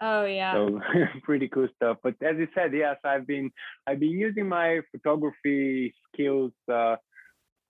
Oh 0.00 0.24
yeah. 0.24 0.52
So 0.54 0.80
pretty 1.22 1.48
cool 1.48 1.68
stuff. 1.76 1.98
But 2.02 2.14
as 2.22 2.36
you 2.36 2.48
said, 2.54 2.72
yes, 2.74 2.96
I've 3.04 3.26
been 3.26 3.52
I've 3.86 4.00
been 4.00 4.18
using 4.18 4.48
my 4.48 4.80
photography 4.90 5.94
skills 6.12 6.50
uh, 6.70 6.96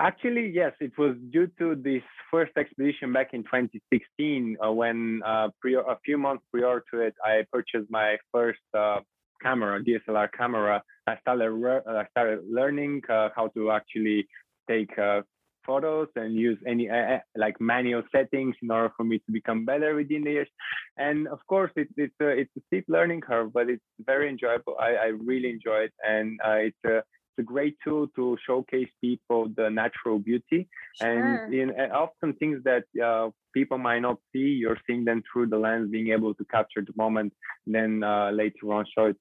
Actually, 0.00 0.50
yes, 0.52 0.72
it 0.81 0.92
was 0.98 1.14
due 1.31 1.48
to 1.59 1.76
this 1.76 2.02
first 2.31 2.52
expedition 2.57 3.12
back 3.12 3.35
in 3.35 3.42
2016 3.44 4.57
uh, 4.64 4.72
when 4.72 5.20
uh, 5.24 5.48
prior, 5.61 5.81
a 5.81 5.98
few 6.05 6.18
months 6.18 6.44
prior 6.52 6.83
to 6.92 7.00
it, 7.00 7.14
I 7.24 7.44
purchased 7.52 7.90
my 7.90 8.16
first 8.33 8.61
uh, 8.76 9.00
camera, 9.42 9.83
DSLR 9.83 10.28
camera. 10.37 10.83
I 11.07 11.18
started, 11.20 11.52
I 11.87 12.07
started 12.11 12.40
learning 12.50 13.02
uh, 13.09 13.28
how 13.37 13.48
to 13.48 13.70
actually 13.70 14.26
take 14.68 14.96
uh, 14.98 15.22
photos 15.64 16.09
and 16.16 16.35
use 16.35 16.59
any 16.66 16.88
uh, 16.90 17.18
like 17.37 17.61
manual 17.61 18.02
settings 18.11 18.57
in 18.62 18.70
order 18.70 18.92
for 18.96 19.05
me 19.05 19.18
to 19.18 19.33
become 19.33 19.64
better 19.64 19.94
within 19.94 20.24
the 20.24 20.31
years. 20.31 20.48
And 20.96 21.28
of 21.28 21.38
course, 21.46 21.70
it, 21.76 21.88
it's 21.96 22.14
a, 22.20 22.28
it's 22.28 22.50
a 22.57 22.61
steep 22.68 22.87
learning 22.88 23.20
curve, 23.20 23.52
but 23.52 23.68
it's 23.68 23.83
very 24.05 24.28
enjoyable. 24.28 24.76
I, 24.81 24.94
I 24.94 25.07
really 25.07 25.50
enjoy 25.50 25.85
it, 25.87 25.92
and 26.02 26.40
it's 26.44 26.85
a 26.85 27.02
it's 27.37 27.42
a 27.42 27.53
great 27.53 27.77
tool 27.85 28.09
to 28.16 28.37
showcase 28.47 28.88
people 29.01 29.49
the 29.57 29.71
natural 29.71 30.18
beauty. 30.18 30.68
Sure. 31.01 31.09
and 31.09 31.55
in 31.55 31.71
often 31.90 32.35
things 32.35 32.62
that 32.64 32.85
uh, 33.03 33.31
people 33.55 33.79
might 33.79 34.01
not 34.01 34.18
see 34.33 34.49
you're 34.61 34.79
seeing 34.87 35.05
them 35.05 35.23
through 35.33 35.47
the 35.47 35.57
lens 35.57 35.90
being 35.90 36.11
able 36.11 36.35
to 36.35 36.45
capture 36.45 36.83
the 36.83 36.92
moment 36.97 37.33
then 37.66 38.03
uh, 38.03 38.31
later 38.31 38.73
on 38.73 38.85
show 38.97 39.07
it. 39.07 39.16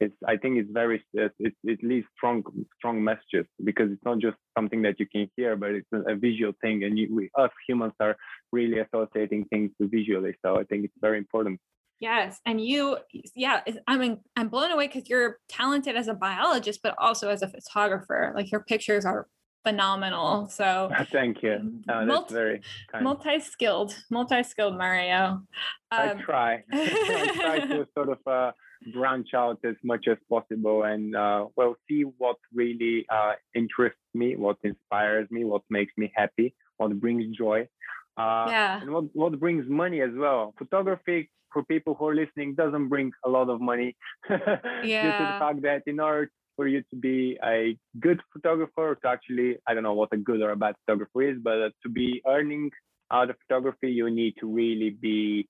It's 0.00 0.14
i 0.26 0.36
think 0.36 0.58
it's 0.58 0.72
very 0.72 0.98
it, 1.14 1.32
it, 1.38 1.54
it 1.62 1.78
leaves 1.82 2.06
strong 2.16 2.42
strong 2.78 3.04
messages 3.04 3.46
because 3.62 3.88
it's 3.92 4.04
not 4.04 4.18
just 4.18 4.36
something 4.58 4.82
that 4.82 4.98
you 4.98 5.06
can 5.06 5.28
hear 5.36 5.54
but 5.54 5.70
it's 5.78 5.92
a, 5.92 6.12
a 6.12 6.16
visual 6.16 6.52
thing. 6.60 6.82
And 6.84 6.98
you, 6.98 7.06
we, 7.16 7.30
us 7.38 7.52
humans 7.68 7.92
are 8.00 8.16
really 8.50 8.78
associating 8.80 9.44
things 9.44 9.70
visually. 9.80 10.34
So 10.44 10.58
i 10.58 10.64
think 10.64 10.84
it's 10.86 11.00
very 11.00 11.18
important 11.18 11.60
Yes, 12.02 12.40
and 12.44 12.60
you, 12.60 12.98
yeah, 13.36 13.60
I 13.86 13.96
mean, 13.96 14.18
I'm 14.34 14.48
blown 14.48 14.72
away 14.72 14.88
because 14.88 15.08
you're 15.08 15.38
talented 15.48 15.94
as 15.94 16.08
a 16.08 16.14
biologist, 16.14 16.80
but 16.82 16.96
also 16.98 17.28
as 17.28 17.42
a 17.42 17.48
photographer. 17.48 18.32
Like 18.34 18.50
your 18.50 18.64
pictures 18.64 19.04
are 19.04 19.28
phenomenal. 19.62 20.48
So 20.48 20.90
thank 21.12 21.44
you. 21.44 21.80
Oh, 21.88 22.04
multi- 22.04 22.34
very 22.34 22.60
kind. 22.90 23.04
multi-skilled, 23.04 23.94
multi-skilled 24.10 24.76
Mario. 24.76 25.16
Um, 25.16 25.46
I 25.92 26.14
try. 26.14 26.64
I 26.72 27.30
try 27.36 27.60
to 27.68 27.86
sort 27.94 28.08
of 28.08 28.18
uh, 28.26 28.50
branch 28.92 29.28
out 29.32 29.60
as 29.64 29.76
much 29.84 30.08
as 30.08 30.18
possible 30.28 30.82
and 30.82 31.14
uh, 31.14 31.46
well 31.54 31.76
see 31.88 32.02
what 32.02 32.38
really 32.52 33.06
uh, 33.10 33.34
interests 33.54 34.00
me, 34.12 34.34
what 34.34 34.56
inspires 34.64 35.28
me, 35.30 35.44
what 35.44 35.62
makes 35.70 35.92
me 35.96 36.12
happy, 36.16 36.52
what 36.78 36.98
brings 36.98 37.36
joy. 37.36 37.68
Uh, 38.16 38.46
yeah. 38.48 38.80
And 38.80 38.90
what, 38.90 39.04
what 39.14 39.38
brings 39.38 39.68
money 39.68 40.00
as 40.00 40.10
well. 40.14 40.52
Photography 40.58 41.30
for 41.52 41.62
people 41.64 41.94
who 41.94 42.06
are 42.08 42.14
listening 42.14 42.54
doesn't 42.54 42.88
bring 42.88 43.12
a 43.24 43.28
lot 43.28 43.48
of 43.48 43.60
money 43.60 43.96
yeah. 44.28 44.38
due 44.82 45.12
to 45.18 45.24
the 45.32 45.38
fact 45.38 45.62
that 45.62 45.82
in 45.86 46.00
order 46.00 46.30
for 46.56 46.66
you 46.66 46.82
to 46.90 46.96
be 46.96 47.38
a 47.44 47.76
good 48.00 48.20
photographer 48.32 48.98
to 49.02 49.08
actually 49.08 49.56
i 49.66 49.74
don't 49.74 49.82
know 49.82 49.94
what 49.94 50.08
a 50.12 50.16
good 50.16 50.40
or 50.40 50.50
a 50.50 50.56
bad 50.56 50.74
photographer 50.84 51.22
is 51.22 51.36
but 51.42 51.62
uh, 51.62 51.70
to 51.82 51.88
be 51.88 52.22
earning 52.26 52.70
out 53.10 53.30
of 53.30 53.36
photography 53.46 53.90
you 53.90 54.10
need 54.10 54.34
to 54.38 54.46
really 54.46 54.90
be 54.90 55.48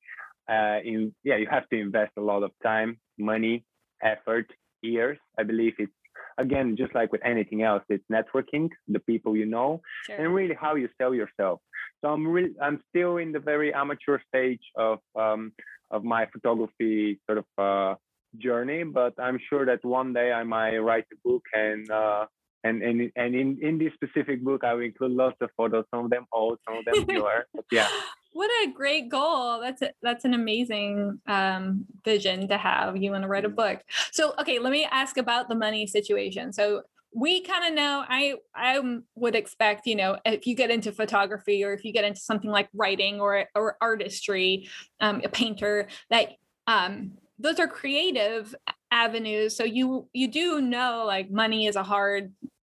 uh, 0.50 0.78
in 0.84 1.14
yeah 1.24 1.36
you 1.36 1.46
have 1.50 1.68
to 1.68 1.78
invest 1.78 2.12
a 2.18 2.20
lot 2.20 2.42
of 2.42 2.50
time 2.62 2.98
money 3.18 3.64
effort 4.02 4.46
years 4.82 5.18
i 5.38 5.42
believe 5.42 5.74
it's 5.78 5.92
again 6.38 6.76
just 6.76 6.94
like 6.94 7.12
with 7.12 7.24
anything 7.24 7.62
else 7.62 7.82
it's 7.88 8.04
networking 8.10 8.68
the 8.88 8.98
people 9.00 9.36
you 9.36 9.46
know 9.46 9.80
sure. 10.06 10.16
and 10.16 10.34
really 10.34 10.56
how 10.58 10.74
you 10.74 10.88
sell 11.00 11.14
yourself 11.14 11.60
so 12.00 12.10
i'm 12.10 12.26
really 12.26 12.54
i'm 12.60 12.80
still 12.88 13.16
in 13.16 13.32
the 13.32 13.38
very 13.38 13.72
amateur 13.72 14.18
stage 14.28 14.62
of 14.76 14.98
um, 15.16 15.52
of 15.90 16.02
my 16.04 16.26
photography 16.32 17.20
sort 17.26 17.38
of 17.38 17.44
uh, 17.58 17.94
journey. 18.38 18.82
But 18.84 19.14
I'm 19.18 19.38
sure 19.48 19.64
that 19.66 19.84
one 19.84 20.12
day 20.12 20.32
I 20.32 20.42
might 20.42 20.78
write 20.78 21.04
a 21.12 21.28
book 21.28 21.44
and 21.52 21.88
uh, 21.90 22.26
and 22.64 22.82
and 22.82 23.12
and 23.16 23.34
in 23.34 23.58
in 23.60 23.78
this 23.78 23.92
specific 23.94 24.42
book 24.42 24.64
I 24.64 24.74
will 24.74 24.82
include 24.82 25.12
lots 25.12 25.36
of 25.40 25.50
photos, 25.56 25.84
some 25.94 26.06
of 26.06 26.10
them 26.10 26.26
old, 26.32 26.58
some 26.66 26.78
of 26.78 26.84
them 26.84 27.04
newer. 27.08 27.46
but 27.54 27.64
yeah. 27.70 27.88
What 28.34 28.50
a 28.64 28.72
great 28.72 29.10
goal! 29.10 29.60
That's 29.60 29.82
a, 29.82 29.90
that's 30.00 30.24
an 30.24 30.32
amazing 30.32 31.20
um, 31.26 31.84
vision 32.02 32.48
to 32.48 32.56
have. 32.56 32.96
You 32.96 33.10
want 33.10 33.24
to 33.24 33.28
write 33.28 33.44
a 33.44 33.50
mm. 33.50 33.56
book. 33.56 33.80
So 34.10 34.32
okay, 34.40 34.58
let 34.58 34.72
me 34.72 34.88
ask 34.90 35.18
about 35.18 35.50
the 35.50 35.54
money 35.54 35.86
situation. 35.86 36.50
So 36.54 36.82
we 37.14 37.42
kind 37.42 37.66
of 37.66 37.74
know 37.74 38.04
i 38.08 38.34
i 38.54 38.80
would 39.14 39.34
expect 39.34 39.86
you 39.86 39.94
know 39.94 40.18
if 40.24 40.46
you 40.46 40.54
get 40.54 40.70
into 40.70 40.92
photography 40.92 41.62
or 41.64 41.72
if 41.72 41.84
you 41.84 41.92
get 41.92 42.04
into 42.04 42.20
something 42.20 42.50
like 42.50 42.68
writing 42.74 43.20
or 43.20 43.46
or 43.54 43.76
artistry 43.80 44.68
um, 45.00 45.20
a 45.24 45.28
painter 45.28 45.88
that 46.10 46.30
um, 46.66 47.12
those 47.38 47.58
are 47.58 47.66
creative 47.66 48.54
avenues 48.90 49.56
so 49.56 49.64
you 49.64 50.08
you 50.12 50.28
do 50.28 50.60
know 50.60 51.04
like 51.06 51.30
money 51.30 51.66
is 51.66 51.76
a 51.76 51.82
hard 51.82 52.32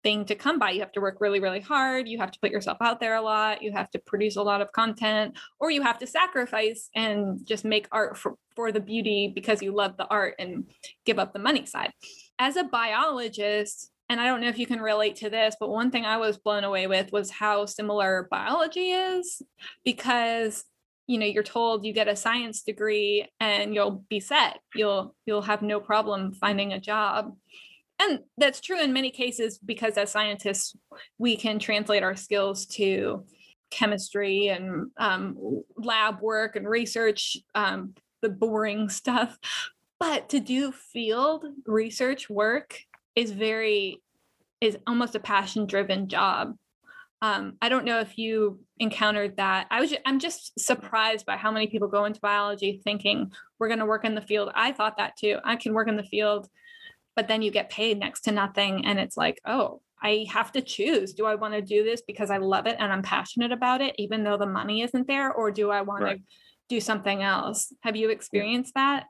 thing 0.04 0.26
to 0.26 0.36
come 0.36 0.60
by. 0.60 0.72
You 0.72 0.82
have 0.82 0.92
to 0.92 1.02
work 1.02 1.18
really, 1.20 1.40
really 1.40 1.62
hard. 1.62 2.08
You 2.08 2.20
have 2.20 2.32
to 2.32 2.40
put 2.40 2.52
yourself 2.52 2.78
out 2.82 3.00
there 3.00 3.16
a 3.16 3.22
lot. 3.22 3.64
You 3.64 3.72
have 3.72 3.90
to 3.92 4.00
produce 4.00 4.36
a 4.36 4.44
lot 4.44 4.62
of 4.62 4.72
content, 4.74 5.38
or 5.60 5.72
you 5.72 5.82
have 5.82 5.98
to 6.00 6.08
sacrifice 6.08 6.90
and 6.94 7.44
just 7.46 7.66
make 7.66 7.88
art 7.92 8.18
for, 8.18 8.36
for 8.56 8.72
the 8.72 8.82
beauty 8.82 9.32
because 9.34 9.62
you 9.62 9.74
love 9.74 9.98
the 9.98 10.06
art 10.08 10.36
and 10.38 10.70
give 11.06 11.18
up 11.18 11.34
the 11.34 11.40
money 11.40 11.66
side. 11.66 11.92
As 12.38 12.58
a 12.58 12.66
biologist, 12.66 13.92
and 14.14 14.22
I 14.22 14.28
don't 14.28 14.42
know 14.42 14.48
if 14.48 14.60
you 14.60 14.68
can 14.68 14.80
relate 14.80 15.16
to 15.18 15.30
this, 15.32 15.56
but 15.60 15.72
one 15.72 15.90
thing 15.90 16.06
I 16.06 16.18
was 16.18 16.38
blown 16.38 16.64
away 16.64 16.86
with 16.86 17.12
was 17.12 17.32
how 17.32 17.66
similar 17.66 18.28
biology 18.30 18.92
is 18.92 19.42
because 19.84 20.66
you 21.08 21.18
know 21.18 21.26
you're 21.26 21.42
told 21.42 21.84
you 21.84 21.94
get 21.94 22.08
a 22.08 22.16
science 22.16 22.62
degree 22.62 23.28
and 23.40 23.74
you'll 23.74 24.06
be 24.10 24.20
set. 24.20 24.60
You'll 24.76 25.16
you'll 25.26 25.42
have 25.42 25.64
no 25.64 25.80
problem 25.80 26.32
finding 26.34 26.74
a 26.74 26.80
job. 26.80 27.36
And 28.00 28.20
that's 28.38 28.62
true 28.62 28.80
in 28.80 28.94
many 28.94 29.10
cases 29.10 29.58
because 29.58 29.98
as 29.98 30.12
scientists 30.12 30.76
we 31.18 31.36
can 31.36 31.58
translate 31.58 32.04
our 32.04 32.16
skills 32.16 32.68
to 32.68 33.26
chemistry 33.72 34.50
and 34.50 34.92
um, 34.98 35.64
lab 35.76 36.22
work 36.22 36.56
and 36.56 36.70
research 36.70 37.36
um, 37.56 37.96
the 38.22 38.30
boring 38.30 38.90
stuff. 38.90 39.40
But 40.00 40.30
to 40.30 40.40
do 40.40 40.72
field 40.72 41.46
research 41.66 42.30
work 42.30 42.78
is 43.16 43.32
very 43.32 44.03
is 44.64 44.78
almost 44.88 45.16
a 45.16 45.20
passion 45.20 45.66
driven 45.66 46.08
job. 46.08 46.56
Um, 47.22 47.54
i 47.62 47.70
don't 47.70 47.86
know 47.86 48.02
if 48.02 48.18
you 48.18 48.60
encountered 48.80 49.38
that. 49.38 49.68
I 49.72 49.80
was 49.80 49.92
just, 49.92 50.02
i'm 50.06 50.20
just 50.20 50.60
surprised 50.60 51.26
by 51.26 51.38
how 51.38 51.52
many 51.52 51.68
people 51.68 51.88
go 51.88 52.06
into 52.06 52.20
biology 52.20 52.82
thinking 52.84 53.32
we're 53.60 53.70
going 53.70 53.80
to 53.80 53.86
work 53.86 54.06
in 54.06 54.16
the 54.16 54.22
field. 54.22 54.52
I 54.54 54.72
thought 54.72 54.98
that 54.98 55.16
too. 55.18 55.38
I 55.44 55.56
can 55.56 55.74
work 55.74 55.88
in 55.88 55.98
the 55.98 56.04
field 56.04 56.50
but 57.16 57.28
then 57.28 57.44
you 57.44 57.52
get 57.52 57.70
paid 57.70 58.00
next 58.00 58.22
to 58.22 58.32
nothing 58.32 58.86
and 58.86 59.00
it's 59.00 59.16
like 59.16 59.40
oh 59.46 59.82
i 60.02 60.26
have 60.30 60.52
to 60.54 60.62
choose. 60.62 61.14
Do 61.14 61.26
i 61.26 61.36
want 61.36 61.54
to 61.54 61.62
do 61.62 61.84
this 61.84 62.02
because 62.02 62.30
i 62.30 62.38
love 62.38 62.66
it 62.68 62.76
and 62.80 62.92
i'm 62.92 63.04
passionate 63.04 63.52
about 63.52 63.82
it 63.82 63.96
even 63.98 64.24
though 64.24 64.38
the 64.38 64.46
money 64.46 64.82
isn't 64.82 65.08
there 65.08 65.32
or 65.32 65.52
do 65.52 65.72
i 65.72 65.82
want 65.82 66.04
right. 66.04 66.18
to 66.18 66.24
do 66.70 66.80
something 66.80 67.22
else? 67.22 67.74
Have 67.82 67.96
you 67.96 68.10
experienced 68.10 68.74
that 68.76 69.06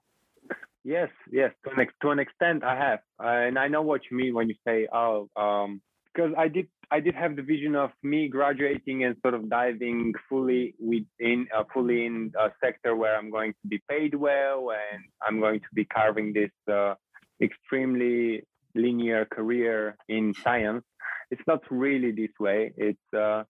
yes 0.84 1.10
yes 1.32 1.52
to 1.64 1.72
an, 1.72 1.88
to 2.02 2.10
an 2.10 2.20
extent 2.20 2.64
i 2.64 2.76
have 2.76 3.00
uh, 3.24 3.28
and 3.28 3.58
i 3.58 3.68
know 3.68 3.82
what 3.82 4.02
you 4.10 4.18
mean 4.18 4.34
when 4.34 4.50
you 4.50 4.56
say 4.66 4.88
oh 4.94 5.30
um 5.36 5.82
because 6.14 6.32
i 6.38 6.48
did 6.48 6.68
i 6.92 7.00
did 7.00 7.16
have 7.16 7.36
the 7.36 7.42
vision 7.42 7.76
of 7.76 7.92
me 8.04 8.28
graduating 8.28 9.04
and 9.04 9.16
sort 9.22 9.34
of 9.34 9.50
diving 9.50 10.14
fully 10.30 10.76
within 10.80 11.48
uh, 11.58 11.64
fully 11.74 12.06
in 12.06 12.32
a 12.40 12.50
sector 12.64 12.96
where 12.96 13.16
i'm 13.16 13.32
going 13.32 13.54
to 13.62 13.68
be 13.68 13.82
paid 13.90 14.14
well 14.14 14.72
and 14.72 15.04
i'm 15.26 15.40
going 15.40 15.60
to 15.60 15.72
be 15.74 15.86
carving 15.86 16.34
this 16.34 16.52
uh, 16.72 16.94
extremely 17.42 18.44
linear 18.76 19.26
career 19.26 19.96
in 20.08 20.34
science. 20.34 20.84
It's 21.32 21.42
not 21.48 21.62
really 21.70 22.12
this 22.12 22.32
way. 22.40 22.72
It's 22.78 23.14
uh, 23.14 23.44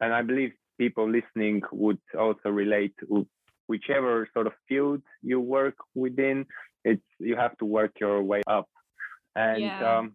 and 0.00 0.12
I 0.12 0.22
believe 0.22 0.52
people 0.78 1.08
listening 1.08 1.62
would 1.72 1.98
also 2.18 2.48
relate 2.48 2.94
to 3.00 3.26
whichever 3.68 4.28
sort 4.34 4.46
of 4.46 4.52
field 4.68 5.02
you 5.22 5.40
work 5.40 5.74
within. 5.94 6.46
It's 6.84 7.02
you 7.18 7.36
have 7.36 7.56
to 7.58 7.64
work 7.64 7.92
your 8.00 8.22
way 8.22 8.42
up. 8.46 8.68
And 9.34 9.62
yeah. 9.62 9.98
um, 9.98 10.12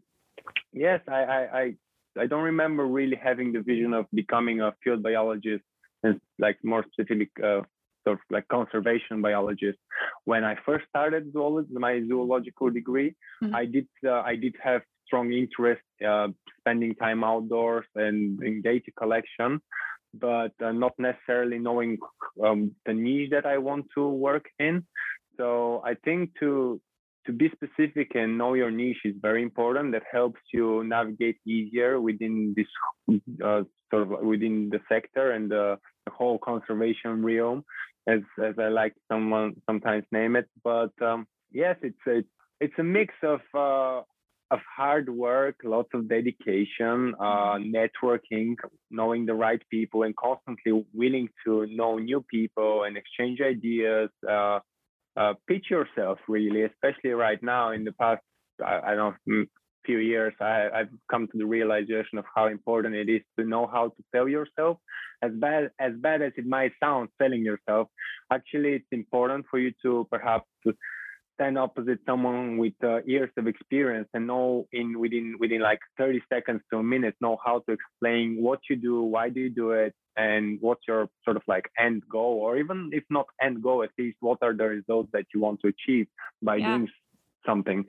yes, 0.73 1.01
I, 1.08 1.23
I, 1.23 1.60
I 1.60 1.75
I 2.19 2.25
don't 2.27 2.43
remember 2.43 2.86
really 2.86 3.19
having 3.21 3.53
the 3.53 3.62
vision 3.62 3.93
of 3.93 4.06
becoming 4.13 4.62
a 4.62 4.73
field 4.84 5.03
biologist 5.03 5.63
and 6.03 6.19
like 6.39 6.58
more 6.63 6.86
specific 6.91 7.30
uh, 7.39 7.62
sort 8.03 8.19
of 8.19 8.19
like 8.30 8.47
conservation 8.47 9.21
biologist. 9.21 9.80
When 10.25 10.43
I 10.43 10.56
first 10.65 10.86
started 10.89 11.32
zoology, 11.34 11.69
my 11.73 12.01
zoological 12.08 12.69
degree, 12.69 13.15
mm-hmm. 13.43 13.56
I 13.56 13.65
did 13.65 13.88
uh, 14.06 14.21
I 14.21 14.36
did 14.36 14.56
have 14.63 14.82
strong 15.06 15.32
interest 15.32 15.82
uh, 16.08 16.27
spending 16.60 16.93
time 16.95 17.23
outdoors 17.23 17.86
and 17.95 18.41
in 18.43 18.62
data 18.62 18.91
collection, 18.97 19.62
but 20.13 20.53
uh, 20.63 20.71
not 20.71 20.93
necessarily 20.97 21.60
knowing 21.60 21.97
um, 22.43 22.75
the 22.86 22.93
niche 22.93 23.32
that 23.32 23.45
I 23.45 23.58
want 23.58 23.86
to 23.95 24.08
work 24.08 24.45
in. 24.60 24.86
So 25.38 25.82
I 25.86 25.93
think 25.93 26.32
to 26.39 26.82
to 27.26 27.34
be 27.34 27.52
specific 27.52 28.15
and 28.15 28.38
know 28.38 28.54
your 28.54 28.71
niche 28.71 29.04
is 29.04 29.15
very 29.21 29.43
important. 29.43 29.91
That 29.91 30.04
helps 30.12 30.39
you 30.54 30.84
navigate 30.86 31.38
easier 31.45 32.00
within 32.00 32.56
this 32.56 32.67
uh, 33.43 33.63
sort 33.91 34.04
of 34.04 34.10
within 34.26 34.69
the 34.69 34.80
sector 34.89 35.32
and 35.32 35.52
the, 35.52 35.78
the 36.06 36.12
whole 36.12 36.39
conservation 36.39 37.23
realm 37.23 37.63
as 38.08 38.21
as 38.43 38.56
I 38.58 38.69
like 38.69 38.93
someone 39.12 39.56
sometimes 39.69 40.06
name 40.12 40.36
it. 40.36 40.47
But 40.63 40.93
um, 41.02 41.28
yes, 41.52 41.76
it's 41.82 42.00
it's 42.06 42.30
it's 42.60 42.80
a 42.80 42.84
mix 42.84 43.13
of 43.23 43.41
uh, 43.54 44.02
of 44.50 44.60
hard 44.76 45.10
work, 45.10 45.56
lots 45.63 45.89
of 45.93 46.08
dedication, 46.08 47.13
uh, 47.19 47.58
networking, 47.58 48.56
knowing 48.89 49.26
the 49.26 49.34
right 49.34 49.62
people, 49.69 50.04
and 50.04 50.15
constantly 50.15 50.86
willing 50.93 51.28
to 51.45 51.67
know 51.67 51.97
new 51.97 52.23
people 52.32 52.84
and 52.84 52.95
exchange 52.95 53.41
ideas. 53.41 54.10
Uh, 55.17 55.34
pitch 55.47 55.65
yourself 55.69 56.19
really, 56.27 56.63
especially 56.63 57.12
right 57.12 57.41
now 57.41 57.71
in 57.71 57.84
the 57.84 57.91
past. 57.93 58.21
I, 58.63 58.80
I 58.91 58.95
don't 58.95 59.15
know 59.25 59.45
few 59.88 59.97
years, 59.99 60.34
I, 60.39 60.67
I've 60.75 60.89
come 61.10 61.27
to 61.27 61.38
the 61.38 61.45
realization 61.45 62.19
of 62.19 62.25
how 62.36 62.47
important 62.47 62.93
it 62.93 63.10
is 63.10 63.21
to 63.39 63.45
know 63.45 63.65
how 63.65 63.88
to 63.88 64.03
sell 64.13 64.27
yourself. 64.27 64.77
As 65.23 65.32
bad 65.34 65.71
as 65.80 65.93
bad 65.95 66.21
as 66.21 66.34
it 66.36 66.45
might 66.45 66.73
sound, 66.84 67.10
selling 67.19 67.43
yourself, 67.43 67.88
actually, 68.32 68.73
it's 68.73 68.91
important 68.91 69.45
for 69.49 69.58
you 69.58 69.71
to 69.84 70.06
perhaps 70.12 70.45
to 70.63 70.73
stand 71.38 71.58
opposite 71.58 72.00
someone 72.06 72.58
with 72.58 72.73
uh, 72.84 73.04
years 73.04 73.30
of 73.38 73.47
experience 73.47 74.08
and 74.13 74.28
know 74.28 74.67
in 74.71 75.00
within 75.00 75.36
within 75.39 75.62
like 75.62 75.80
30 75.97 76.21
seconds 76.32 76.62
to 76.71 76.80
a 76.80 76.84
minute 76.84 77.15
know 77.21 77.38
how 77.45 77.60
to 77.67 77.71
explain 77.71 78.38
what 78.41 78.60
you 78.69 78.76
do 78.76 79.02
why 79.02 79.30
do 79.30 79.39
you 79.39 79.50
do 79.50 79.71
it 79.71 79.93
and 80.17 80.58
what's 80.62 80.82
your 80.88 81.08
sort 81.23 81.38
of 81.38 81.43
like 81.47 81.69
end 81.80 82.02
goal 82.10 82.39
or 82.41 82.58
even 82.58 82.89
if 82.91 83.04
not 83.10 83.28
end 83.41 83.62
goal 83.62 83.84
at 83.84 83.91
least 84.00 84.17
what 84.19 84.39
are 84.41 84.54
the 84.54 84.63
results 84.63 85.10
that 85.13 85.26
you 85.34 85.39
want 85.39 85.60
to 85.62 85.67
achieve 85.67 86.08
by 86.41 86.56
yeah. 86.56 86.78
doing 86.78 86.89
something 87.45 87.86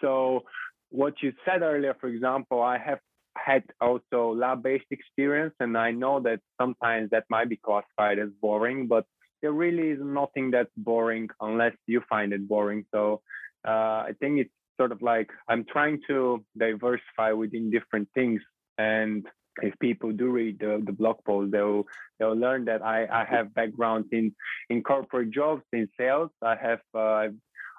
so 0.00 0.44
what 0.90 1.14
you 1.22 1.32
said 1.44 1.62
earlier, 1.62 1.94
for 2.00 2.08
example, 2.08 2.62
I 2.62 2.78
have 2.78 3.00
had 3.36 3.62
also 3.80 4.34
lab-based 4.34 4.86
experience, 4.90 5.54
and 5.60 5.76
I 5.76 5.90
know 5.90 6.20
that 6.20 6.40
sometimes 6.60 7.10
that 7.10 7.24
might 7.30 7.48
be 7.48 7.56
classified 7.56 8.18
as 8.18 8.30
boring, 8.40 8.86
but 8.86 9.04
there 9.42 9.52
really 9.52 9.90
is 9.90 9.98
nothing 10.02 10.50
that's 10.50 10.70
boring 10.76 11.28
unless 11.40 11.74
you 11.86 12.02
find 12.08 12.32
it 12.32 12.48
boring. 12.48 12.84
So 12.94 13.22
uh, 13.66 14.06
I 14.08 14.12
think 14.20 14.40
it's 14.40 14.50
sort 14.78 14.92
of 14.92 15.02
like 15.02 15.30
I'm 15.48 15.64
trying 15.64 16.00
to 16.08 16.44
diversify 16.56 17.32
within 17.32 17.70
different 17.70 18.08
things, 18.14 18.40
and 18.78 19.26
if 19.62 19.74
people 19.80 20.12
do 20.12 20.30
read 20.30 20.60
the, 20.60 20.82
the 20.84 20.92
blog 20.92 21.16
post, 21.24 21.52
they'll 21.52 21.84
they'll 22.18 22.36
learn 22.36 22.64
that 22.66 22.82
I, 22.82 23.06
I 23.06 23.24
have 23.24 23.54
background 23.54 24.06
in 24.12 24.34
in 24.70 24.82
corporate 24.82 25.30
jobs 25.30 25.62
in 25.72 25.88
sales. 25.98 26.30
I 26.42 26.56
have 26.56 26.80
uh, 26.94 27.28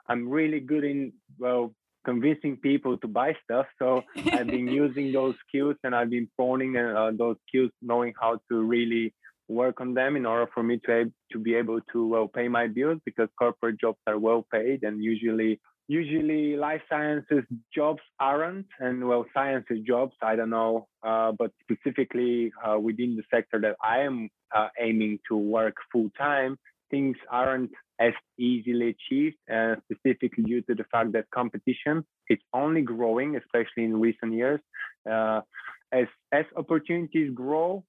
I'm 0.07 0.29
really 0.29 0.59
good 0.59 0.83
in 0.83 1.13
well 1.37 1.73
convincing 2.05 2.57
people 2.57 2.97
to 2.97 3.07
buy 3.07 3.35
stuff. 3.43 3.67
So 3.77 4.03
I've 4.31 4.47
been 4.47 4.67
using 4.83 5.11
those 5.11 5.35
skills 5.47 5.75
and 5.83 5.93
I've 5.95 6.09
been 6.09 6.29
phoning 6.37 6.75
uh, 6.77 7.11
those 7.17 7.37
skills, 7.47 7.71
knowing 7.81 8.13
how 8.19 8.39
to 8.49 8.61
really 8.63 9.13
work 9.49 9.81
on 9.81 9.93
them 9.93 10.15
in 10.15 10.25
order 10.25 10.49
for 10.53 10.63
me 10.63 10.79
to 10.85 11.11
to 11.31 11.39
be 11.39 11.55
able 11.55 11.79
to 11.91 12.07
well 12.07 12.27
pay 12.27 12.47
my 12.47 12.67
bills 12.67 12.99
because 13.05 13.27
corporate 13.37 13.79
jobs 13.79 13.97
are 14.07 14.19
well 14.19 14.45
paid 14.53 14.83
and 14.83 15.03
usually 15.03 15.59
usually 15.87 16.55
life 16.55 16.81
sciences 16.87 17.43
jobs 17.73 18.01
aren't 18.19 18.67
and 18.79 19.05
well 19.05 19.25
sciences 19.33 19.79
jobs 19.85 20.13
i 20.21 20.35
don't 20.35 20.51
know 20.51 20.87
uh, 21.03 21.31
but 21.31 21.51
specifically 21.63 22.51
uh, 22.63 22.77
within 22.79 23.15
the 23.15 23.23
sector 23.33 23.59
that 23.59 23.75
i 23.83 23.99
am 23.99 24.29
uh, 24.55 24.69
aiming 24.79 25.17
to 25.27 25.35
work 25.35 25.75
full 25.91 26.09
time 26.17 26.57
things 26.91 27.17
aren't 27.29 27.71
as 27.99 28.13
easily 28.37 28.95
achieved, 28.95 29.37
uh, 29.53 29.75
specifically 29.91 30.43
due 30.43 30.61
to 30.61 30.73
the 30.73 30.85
fact 30.91 31.11
that 31.11 31.29
competition 31.31 32.03
is 32.29 32.39
only 32.53 32.81
growing, 32.81 33.35
especially 33.35 33.83
in 33.83 33.99
recent 33.99 34.33
years. 34.33 34.59
Uh, 35.09 35.41
as 35.91 36.05
as 36.31 36.45
opportunities 36.55 37.31
grow, 37.33 37.83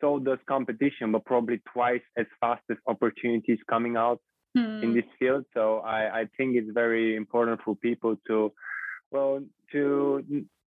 so 0.00 0.18
does 0.18 0.38
competition, 0.48 1.12
but 1.12 1.24
probably 1.24 1.60
twice 1.72 2.02
as 2.16 2.26
fast 2.40 2.62
as 2.70 2.76
opportunities 2.86 3.58
coming 3.68 3.96
out 3.96 4.20
mm. 4.56 4.82
in 4.82 4.94
this 4.94 5.04
field. 5.18 5.44
So 5.54 5.78
I, 5.78 6.20
I 6.20 6.24
think 6.36 6.56
it's 6.56 6.70
very 6.72 7.16
important 7.16 7.60
for 7.64 7.76
people 7.76 8.16
to, 8.28 8.52
well, 9.10 9.40
to 9.72 10.24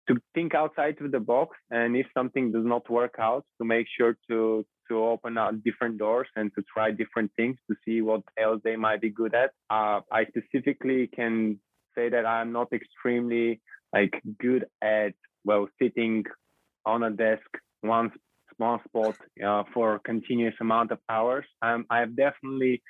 to 0.08 0.16
think 0.34 0.56
outside 0.56 1.00
of 1.02 1.12
the 1.12 1.20
box, 1.20 1.56
and 1.70 1.96
if 1.96 2.08
something 2.18 2.52
does 2.52 2.66
not 2.66 2.90
work 2.90 3.16
out, 3.20 3.46
to 3.60 3.66
make 3.66 3.86
sure 3.96 4.18
to 4.30 4.66
to 4.90 5.04
open 5.04 5.38
up 5.38 5.54
different 5.64 6.00
doors 6.00 6.28
and 6.36 6.52
to 6.56 6.64
try 6.74 6.90
different 6.90 7.32
things 7.38 7.58
to 7.70 7.76
see 7.86 8.02
what 8.02 8.22
else 8.42 8.60
they 8.64 8.76
might 8.76 9.02
be 9.02 9.12
good 9.12 9.36
at. 9.36 9.52
Uh, 9.70 10.02
I 10.12 10.26
specifically 10.26 11.08
can 11.16 11.60
say 11.96 12.10
that 12.10 12.26
I'm 12.26 12.52
not 12.52 12.74
extremely 12.74 13.62
like 13.94 14.20
good 14.40 14.66
at 14.82 15.14
well 15.46 15.68
sitting 15.80 16.26
on 16.86 17.04
a 17.04 17.12
desk 17.12 17.50
one 17.82 18.12
one 18.60 18.80
spot 18.88 19.16
uh, 19.46 19.64
for 19.74 20.00
continuous 20.00 20.56
amount 20.62 20.92
of 20.92 21.00
hours. 21.10 21.46
Um, 21.62 21.86
I 21.90 22.00
have 22.00 22.16
definitely 22.16 22.82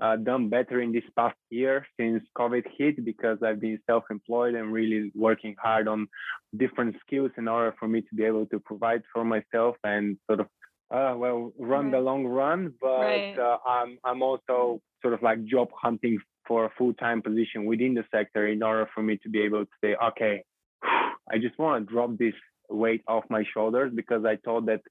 uh, 0.00 0.16
done 0.16 0.48
better 0.48 0.80
in 0.80 0.92
this 0.92 1.04
past 1.16 1.36
year 1.50 1.86
since 1.98 2.22
COVID 2.36 2.64
hit 2.76 3.04
because 3.04 3.38
I've 3.42 3.60
been 3.60 3.78
self-employed 3.86 4.54
and 4.54 4.72
really 4.72 5.10
working 5.14 5.56
hard 5.62 5.88
on 5.88 6.08
different 6.56 6.96
skills 7.06 7.30
in 7.38 7.48
order 7.48 7.74
for 7.78 7.88
me 7.88 8.02
to 8.02 8.14
be 8.14 8.24
able 8.24 8.46
to 8.46 8.60
provide 8.60 9.02
for 9.12 9.24
myself 9.24 9.76
and 9.84 10.18
sort 10.26 10.40
of 10.40 10.46
uh, 10.90 11.14
well 11.16 11.52
run 11.58 11.86
right. 11.86 11.92
the 11.92 12.00
long 12.00 12.26
run. 12.26 12.74
But 12.80 13.00
right. 13.00 13.38
uh, 13.38 13.58
I'm 13.66 13.98
I'm 14.04 14.22
also 14.22 14.80
sort 15.02 15.14
of 15.14 15.22
like 15.22 15.44
job 15.44 15.68
hunting 15.74 16.18
for 16.46 16.66
a 16.66 16.70
full-time 16.78 17.22
position 17.22 17.64
within 17.64 17.94
the 17.94 18.04
sector 18.14 18.46
in 18.46 18.62
order 18.62 18.88
for 18.94 19.02
me 19.02 19.18
to 19.22 19.28
be 19.28 19.40
able 19.42 19.64
to 19.64 19.70
say, 19.82 19.96
okay, 20.10 20.44
I 20.84 21.38
just 21.40 21.58
want 21.58 21.86
to 21.86 21.92
drop 21.92 22.16
this 22.16 22.34
weight 22.68 23.02
off 23.06 23.24
my 23.28 23.44
shoulders 23.52 23.92
because 23.94 24.24
I 24.24 24.36
thought 24.44 24.66
that 24.66 24.82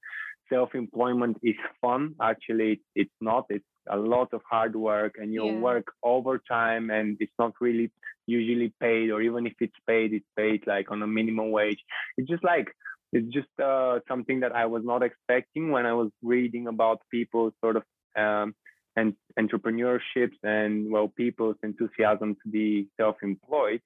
self-employment 0.50 1.38
is 1.44 1.56
fun. 1.82 2.16
Actually, 2.22 2.82
it's 2.96 3.14
not. 3.22 3.46
It's 3.50 3.66
a 3.90 3.98
lot 3.98 4.30
of 4.34 4.42
hard 4.50 4.76
work 4.76 5.16
and 5.18 5.34
you 5.34 5.46
yeah. 5.46 5.58
work 5.58 5.88
overtime 6.04 6.90
and 6.90 7.18
it's 7.20 7.34
not 7.38 7.54
really 7.62 7.92
usually 8.28 8.74
paid 8.80 9.12
or 9.12 9.22
even 9.22 9.46
if 9.46 9.54
it's 9.60 9.78
paid, 9.88 10.14
it's 10.14 10.26
paid 10.36 10.64
like 10.66 10.92
on 10.92 11.02
a 11.04 11.08
minimum 11.08 11.52
wage. 11.52 11.84
It's 12.18 12.30
just 12.30 12.44
like 12.44 12.68
it's 13.14 13.32
just 13.34 13.48
uh, 13.64 14.00
something 14.08 14.40
that 14.42 14.54
I 14.56 14.66
was 14.66 14.84
not 14.84 15.04
expecting 15.04 15.72
when 15.72 15.86
I 15.86 15.94
was 15.94 16.10
reading 16.22 16.68
about 16.68 17.02
people 17.12 17.52
sort 17.64 17.78
of 17.78 17.84
um, 18.18 18.56
and 18.96 19.14
entrepreneurships 19.38 20.38
and 20.44 20.92
well 20.92 21.10
people's 21.10 21.58
enthusiasm 21.64 22.36
to 22.44 22.50
be 22.50 22.88
self-employed. 23.00 23.82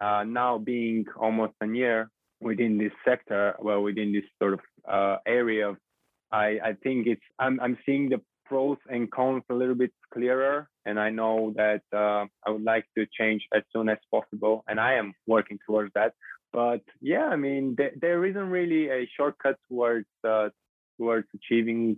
Uh, 0.00 0.24
now 0.24 0.58
being 0.58 1.04
almost 1.16 1.54
a 1.60 1.66
year 1.66 2.08
within 2.40 2.78
this 2.78 2.92
sector, 3.04 3.54
well 3.58 3.82
within 3.82 4.12
this 4.12 4.24
sort 4.40 4.54
of 4.54 4.60
uh, 4.90 5.16
area 5.26 5.76
I, 6.32 6.58
I 6.62 6.72
think 6.82 7.06
it's 7.06 7.22
I'm 7.38 7.58
I'm 7.60 7.78
seeing 7.86 8.08
the 8.08 8.20
pros 8.44 8.78
and 8.88 9.10
cons 9.10 9.42
a 9.50 9.54
little 9.54 9.74
bit 9.74 9.92
clearer, 10.12 10.68
and 10.84 10.98
I 10.98 11.10
know 11.10 11.54
that 11.56 11.82
uh, 11.94 12.26
I 12.46 12.50
would 12.50 12.64
like 12.64 12.86
to 12.96 13.06
change 13.18 13.46
as 13.54 13.62
soon 13.74 13.88
as 13.88 13.98
possible, 14.10 14.64
and 14.68 14.80
I 14.80 14.94
am 14.94 15.14
working 15.26 15.58
towards 15.66 15.92
that. 15.94 16.12
But 16.52 16.82
yeah, 17.00 17.26
I 17.26 17.36
mean, 17.36 17.76
th- 17.76 17.94
there 18.00 18.24
isn't 18.24 18.50
really 18.50 18.88
a 18.88 19.08
shortcut 19.16 19.56
towards 19.68 20.06
uh, 20.26 20.48
towards 20.98 21.28
achieving 21.34 21.96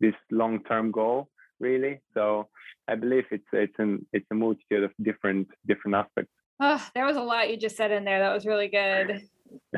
this 0.00 0.14
long-term 0.30 0.90
goal, 0.90 1.28
really. 1.60 2.00
So 2.14 2.48
I 2.88 2.96
believe 2.96 3.24
it's 3.30 3.44
it's 3.52 3.78
an 3.78 4.06
it's 4.12 4.26
a 4.30 4.34
multitude 4.34 4.84
of 4.84 4.92
different 5.02 5.48
different 5.66 5.96
aspects. 5.96 6.32
Oh, 6.60 6.84
there 6.94 7.06
was 7.06 7.16
a 7.16 7.22
lot 7.22 7.50
you 7.50 7.56
just 7.56 7.76
said 7.76 7.90
in 7.90 8.04
there. 8.04 8.20
That 8.20 8.32
was 8.32 8.46
really 8.46 8.68
good 8.68 9.22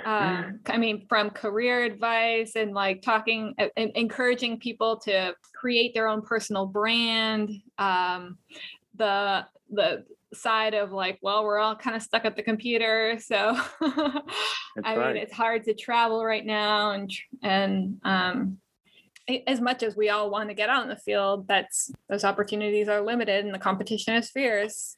um, 0.04 0.60
I 0.66 0.78
mean, 0.78 1.06
from 1.08 1.30
career 1.30 1.84
advice 1.84 2.56
and 2.56 2.72
like 2.72 3.02
talking, 3.02 3.54
uh, 3.58 3.68
encouraging 3.76 4.58
people 4.58 4.98
to 5.00 5.34
create 5.54 5.94
their 5.94 6.08
own 6.08 6.22
personal 6.22 6.66
brand. 6.66 7.50
Um, 7.78 8.38
the 8.96 9.46
the 9.70 10.04
side 10.34 10.74
of 10.74 10.92
like, 10.92 11.18
well, 11.22 11.44
we're 11.44 11.58
all 11.58 11.76
kind 11.76 11.96
of 11.96 12.02
stuck 12.02 12.24
at 12.24 12.37
the 12.37 12.42
computer, 12.42 13.18
so 13.20 13.56
I 13.80 14.22
right. 14.84 15.14
mean, 15.14 15.16
it's 15.16 15.32
hard 15.32 15.64
to 15.64 15.74
travel 15.74 16.24
right 16.24 16.44
now, 16.44 16.92
and 16.92 17.10
and 17.42 18.00
um, 18.04 18.58
as 19.46 19.60
much 19.60 19.82
as 19.82 19.96
we 19.96 20.10
all 20.10 20.30
want 20.30 20.48
to 20.50 20.54
get 20.54 20.68
out 20.68 20.82
in 20.82 20.88
the 20.88 20.96
field, 20.96 21.48
that's 21.48 21.90
those 22.08 22.24
opportunities 22.24 22.88
are 22.88 23.00
limited, 23.00 23.44
and 23.44 23.54
the 23.54 23.58
competition 23.58 24.14
is 24.14 24.30
fierce. 24.30 24.96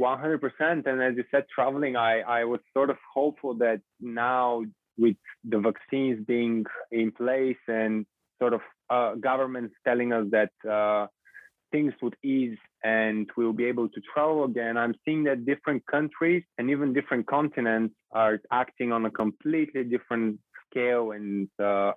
100%. 0.00 0.86
And 0.86 1.02
as 1.02 1.16
you 1.16 1.24
said, 1.30 1.44
traveling, 1.54 1.96
I, 1.96 2.20
I 2.20 2.44
was 2.44 2.60
sort 2.74 2.90
of 2.90 2.96
hopeful 3.14 3.54
that 3.54 3.80
now 4.00 4.62
with 4.96 5.16
the 5.44 5.58
vaccines 5.60 6.24
being 6.26 6.64
in 6.90 7.12
place 7.12 7.56
and 7.68 8.04
sort 8.40 8.52
of 8.52 8.60
uh, 8.90 9.14
governments 9.14 9.74
telling 9.86 10.12
us 10.12 10.26
that 10.30 10.50
uh, 10.68 11.06
things 11.70 11.92
would 12.02 12.16
ease 12.24 12.58
and 12.84 13.28
we'll 13.36 13.52
be 13.52 13.64
able 13.64 13.88
to 13.88 14.00
travel 14.12 14.44
again, 14.44 14.76
I'm 14.76 14.94
seeing 15.04 15.24
that 15.24 15.46
different 15.46 15.84
countries 15.86 16.42
and 16.58 16.70
even 16.70 16.92
different 16.92 17.26
continents 17.26 17.94
are 18.12 18.40
acting 18.50 18.92
on 18.92 19.06
a 19.06 19.10
completely 19.10 19.84
different 19.84 20.38
scale 20.70 21.12
and 21.12 21.48
uh, 21.62 21.92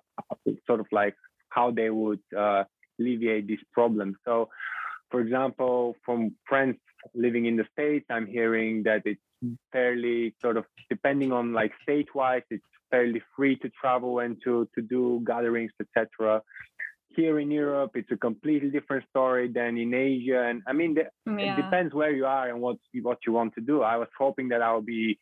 sort 0.66 0.80
of 0.80 0.86
like 0.92 1.14
how 1.54 1.70
they 1.70 1.90
would 1.90 2.20
uh, 2.36 2.64
alleviate 2.98 3.46
this 3.46 3.60
problem. 3.72 4.16
So, 4.24 4.48
for 5.10 5.20
example, 5.20 5.96
from 6.04 6.34
friends 6.46 6.76
living 7.14 7.46
in 7.46 7.56
the 7.56 7.66
States, 7.72 8.06
I'm 8.10 8.26
hearing 8.26 8.84
that 8.84 9.02
it's 9.04 9.20
fairly 9.72 10.34
sort 10.40 10.56
of 10.56 10.64
depending 10.88 11.32
on 11.32 11.52
like 11.52 11.72
state-wise, 11.82 12.42
it's 12.50 12.64
fairly 12.90 13.22
free 13.34 13.56
to 13.56 13.68
travel 13.70 14.20
and 14.20 14.36
to, 14.44 14.68
to 14.74 14.82
do 14.82 15.22
gatherings, 15.26 15.72
etc. 15.80 16.42
Here 17.08 17.38
in 17.38 17.50
Europe, 17.50 17.92
it's 17.94 18.10
a 18.10 18.16
completely 18.16 18.70
different 18.70 19.04
story 19.10 19.48
than 19.48 19.76
in 19.76 19.92
Asia. 19.92 20.44
And 20.48 20.62
I 20.66 20.72
mean, 20.72 20.94
the, 20.94 21.04
yeah. 21.30 21.52
it 21.52 21.62
depends 21.62 21.92
where 21.92 22.12
you 22.12 22.24
are 22.24 22.48
and 22.48 22.60
what, 22.60 22.76
what 23.02 23.18
you 23.26 23.32
want 23.32 23.54
to 23.54 23.60
do. 23.60 23.82
I 23.82 23.96
was 23.96 24.08
hoping 24.16 24.48
that 24.48 24.62
I'll 24.62 24.80
be 24.80 25.18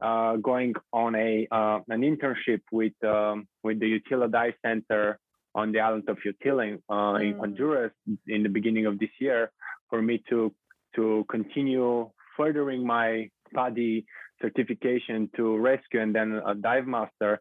uh, 0.00 0.36
going 0.36 0.74
on 0.92 1.14
a 1.14 1.46
uh, 1.50 1.78
an 1.88 2.02
internship 2.02 2.62
with 2.72 2.92
um, 3.04 3.46
with 3.62 3.78
the 3.78 4.00
Utila 4.00 4.30
Dive 4.30 4.54
Center 4.64 5.18
on 5.54 5.72
the 5.72 5.80
island 5.80 6.08
of 6.08 6.18
Utila 6.26 6.78
uh, 6.88 6.94
mm. 6.94 7.22
in 7.22 7.38
Honduras 7.38 7.92
in 8.26 8.42
the 8.42 8.48
beginning 8.48 8.86
of 8.86 8.98
this 8.98 9.10
year 9.18 9.50
for 9.90 10.00
me 10.00 10.22
to 10.30 10.54
to 10.96 11.24
continue 11.30 12.10
furthering 12.36 12.86
my 12.86 13.28
PADI 13.54 14.04
certification 14.40 15.30
to 15.36 15.56
rescue 15.56 16.00
and 16.00 16.14
then 16.14 16.40
a 16.46 16.54
dive 16.54 16.86
master. 16.86 17.40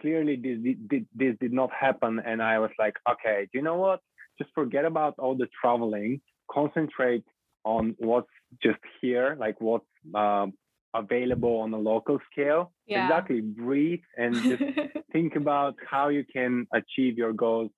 Clearly, 0.00 0.36
this 0.36 0.58
did, 0.88 1.06
this 1.14 1.34
did 1.40 1.52
not 1.52 1.70
happen. 1.72 2.20
And 2.24 2.42
I 2.42 2.58
was 2.58 2.70
like, 2.78 2.94
okay, 3.10 3.48
do 3.52 3.58
you 3.58 3.62
know 3.62 3.76
what? 3.76 4.00
Just 4.38 4.50
forget 4.54 4.84
about 4.84 5.14
all 5.18 5.36
the 5.36 5.48
traveling, 5.60 6.20
concentrate 6.50 7.24
on 7.64 7.94
what's 7.98 8.28
just 8.62 8.78
here, 9.00 9.36
like 9.38 9.60
what's 9.60 9.84
uh, 10.14 10.46
available 10.94 11.60
on 11.60 11.72
a 11.72 11.78
local 11.78 12.18
scale. 12.30 12.72
Yeah. 12.86 13.04
Exactly. 13.04 13.40
Breathe 13.40 14.00
and 14.16 14.34
just 14.34 14.62
think 15.12 15.36
about 15.36 15.74
how 15.88 16.08
you 16.08 16.24
can 16.32 16.66
achieve 16.72 17.18
your 17.18 17.32
goals 17.32 17.70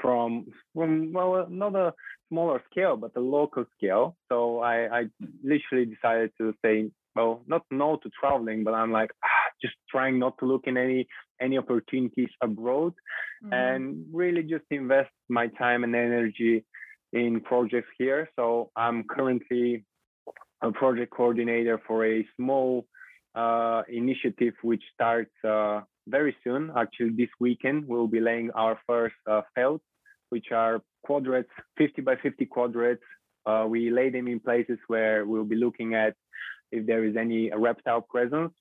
from 0.00 0.46
from 0.74 1.12
well 1.12 1.46
not 1.48 1.74
a 1.74 1.92
smaller 2.28 2.62
scale 2.70 2.96
but 2.96 3.12
a 3.16 3.20
local 3.20 3.64
scale 3.76 4.16
so 4.30 4.60
i 4.60 4.98
i 4.98 5.04
literally 5.42 5.86
decided 5.86 6.30
to 6.38 6.52
say 6.64 6.90
well 7.14 7.42
not 7.46 7.62
no 7.70 7.96
to 8.02 8.10
traveling 8.18 8.64
but 8.64 8.74
i'm 8.74 8.90
like 8.90 9.10
ah, 9.24 9.50
just 9.62 9.74
trying 9.90 10.18
not 10.18 10.36
to 10.38 10.46
look 10.46 10.62
in 10.66 10.76
any 10.76 11.06
any 11.40 11.58
opportunities 11.58 12.28
abroad 12.42 12.92
mm-hmm. 13.44 13.52
and 13.52 14.04
really 14.12 14.42
just 14.42 14.64
invest 14.70 15.10
my 15.28 15.46
time 15.46 15.84
and 15.84 15.94
energy 15.94 16.64
in 17.12 17.40
projects 17.40 17.90
here 17.96 18.28
so 18.36 18.70
i'm 18.76 19.04
currently 19.04 19.84
a 20.64 20.72
project 20.72 21.12
coordinator 21.12 21.78
for 21.86 22.06
a 22.06 22.26
small 22.36 22.86
uh, 23.34 23.82
initiative 23.88 24.54
which 24.62 24.82
starts 24.94 25.32
uh, 25.46 25.80
very 26.08 26.34
soon. 26.42 26.70
Actually, 26.76 27.10
this 27.10 27.28
weekend 27.38 27.86
we'll 27.86 28.06
be 28.06 28.20
laying 28.20 28.50
our 28.52 28.78
first 28.86 29.14
uh, 29.30 29.42
felt, 29.54 29.82
which 30.30 30.46
are 30.52 30.80
quadrats, 31.04 31.50
50 31.76 32.02
by 32.02 32.16
50 32.16 32.46
quadrats. 32.46 33.02
Uh, 33.46 33.66
we 33.68 33.90
lay 33.90 34.08
them 34.08 34.26
in 34.26 34.40
places 34.40 34.78
where 34.86 35.26
we'll 35.26 35.44
be 35.44 35.56
looking 35.56 35.94
at 35.94 36.14
if 36.72 36.86
there 36.86 37.04
is 37.04 37.14
any 37.16 37.50
reptile 37.54 38.00
presence. 38.00 38.52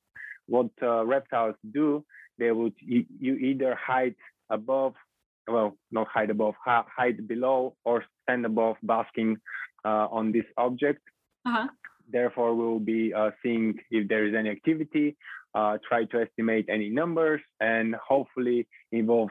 What 0.47 0.71
uh, 0.81 1.05
reptiles 1.05 1.55
do, 1.71 2.03
they 2.37 2.51
would 2.51 2.73
you, 2.79 3.05
either 3.21 3.77
hide 3.81 4.15
above, 4.49 4.93
well, 5.47 5.77
not 5.91 6.07
hide 6.13 6.29
above, 6.29 6.55
hide 6.65 7.27
below, 7.29 7.75
or 7.85 8.03
stand 8.23 8.45
above, 8.45 8.75
basking 8.83 9.37
uh, 9.85 10.07
on 10.11 10.33
this 10.33 10.45
object. 10.57 11.01
Uh-huh. 11.45 11.67
Therefore, 12.09 12.55
we'll 12.55 12.79
be 12.79 13.13
uh, 13.13 13.31
seeing 13.41 13.75
if 13.91 14.07
there 14.07 14.25
is 14.25 14.35
any 14.35 14.49
activity, 14.49 15.15
uh, 15.55 15.77
try 15.87 16.05
to 16.05 16.21
estimate 16.21 16.65
any 16.69 16.89
numbers, 16.89 17.41
and 17.59 17.95
hopefully 17.95 18.67
involve 18.91 19.29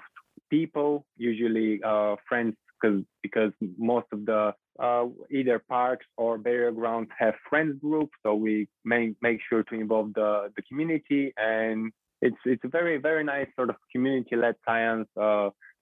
people, 0.50 1.06
usually 1.16 1.80
uh, 1.84 2.16
friends, 2.28 2.54
because 2.80 3.02
because 3.22 3.52
most 3.78 4.06
of 4.12 4.24
the 4.26 4.52
uh, 4.78 5.04
either 5.30 5.58
parks 5.68 6.06
or 6.16 6.38
burial 6.38 6.72
grounds 6.72 7.10
have 7.18 7.34
friends 7.48 7.78
groups, 7.80 8.12
so 8.22 8.34
we 8.34 8.68
make 8.84 9.14
make 9.20 9.40
sure 9.48 9.62
to 9.64 9.74
involve 9.74 10.14
the 10.14 10.50
the 10.56 10.62
community, 10.62 11.32
and 11.36 11.92
it's 12.20 12.36
it's 12.44 12.64
a 12.64 12.68
very 12.68 12.96
very 12.98 13.24
nice 13.24 13.48
sort 13.56 13.70
of 13.70 13.76
community 13.90 14.36
led 14.36 14.56
science. 14.66 15.08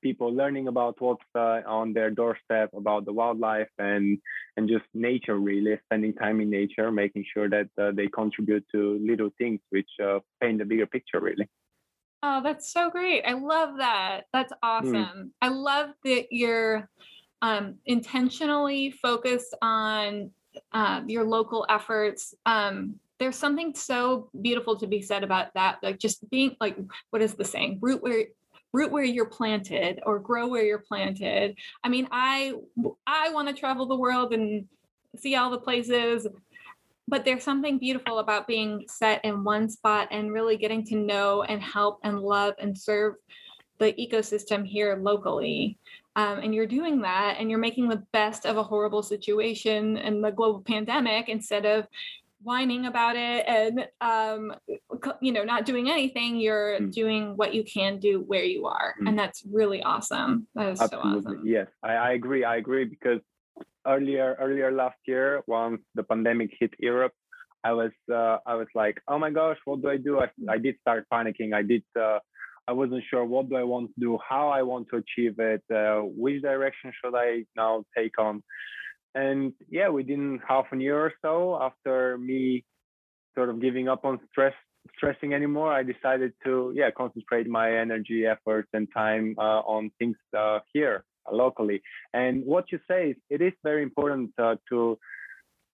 People 0.03 0.33
learning 0.33 0.69
about 0.69 1.01
what's 1.01 1.25
uh, 1.35 1.61
on 1.67 1.93
their 1.93 2.11
doorstep 2.11 2.71
about 2.75 3.05
the 3.05 3.13
wildlife 3.13 3.69
and 3.79 4.19
and 4.57 4.69
just 4.69 4.85
nature 4.95 5.39
really 5.39 5.79
spending 5.85 6.15
time 6.15 6.41
in 6.41 6.51
nature 6.51 6.91
making 6.91 7.25
sure 7.33 7.49
that 7.49 7.69
uh, 7.81 7.91
they 7.93 8.07
contribute 8.09 8.65
to 8.73 8.99
little 9.05 9.31
things 9.39 9.61
which 9.71 9.91
uh, 10.03 10.19
paint 10.41 10.59
the 10.59 10.65
bigger 10.65 10.87
picture 10.87 11.21
really. 11.21 11.49
Oh 12.23 12.41
that's 12.43 12.73
so 12.73 12.91
great. 12.91 13.25
I 13.27 13.33
love 13.33 13.79
that. 13.79 14.23
That's 14.33 14.53
hmm. 14.53 14.69
awesome. 14.69 14.93
Mm. 14.95 15.31
i 15.43 15.49
love 15.49 15.91
that 16.05 16.27
you're 16.31 16.89
um, 17.43 17.77
intentionally 17.87 18.91
focused 18.91 19.57
on 19.63 20.31
uh, 20.73 21.03
your 21.07 21.25
local 21.25 21.65
efforts. 21.69 22.35
Um, 22.47 22.97
there's 23.19 23.37
something 23.37 23.75
so 23.75 24.31
beautiful 24.41 24.77
to 24.77 24.87
be 24.87 25.03
said 25.03 25.23
about 25.23 25.53
that 25.53 25.77
like 25.83 25.99
just 25.99 26.29
being 26.31 26.57
like 26.59 26.77
what 27.11 27.23
is 27.23 27.35
the 27.35 27.45
saying? 27.45 27.79
Root 27.81 28.03
where 28.03 28.27
root 28.73 28.91
where 28.91 29.05
you're 29.05 29.27
planted 29.27 30.01
or 30.05 30.19
grow 30.19 30.49
where 30.49 30.65
you're 30.65 30.79
planted 30.79 31.57
i 31.85 31.89
mean 31.89 32.07
i 32.11 32.53
i 33.07 33.31
want 33.31 33.49
to 33.49 33.55
travel 33.55 33.87
the 33.87 33.97
world 33.97 34.33
and 34.33 34.67
see 35.17 35.35
all 35.35 35.51
the 35.51 35.59
places 35.59 36.27
but 37.11 37.25
there's 37.25 37.43
something 37.43 37.77
beautiful 37.77 38.21
about 38.21 38.47
being 38.47 38.85
set 38.87 39.25
in 39.25 39.43
one 39.43 39.69
spot 39.69 40.07
and 40.13 40.33
really 40.33 40.57
getting 40.57 40.85
to 40.87 40.95
know 40.95 41.43
and 41.43 41.61
help 41.61 41.99
and 42.05 42.21
love 42.21 42.55
and 42.61 42.79
serve 42.79 43.15
the 43.81 43.93
ecosystem 43.95 44.65
here 44.65 44.97
locally. 45.03 45.77
Um, 46.15 46.39
and 46.39 46.55
you're 46.55 46.67
doing 46.67 47.01
that 47.01 47.37
and 47.41 47.51
you're 47.51 47.59
making 47.59 47.89
the 47.89 48.05
best 48.13 48.47
of 48.47 48.59
a 48.59 48.63
horrible 48.63 49.03
situation 49.03 49.97
and 49.97 50.23
the 50.23 50.31
global 50.31 50.61
pandemic 50.61 51.29
instead 51.29 51.67
of 51.67 51.87
whining 52.43 52.87
about 52.87 53.17
it 53.17 53.45
and 53.47 53.87
um, 54.01 54.55
you 55.21 55.33
know 55.33 55.45
not 55.45 55.65
doing 55.65 55.91
anything 55.91 56.37
you're 56.37 56.81
mm. 56.81 56.93
doing 56.93 57.37
what 57.37 57.55
you 57.55 57.63
can 57.65 57.99
do 57.99 58.21
where 58.27 58.45
you 58.45 58.67
are 58.67 58.95
mm. 59.01 59.09
and 59.09 59.19
that's 59.19 59.43
really 59.51 59.83
awesome 59.83 60.47
that 60.55 60.69
is 60.71 60.81
Absolutely. 60.81 61.11
so 61.11 61.19
awesome 61.19 61.43
yes 61.45 61.67
I, 61.83 61.93
I 61.93 62.13
agree 62.13 62.45
i 62.45 62.57
agree 62.57 62.85
because 62.85 63.21
earlier 63.87 64.37
earlier 64.41 64.71
last 64.71 64.99
year 65.07 65.43
once 65.47 65.81
the 65.95 66.03
pandemic 66.03 66.51
hit 66.59 66.73
Europe, 66.79 67.13
I 67.65 67.73
was 67.73 67.93
uh, 68.13 68.39
I 68.47 68.55
was 68.55 68.69
like, 68.75 69.01
oh 69.09 69.19
my 69.19 69.31
gosh, 69.31 69.59
what 69.65 69.83
do 69.83 69.89
I 69.91 69.97
do? 69.97 70.21
I, 70.21 70.29
I 70.49 70.59
did 70.59 70.77
start 70.81 71.07
panicking. 71.13 71.55
I 71.55 71.63
did. 71.63 71.83
Uh, 71.99 72.19
I 72.69 72.73
wasn't 72.73 73.03
sure 73.11 73.25
what 73.25 73.49
do 73.49 73.57
I 73.57 73.65
want 73.65 73.89
to 73.89 74.01
do, 74.01 74.19
how 74.27 74.49
I 74.49 74.63
want 74.63 74.87
to 74.91 74.97
achieve 75.03 75.41
it, 75.41 75.63
uh, 75.75 76.03
which 76.03 76.43
direction 76.43 76.93
should 76.99 77.17
I 77.17 77.45
now 77.57 77.85
take 77.97 78.17
on. 78.19 78.43
And 79.15 79.53
yeah, 79.69 79.89
within 79.89 80.41
half 80.47 80.67
a 80.73 80.77
year 80.77 80.99
or 80.99 81.13
so, 81.23 81.59
after 81.61 82.19
me 82.19 82.65
sort 83.35 83.49
of 83.49 83.61
giving 83.61 83.89
up 83.89 84.05
on 84.05 84.21
stress 84.31 84.55
stressing 84.97 85.35
anymore, 85.35 85.73
I 85.73 85.83
decided 85.83 86.33
to 86.45 86.73
yeah 86.75 86.91
concentrate 86.91 87.49
my 87.49 87.77
energy, 87.77 88.27
efforts, 88.27 88.69
and 88.73 88.89
time 88.95 89.35
uh, 89.39 89.61
on 89.61 89.91
things 89.99 90.17
uh, 90.37 90.61
here 90.73 91.05
locally. 91.31 91.83
And 92.15 92.45
what 92.45 92.73
you 92.73 92.79
say 92.89 93.11
is 93.11 93.17
it 93.29 93.43
is 93.43 93.53
very 93.63 93.83
important 93.83 94.31
uh, 94.39 94.57
to 94.71 94.99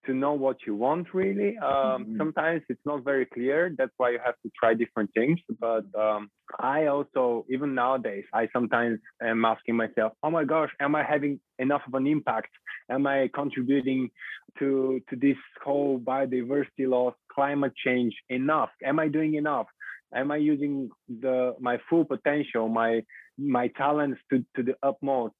to 0.07 0.15
know 0.15 0.33
what 0.33 0.59
you 0.67 0.75
want 0.75 1.13
really. 1.13 1.57
Um, 1.59 1.73
mm-hmm. 1.73 2.17
Sometimes 2.19 2.63
it's 2.69 2.81
not 2.85 3.05
very 3.05 3.27
clear. 3.27 3.75
That's 3.77 3.93
why 3.97 4.11
you 4.11 4.19
have 4.25 4.35
to 4.43 4.51
try 4.59 4.75
different 4.75 5.11
things. 5.15 5.39
But 5.61 5.85
um, 5.99 6.31
I 6.61 6.87
also, 6.87 7.45
even 7.51 7.75
nowadays, 7.75 8.25
I 8.33 8.49
sometimes 8.53 8.99
am 9.23 9.45
asking 9.45 9.77
myself, 9.77 10.13
oh 10.23 10.31
my 10.31 10.45
gosh, 10.45 10.71
am 10.81 10.95
I 10.95 11.05
having 11.05 11.41
enough 11.59 11.83
of 11.87 11.95
an 11.95 12.07
impact? 12.07 12.51
Am 12.91 13.07
I 13.07 13.29
contributing 13.35 14.11
to, 14.59 15.01
to 15.11 15.17
this 15.17 15.37
whole 15.65 15.99
biodiversity 15.99 16.87
loss, 16.89 17.15
climate 17.33 17.73
change 17.85 18.15
enough? 18.29 18.71
Am 18.85 18.99
I 18.99 19.09
doing 19.09 19.35
enough? 19.35 19.67
Am 20.15 20.31
I 20.31 20.37
using 20.37 20.89
the 21.09 21.57
my 21.61 21.79
full 21.91 22.05
potential, 22.05 22.69
my 22.69 23.03
my 23.37 23.69
talents 23.77 24.21
to, 24.31 24.45
to 24.55 24.63
the 24.63 24.75
utmost? 24.83 25.35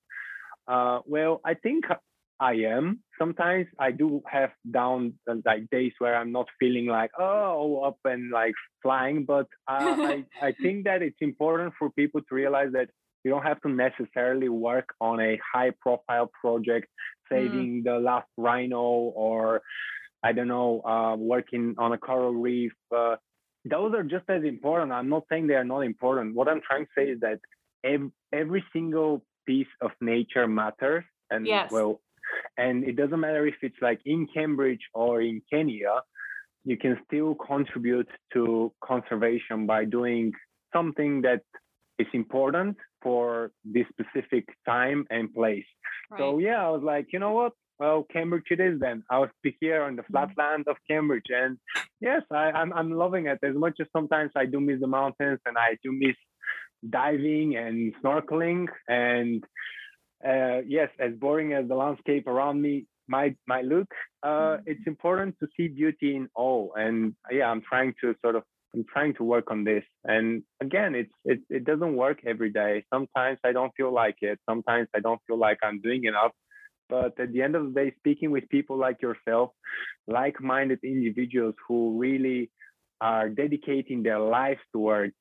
Uh, 0.67 0.99
well, 1.07 1.41
I 1.45 1.55
think 1.55 1.85
I 2.39 2.55
am. 2.55 3.01
Sometimes 3.19 3.67
I 3.79 3.93
do 3.93 4.23
have 4.31 4.51
down 4.71 5.15
uh, 5.31 5.37
like 5.45 5.71
days 5.71 5.93
where 5.99 6.17
I'm 6.17 6.33
not 6.33 6.49
feeling 6.59 6.87
like 6.87 7.11
oh 7.19 7.83
up 7.83 7.99
and 8.05 8.31
like 8.31 8.55
flying, 8.83 9.25
but 9.25 9.47
uh, 9.69 9.97
I 10.13 10.25
I 10.43 10.53
think 10.53 10.85
that 10.85 11.03
it's 11.03 11.21
important 11.21 11.75
for 11.79 11.91
people 11.91 12.21
to 12.21 12.35
realize 12.35 12.73
that 12.73 12.91
you 13.25 13.31
don't 13.31 13.43
have 13.43 13.61
to 13.63 13.69
necessarily 13.69 14.49
work 14.49 14.89
on 15.01 15.21
a 15.21 15.39
high 15.53 15.73
profile 15.81 16.31
project, 16.41 16.87
saving 17.31 17.83
mm. 17.83 17.85
the 17.85 17.99
last 17.99 18.29
rhino 18.37 18.83
or 18.83 19.63
I 20.23 20.33
don't 20.33 20.49
know, 20.49 20.83
uh, 20.83 21.17
working 21.17 21.75
on 21.79 21.93
a 21.93 21.99
coral 21.99 22.35
reef. 22.35 22.73
Uh, 22.95 23.17
those 23.65 23.95
are 23.95 24.03
just 24.03 24.29
as 24.29 24.45
important. 24.45 24.93
I'm 24.93 25.09
not 25.09 25.25
saying 25.31 25.47
they 25.47 25.55
are 25.55 25.65
not 25.65 25.81
important. 25.81 26.35
What 26.35 26.49
I'm 26.49 26.61
trying 26.61 26.87
to 26.87 26.91
say 26.97 27.05
is 27.11 27.21
that 27.21 27.41
every, 27.85 28.11
every 28.33 28.65
single 28.73 29.25
piece 29.47 29.73
of 29.81 29.91
nature 30.01 30.47
matters. 30.47 31.05
And 31.31 31.47
yes. 31.47 31.71
well, 31.73 32.01
and 32.57 32.85
it 32.85 32.97
doesn't 32.97 33.21
matter 33.21 33.47
if 33.47 33.55
it's 33.63 33.77
like 33.83 34.01
in 34.05 34.27
Cambridge 34.33 34.81
or 34.95 35.21
in 35.21 35.43
Kenya, 35.53 36.03
you 36.65 36.77
can 36.77 36.99
still 37.07 37.35
contribute 37.35 38.09
to 38.33 38.73
conservation 38.83 39.67
by 39.67 39.85
doing 39.85 40.33
something 40.75 41.23
that 41.23 41.43
is 41.99 42.07
important 42.13 42.77
for 43.03 43.53
this 43.65 43.87
specific 43.89 44.45
time 44.67 45.07
and 45.11 45.33
place. 45.33 45.65
Right. 46.11 46.19
So 46.19 46.39
yeah, 46.39 46.67
I 46.67 46.71
was 46.71 46.83
like, 46.83 47.07
you 47.13 47.19
know 47.19 47.33
what? 47.33 47.53
Well, 47.79 48.07
Cambridge 48.11 48.51
it 48.51 48.61
is 48.61 48.81
then. 48.81 49.05
I'll 49.11 49.31
be 49.43 49.57
here 49.61 49.83
on 49.83 49.97
the 49.97 50.03
mm-hmm. 50.03 50.13
flat 50.13 50.31
land 50.37 50.65
of 50.67 50.77
Cambridge. 50.89 51.27
And 51.29 51.59
yes, 52.01 52.23
I, 52.31 52.51
I'm 52.51 52.73
I'm 52.73 52.91
loving 52.93 53.27
it 53.27 53.39
as 53.43 53.55
much 53.55 53.77
as 53.81 53.87
sometimes 53.95 54.33
I 54.35 54.47
do 54.47 54.61
miss 54.61 54.81
the 54.81 54.87
mountains 54.87 55.41
and 55.47 55.57
I 55.59 55.77
do 55.83 55.93
miss 55.93 56.17
diving 56.89 57.57
and 57.57 57.95
snorkeling. 58.03 58.67
And 58.89 59.45
uh, 60.27 60.61
yes, 60.67 60.91
as 60.99 61.13
boring 61.15 61.53
as 61.53 61.69
the 61.69 61.75
landscape 61.75 62.27
around 62.27 62.61
me 62.61 62.87
might 63.09 63.37
might 63.47 63.65
look, 63.65 63.89
uh, 64.23 64.29
mm-hmm. 64.29 64.63
it's 64.67 64.87
important 64.87 65.37
to 65.41 65.47
see 65.57 65.69
beauty 65.69 66.17
in 66.17 66.29
all. 66.35 66.73
And 66.77 67.15
yeah, 67.31 67.49
I'm 67.51 67.63
trying 67.63 67.95
to 68.03 68.15
sort 68.23 68.37
of 68.37 68.43
I'm 68.75 68.85
trying 68.93 69.15
to 69.15 69.25
work 69.25 69.51
on 69.51 69.65
this. 69.65 69.85
And 70.05 70.43
again, 70.61 70.95
it's 70.95 71.13
it 71.25 71.41
it 71.49 71.65
doesn't 71.65 71.95
work 71.97 72.19
every 72.27 72.51
day. 72.51 72.85
Sometimes 72.93 73.39
I 73.45 73.53
don't 73.53 73.73
feel 73.77 73.93
like 73.93 74.17
it. 74.21 74.39
Sometimes 74.49 74.89
I 74.95 75.01
don't 75.01 75.21
feel 75.27 75.39
like 75.39 75.59
I'm 75.63 75.81
doing 75.81 76.05
enough. 76.05 76.33
But 76.89 77.19
at 77.19 77.33
the 77.33 77.43
end 77.43 77.57
of 77.57 77.63
the 77.67 77.81
day, 77.81 77.95
speaking 77.99 78.31
with 78.31 78.49
people 78.49 78.77
like 78.79 79.03
yourself, 79.03 79.51
like-minded 80.07 80.79
individuals 80.85 81.57
who 81.67 81.99
really 81.99 82.51
are 83.01 83.29
dedicating 83.29 84.05
their 84.05 84.21
lives 84.21 84.61
towards 84.73 85.15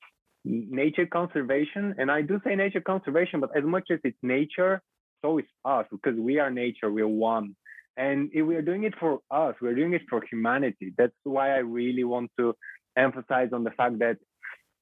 nature 0.45 1.07
conservation. 1.07 1.95
And 1.97 2.11
I 2.11 2.21
do 2.21 2.39
say 2.45 2.55
nature 2.55 2.81
conservation, 2.81 3.39
but 3.39 3.49
as 3.57 3.63
much 3.63 3.87
as 3.89 3.99
it's 4.03 4.17
nature, 4.21 4.81
so 5.25 5.39
is 5.39 5.45
us 5.63 5.85
because 5.91 6.17
we 6.19 6.39
are 6.39 6.51
nature, 6.51 6.91
we're 6.91 7.07
one. 7.07 7.55
And 7.97 8.29
if 8.33 8.45
we 8.45 8.55
are 8.55 8.61
doing 8.61 8.83
it 8.83 8.93
for 8.99 9.19
us, 9.31 9.55
we're 9.61 9.75
doing 9.75 9.93
it 9.93 10.03
for 10.09 10.21
humanity. 10.29 10.93
That's 10.97 11.13
why 11.23 11.55
I 11.55 11.59
really 11.59 12.03
want 12.03 12.31
to 12.37 12.53
emphasize 12.97 13.49
on 13.53 13.63
the 13.63 13.71
fact 13.71 13.99
that 13.99 14.17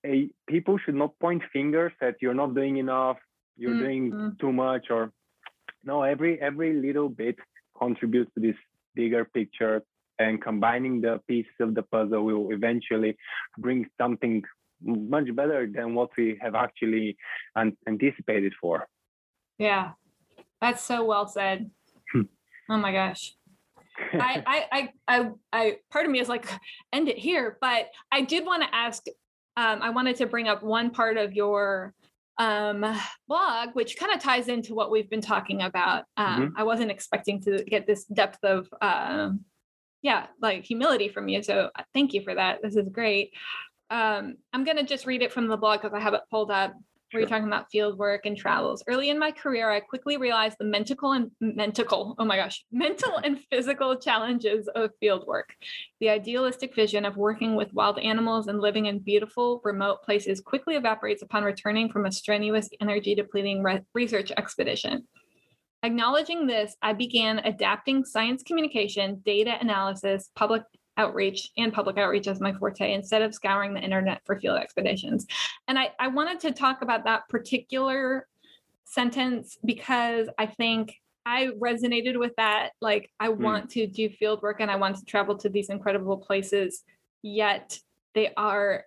a, 0.06 0.30
people 0.48 0.78
should 0.78 0.96
not 0.96 1.18
point 1.20 1.44
fingers 1.54 1.94
that 2.02 2.16
you're 2.22 2.34
not 2.34 2.56
doing 2.56 2.78
enough, 2.78 3.18
you're 3.56 3.72
mm-hmm. 3.72 4.10
doing 4.10 4.36
too 4.42 4.52
much, 4.52 4.88
or 4.90 5.12
no, 5.84 6.04
every 6.04 6.42
every 6.42 6.74
little 6.74 7.10
bit 7.10 7.38
contributes 7.78 8.32
to 8.34 8.42
this 8.42 8.60
bigger 8.96 9.24
picture 9.26 9.84
and 10.20 10.42
combining 10.42 11.02
the 11.02 11.20
pieces 11.28 11.58
of 11.60 11.74
the 11.76 11.84
puzzle 11.84 12.24
will 12.26 12.52
eventually 12.52 13.16
bring 13.58 13.86
something 14.00 14.44
much 14.82 15.34
better 15.36 15.68
than 15.74 15.96
what 15.96 16.10
we 16.18 16.38
have 16.42 16.56
actually 16.56 17.16
an- 17.56 17.78
anticipated 17.88 18.54
for. 18.60 18.88
Yeah, 19.58 19.92
that's 20.64 20.84
so 20.84 21.04
well 21.04 21.28
said. 21.28 21.70
Hmm. 22.12 22.22
oh 22.70 22.78
my 22.78 22.92
gosh. 22.92 23.36
I, 24.14 24.44
I, 24.48 24.66
I, 24.72 24.90
I, 25.08 25.30
I, 25.52 25.78
part 25.92 26.06
of 26.06 26.12
me 26.12 26.20
is 26.20 26.30
like, 26.30 26.48
end 26.92 27.10
it 27.10 27.18
here, 27.18 27.58
but 27.62 27.88
I 28.12 28.22
did 28.22 28.46
want 28.46 28.64
to 28.64 28.74
ask, 28.74 29.04
um, 29.58 29.82
I 29.82 29.90
wanted 29.92 30.16
to 30.18 30.26
bring 30.26 30.48
up 30.48 30.64
one 30.64 30.90
part 30.90 31.18
of 31.18 31.34
your 31.34 31.94
um, 32.40 32.86
blog, 33.28 33.70
which 33.74 33.98
kind 33.98 34.14
of 34.14 34.20
ties 34.20 34.48
into 34.48 34.74
what 34.74 34.90
we've 34.90 35.10
been 35.10 35.22
talking 35.22 35.62
about. 35.62 36.06
Um, 36.18 36.42
mm-hmm. 36.42 36.58
I 36.58 36.64
wasn't 36.64 36.92
expecting 36.92 37.42
to 37.42 37.64
get 37.64 37.86
this 37.86 38.06
depth 38.06 38.44
of, 38.44 38.68
um, 38.82 39.42
yeah, 40.02 40.28
like 40.42 40.64
humility 40.64 41.10
from 41.10 41.28
you. 41.28 41.44
So 41.44 41.70
uh, 41.76 41.84
thank 41.94 42.14
you 42.14 42.22
for 42.24 42.34
that. 42.34 42.62
This 42.62 42.76
is 42.76 42.90
great 42.90 43.34
um, 43.94 44.38
I'm 44.52 44.64
going 44.64 44.78
to 44.78 44.84
just 44.84 45.06
read 45.06 45.22
it 45.22 45.32
from 45.32 45.48
the 45.48 45.58
blog 45.58 45.82
because 45.82 45.94
I 45.94 46.00
have 46.00 46.16
it 46.16 46.22
pulled 46.32 46.50
up 46.50 46.74
where 47.14 47.22
you're 47.22 47.30
talking 47.30 47.48
about 47.48 47.70
field 47.72 47.98
work 47.98 48.26
and 48.26 48.36
travels. 48.36 48.84
Early 48.88 49.10
in 49.10 49.20
my 49.20 49.32
career, 49.32 49.70
I 49.70 49.80
quickly 49.80 50.18
realized 50.18 50.58
the 50.60 50.66
mental 50.66 51.12
and 51.14 51.32
mental, 51.40 52.16
oh 52.18 52.26
my 52.26 52.38
gosh, 52.38 52.66
mental 52.72 53.18
and 53.24 53.40
physical 53.52 53.96
challenges 53.98 54.68
of 54.76 54.92
field 55.00 55.26
work. 55.28 55.56
The 56.00 56.10
idealistic 56.10 56.76
vision 56.76 57.06
of 57.06 57.16
working 57.16 57.56
with 57.56 57.74
wild 57.74 58.00
animals 58.00 58.48
and 58.48 58.60
living 58.60 58.88
in 58.88 59.00
beautiful, 59.00 59.62
remote 59.64 60.04
places 60.04 60.42
quickly 60.42 60.76
evaporates 60.76 61.22
upon 61.22 61.44
returning 61.44 61.92
from 61.92 62.06
a 62.06 62.12
strenuous, 62.12 62.70
energy 62.82 63.16
depleting 63.16 63.64
re- 63.64 63.82
research 63.94 64.32
expedition. 64.36 65.08
Acknowledging 65.84 66.48
this, 66.48 66.76
I 66.82 66.94
began 66.94 67.40
adapting 67.40 68.06
science 68.06 68.42
communication, 68.42 69.22
data 69.26 69.58
analysis, 69.60 70.32
public 70.34 70.64
outreach 70.98 71.50
and 71.58 71.74
public 71.74 71.98
outreach 71.98 72.28
as 72.28 72.40
my 72.40 72.54
forte 72.54 72.94
instead 72.94 73.22
of 73.22 73.34
scouring 73.34 73.74
the 73.74 73.82
internet 73.82 74.22
for 74.26 74.40
field 74.40 74.60
expeditions. 74.60 75.26
And 75.68 75.78
I, 75.80 75.92
I 76.00 76.08
wanted 76.08 76.40
to 76.42 76.52
talk 76.52 76.82
about 76.82 77.06
that 77.06 77.28
particular 77.30 78.28
sentence 78.86 79.58
because 79.66 80.28
I 80.38 80.46
think 80.46 80.94
I 81.26 81.48
resonated 81.60 82.20
with 82.20 82.34
that. 82.38 82.72
Like, 82.82 83.10
I 83.20 83.30
mm. 83.30 83.38
want 83.38 83.70
to 83.72 83.88
do 83.88 84.10
field 84.10 84.42
work 84.42 84.60
and 84.60 84.70
I 84.70 84.76
want 84.76 84.98
to 84.98 85.06
travel 85.06 85.38
to 85.38 85.50
these 85.50 85.70
incredible 85.70 86.18
places, 86.18 86.84
yet 87.22 87.80
they 88.14 88.34
are 88.36 88.86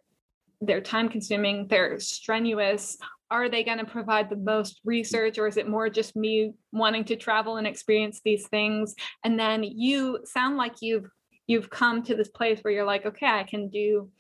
they're 0.61 0.81
time 0.81 1.09
consuming, 1.09 1.67
they're 1.69 2.01
strenuous. 2.01 2.97
Are 3.31 3.49
they 3.49 3.65
going 3.65 3.79
to 3.79 3.85
provide 3.85 4.31
the 4.31 4.37
most 4.37 4.81
research, 4.85 5.37
or 5.37 5.47
is 5.47 5.57
it 5.57 5.69
more 5.69 5.91
just 5.91 6.15
me 6.15 6.55
wanting 6.73 7.05
to 7.07 7.17
travel 7.17 7.57
and 7.57 7.67
experience 7.67 8.21
these 8.25 8.47
things? 8.49 8.95
And 9.25 9.39
then 9.39 9.65
you 9.65 10.21
sound 10.25 10.57
like 10.57 10.77
you've 10.81 11.11
you've 11.47 11.71
come 11.71 12.03
to 12.03 12.15
this 12.15 12.29
place 12.29 12.61
where 12.61 12.73
you're 12.73 12.85
like, 12.85 13.07
okay, 13.07 13.27
I 13.27 13.45
can 13.45 13.69
do 13.69 14.11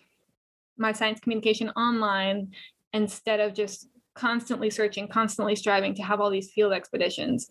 my 0.78 0.92
science 0.92 1.20
communication 1.20 1.70
online 1.70 2.52
instead 2.92 3.40
of 3.40 3.54
just 3.54 3.88
constantly 4.16 4.70
searching, 4.70 5.06
constantly 5.06 5.54
striving 5.54 5.94
to 5.94 6.02
have 6.02 6.20
all 6.20 6.30
these 6.30 6.50
field 6.50 6.72
expeditions. 6.72 7.50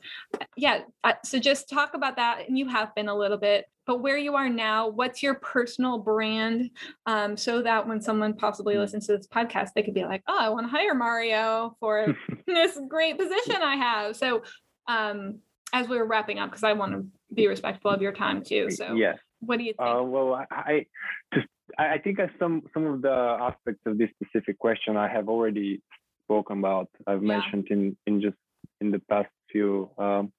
Yeah. 0.57 0.79
So 1.23 1.39
just 1.39 1.69
talk 1.69 1.93
about 1.93 2.15
that. 2.15 2.47
And 2.47 2.57
you 2.57 2.67
have 2.67 2.93
been 2.95 3.07
a 3.07 3.15
little 3.15 3.37
bit, 3.37 3.65
but 3.85 4.01
where 4.01 4.17
you 4.17 4.35
are 4.35 4.49
now, 4.49 4.89
what's 4.89 5.21
your 5.21 5.35
personal 5.35 5.99
brand? 5.99 6.71
Um, 7.05 7.37
so 7.37 7.61
that 7.61 7.87
when 7.87 8.01
someone 8.01 8.33
possibly 8.33 8.77
listens 8.77 9.05
to 9.07 9.15
this 9.15 9.27
podcast, 9.27 9.69
they 9.75 9.83
could 9.83 9.93
be 9.93 10.05
like, 10.05 10.23
oh, 10.27 10.37
I 10.37 10.49
want 10.49 10.65
to 10.65 10.71
hire 10.71 10.95
Mario 10.95 11.77
for 11.79 12.15
this 12.47 12.79
great 12.89 13.19
position 13.19 13.61
I 13.61 13.75
have. 13.75 14.15
So 14.15 14.41
um, 14.87 15.39
as 15.71 15.87
we 15.87 15.97
are 15.99 16.05
wrapping 16.05 16.39
up, 16.39 16.49
because 16.49 16.63
I 16.63 16.73
want 16.73 16.93
to 16.93 17.05
be 17.33 17.47
respectful 17.47 17.91
of 17.91 18.01
your 18.01 18.13
time 18.13 18.43
too. 18.43 18.71
So 18.71 18.95
yes. 18.95 19.19
What 19.39 19.57
do 19.57 19.63
you 19.63 19.73
think? 19.73 19.89
Uh, 19.89 20.03
well, 20.03 20.33
I, 20.33 20.45
I 20.51 20.85
just 21.33 21.47
I 21.77 21.97
think 21.97 22.19
some 22.39 22.63
some 22.73 22.85
of 22.85 23.01
the 23.01 23.09
aspects 23.09 23.81
of 23.85 23.97
this 23.97 24.09
specific 24.21 24.57
question 24.59 24.97
I 24.97 25.07
have 25.07 25.29
already 25.29 25.81
spoken 26.25 26.59
about. 26.59 26.89
I've 27.07 27.23
yeah. 27.23 27.37
mentioned 27.37 27.67
in 27.69 27.97
in 28.05 28.21
just 28.21 28.37
in 28.81 28.91
the 28.91 28.99
past 29.09 29.29
few 29.51 29.89
um, 29.97 30.31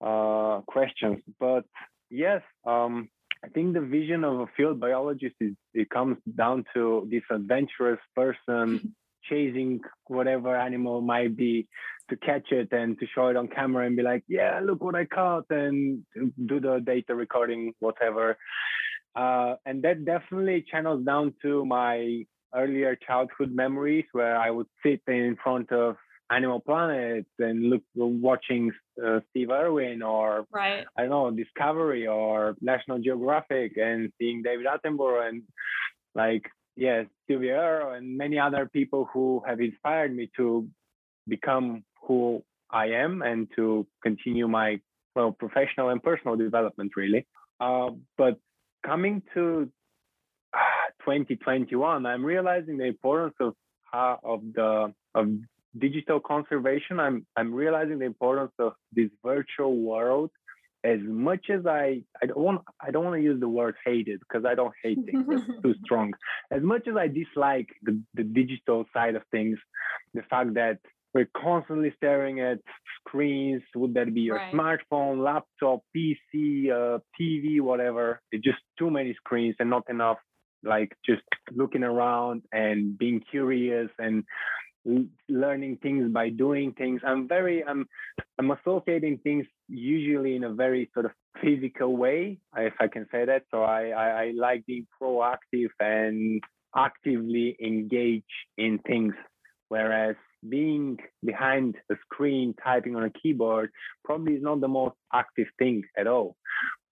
uh, 0.00 0.60
questions, 0.66 1.22
but 1.38 1.64
yes, 2.10 2.42
um, 2.64 3.08
I 3.44 3.48
think 3.48 3.74
the 3.74 3.80
vision 3.80 4.24
of 4.24 4.40
a 4.40 4.46
field 4.56 4.80
biologist 4.80 5.36
is 5.40 5.54
it 5.74 5.90
comes 5.90 6.16
down 6.36 6.64
to 6.74 7.06
this 7.10 7.22
adventurous 7.30 8.00
person 8.14 8.94
chasing 9.28 9.80
whatever 10.06 10.56
animal 10.56 11.00
might 11.00 11.36
be 11.36 11.66
to 12.10 12.16
catch 12.16 12.50
it 12.50 12.68
and 12.72 12.98
to 12.98 13.06
show 13.14 13.28
it 13.28 13.36
on 13.36 13.48
camera 13.48 13.86
and 13.86 13.96
be 13.96 14.02
like, 14.02 14.24
yeah, 14.28 14.60
look 14.62 14.82
what 14.82 14.94
I 14.94 15.06
caught 15.06 15.46
and 15.50 16.04
do 16.46 16.60
the 16.60 16.82
data 16.84 17.14
recording, 17.14 17.72
whatever. 17.80 18.36
Uh, 19.16 19.54
and 19.64 19.82
that 19.82 20.04
definitely 20.04 20.64
channels 20.70 21.04
down 21.04 21.34
to 21.42 21.64
my 21.64 22.24
earlier 22.54 22.96
childhood 22.96 23.52
memories 23.52 24.04
where 24.12 24.36
I 24.36 24.50
would 24.50 24.66
sit 24.84 25.00
in 25.08 25.36
front 25.42 25.72
of 25.72 25.96
Animal 26.30 26.60
Planet 26.60 27.26
and 27.38 27.70
look 27.70 27.82
watching 27.94 28.72
uh, 29.04 29.20
Steve 29.30 29.50
Irwin 29.50 30.02
or 30.02 30.46
right. 30.50 30.84
I 30.96 31.02
don't 31.02 31.10
know 31.10 31.30
Discovery 31.30 32.06
or 32.06 32.56
National 32.60 32.98
Geographic 32.98 33.76
and 33.76 34.10
seeing 34.18 34.42
David 34.42 34.66
Attenborough 34.66 35.28
and 35.28 35.42
like 36.14 36.44
yes 36.76 37.06
Sylvia 37.26 37.56
Earle 37.56 37.94
and 37.94 38.16
many 38.16 38.38
other 38.38 38.66
people 38.66 39.08
who 39.12 39.42
have 39.46 39.60
inspired 39.60 40.14
me 40.14 40.30
to 40.36 40.68
become 41.28 41.84
who 42.02 42.42
I 42.70 42.86
am 42.86 43.22
and 43.22 43.48
to 43.56 43.86
continue 44.02 44.48
my 44.48 44.80
well 45.14 45.32
professional 45.32 45.90
and 45.90 46.02
personal 46.02 46.36
development 46.36 46.92
really. 46.96 47.26
Uh, 47.60 47.90
but 48.18 48.38
coming 48.84 49.22
to 49.34 49.70
2021, 51.00 52.06
I'm 52.06 52.24
realizing 52.24 52.78
the 52.78 52.84
importance 52.84 53.34
of 53.40 53.54
uh, 53.92 54.16
of 54.24 54.40
the 54.54 54.92
of 55.14 55.28
digital 55.78 56.20
conservation. 56.20 56.98
I'm 56.98 57.26
I'm 57.36 57.54
realizing 57.54 57.98
the 57.98 58.06
importance 58.06 58.52
of 58.58 58.72
this 58.92 59.10
virtual 59.24 59.76
world. 59.76 60.30
As 60.84 61.00
much 61.02 61.46
as 61.50 61.66
I 61.66 62.02
I 62.22 62.26
don't 62.26 62.38
want 62.38 62.62
I 62.80 62.90
don't 62.90 63.04
want 63.04 63.16
to 63.16 63.22
use 63.22 63.40
the 63.40 63.48
word 63.48 63.76
hated 63.84 64.20
because 64.20 64.44
I 64.44 64.54
don't 64.54 64.74
hate 64.82 64.98
things 65.04 65.24
that's 65.28 65.46
too 65.62 65.74
strong. 65.84 66.12
As 66.50 66.62
much 66.62 66.86
as 66.88 66.96
I 66.96 67.08
dislike 67.08 67.68
the, 67.82 68.00
the 68.14 68.22
digital 68.22 68.84
side 68.92 69.14
of 69.14 69.22
things, 69.30 69.58
the 70.12 70.22
fact 70.22 70.54
that 70.54 70.78
we're 71.14 71.30
constantly 71.36 71.92
staring 71.96 72.40
at 72.40 72.58
screens. 73.00 73.62
Would 73.76 73.94
that 73.94 74.12
be 74.12 74.22
your 74.22 74.36
right. 74.36 74.52
smartphone, 74.52 75.22
laptop, 75.22 75.82
PC, 75.96 76.70
uh, 76.70 76.98
TV, 77.18 77.60
whatever? 77.60 78.20
It's 78.32 78.44
just 78.44 78.58
too 78.78 78.90
many 78.90 79.14
screens 79.14 79.54
and 79.60 79.70
not 79.70 79.84
enough 79.88 80.18
like 80.64 80.96
just 81.04 81.22
looking 81.52 81.84
around 81.84 82.42
and 82.52 82.98
being 82.98 83.22
curious 83.30 83.90
and 83.98 84.24
learning 85.28 85.78
things 85.82 86.12
by 86.12 86.28
doing 86.28 86.72
things 86.72 87.00
i'm 87.06 87.26
very 87.26 87.64
i'm 87.64 87.86
i'm 88.38 88.50
associating 88.50 89.18
things 89.18 89.46
usually 89.68 90.36
in 90.36 90.44
a 90.44 90.52
very 90.52 90.90
sort 90.94 91.06
of 91.06 91.12
physical 91.42 91.96
way 91.96 92.38
if 92.56 92.74
i 92.80 92.86
can 92.86 93.06
say 93.10 93.24
that. 93.24 93.42
So 93.50 93.62
i 93.62 93.88
i, 93.88 94.08
I 94.24 94.32
like 94.36 94.64
being 94.66 94.86
proactive 95.00 95.70
and 95.80 96.42
actively 96.76 97.56
engage 97.62 98.34
in 98.58 98.78
things. 98.78 99.14
Whereas 99.68 100.16
being 100.48 100.98
behind 101.24 101.76
a 101.90 101.94
screen 102.04 102.54
typing 102.62 102.96
on 102.96 103.04
a 103.04 103.10
keyboard 103.10 103.70
probably 104.04 104.34
is 104.34 104.42
not 104.42 104.60
the 104.60 104.68
most 104.68 104.94
active 105.12 105.48
thing 105.58 105.82
at 105.96 106.06
all. 106.06 106.36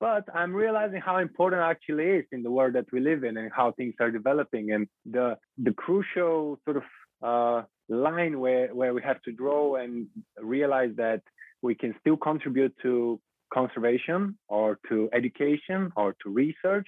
But 0.00 0.24
i'm 0.34 0.54
realizing 0.54 1.00
how 1.00 1.18
important 1.18 1.62
actually 1.62 2.08
is 2.18 2.24
in 2.32 2.42
the 2.42 2.50
world 2.50 2.74
that 2.74 2.90
we 2.92 3.00
live 3.00 3.22
in 3.24 3.36
and 3.36 3.50
how 3.54 3.72
things 3.72 3.94
are 4.00 4.10
developing. 4.10 4.72
And 4.72 4.88
the 5.04 5.36
the 5.58 5.72
crucial 5.72 6.58
sort 6.64 6.78
of 6.78 6.84
uh, 7.22 7.62
line 7.88 8.40
where 8.40 8.68
where 8.74 8.94
we 8.94 9.02
have 9.02 9.20
to 9.22 9.32
draw 9.32 9.76
and 9.76 10.06
realize 10.40 10.92
that 10.96 11.22
we 11.62 11.74
can 11.74 11.94
still 12.00 12.16
contribute 12.16 12.74
to 12.82 13.20
conservation 13.52 14.36
or 14.48 14.78
to 14.88 15.08
education 15.12 15.92
or 15.96 16.14
to 16.22 16.30
research 16.30 16.86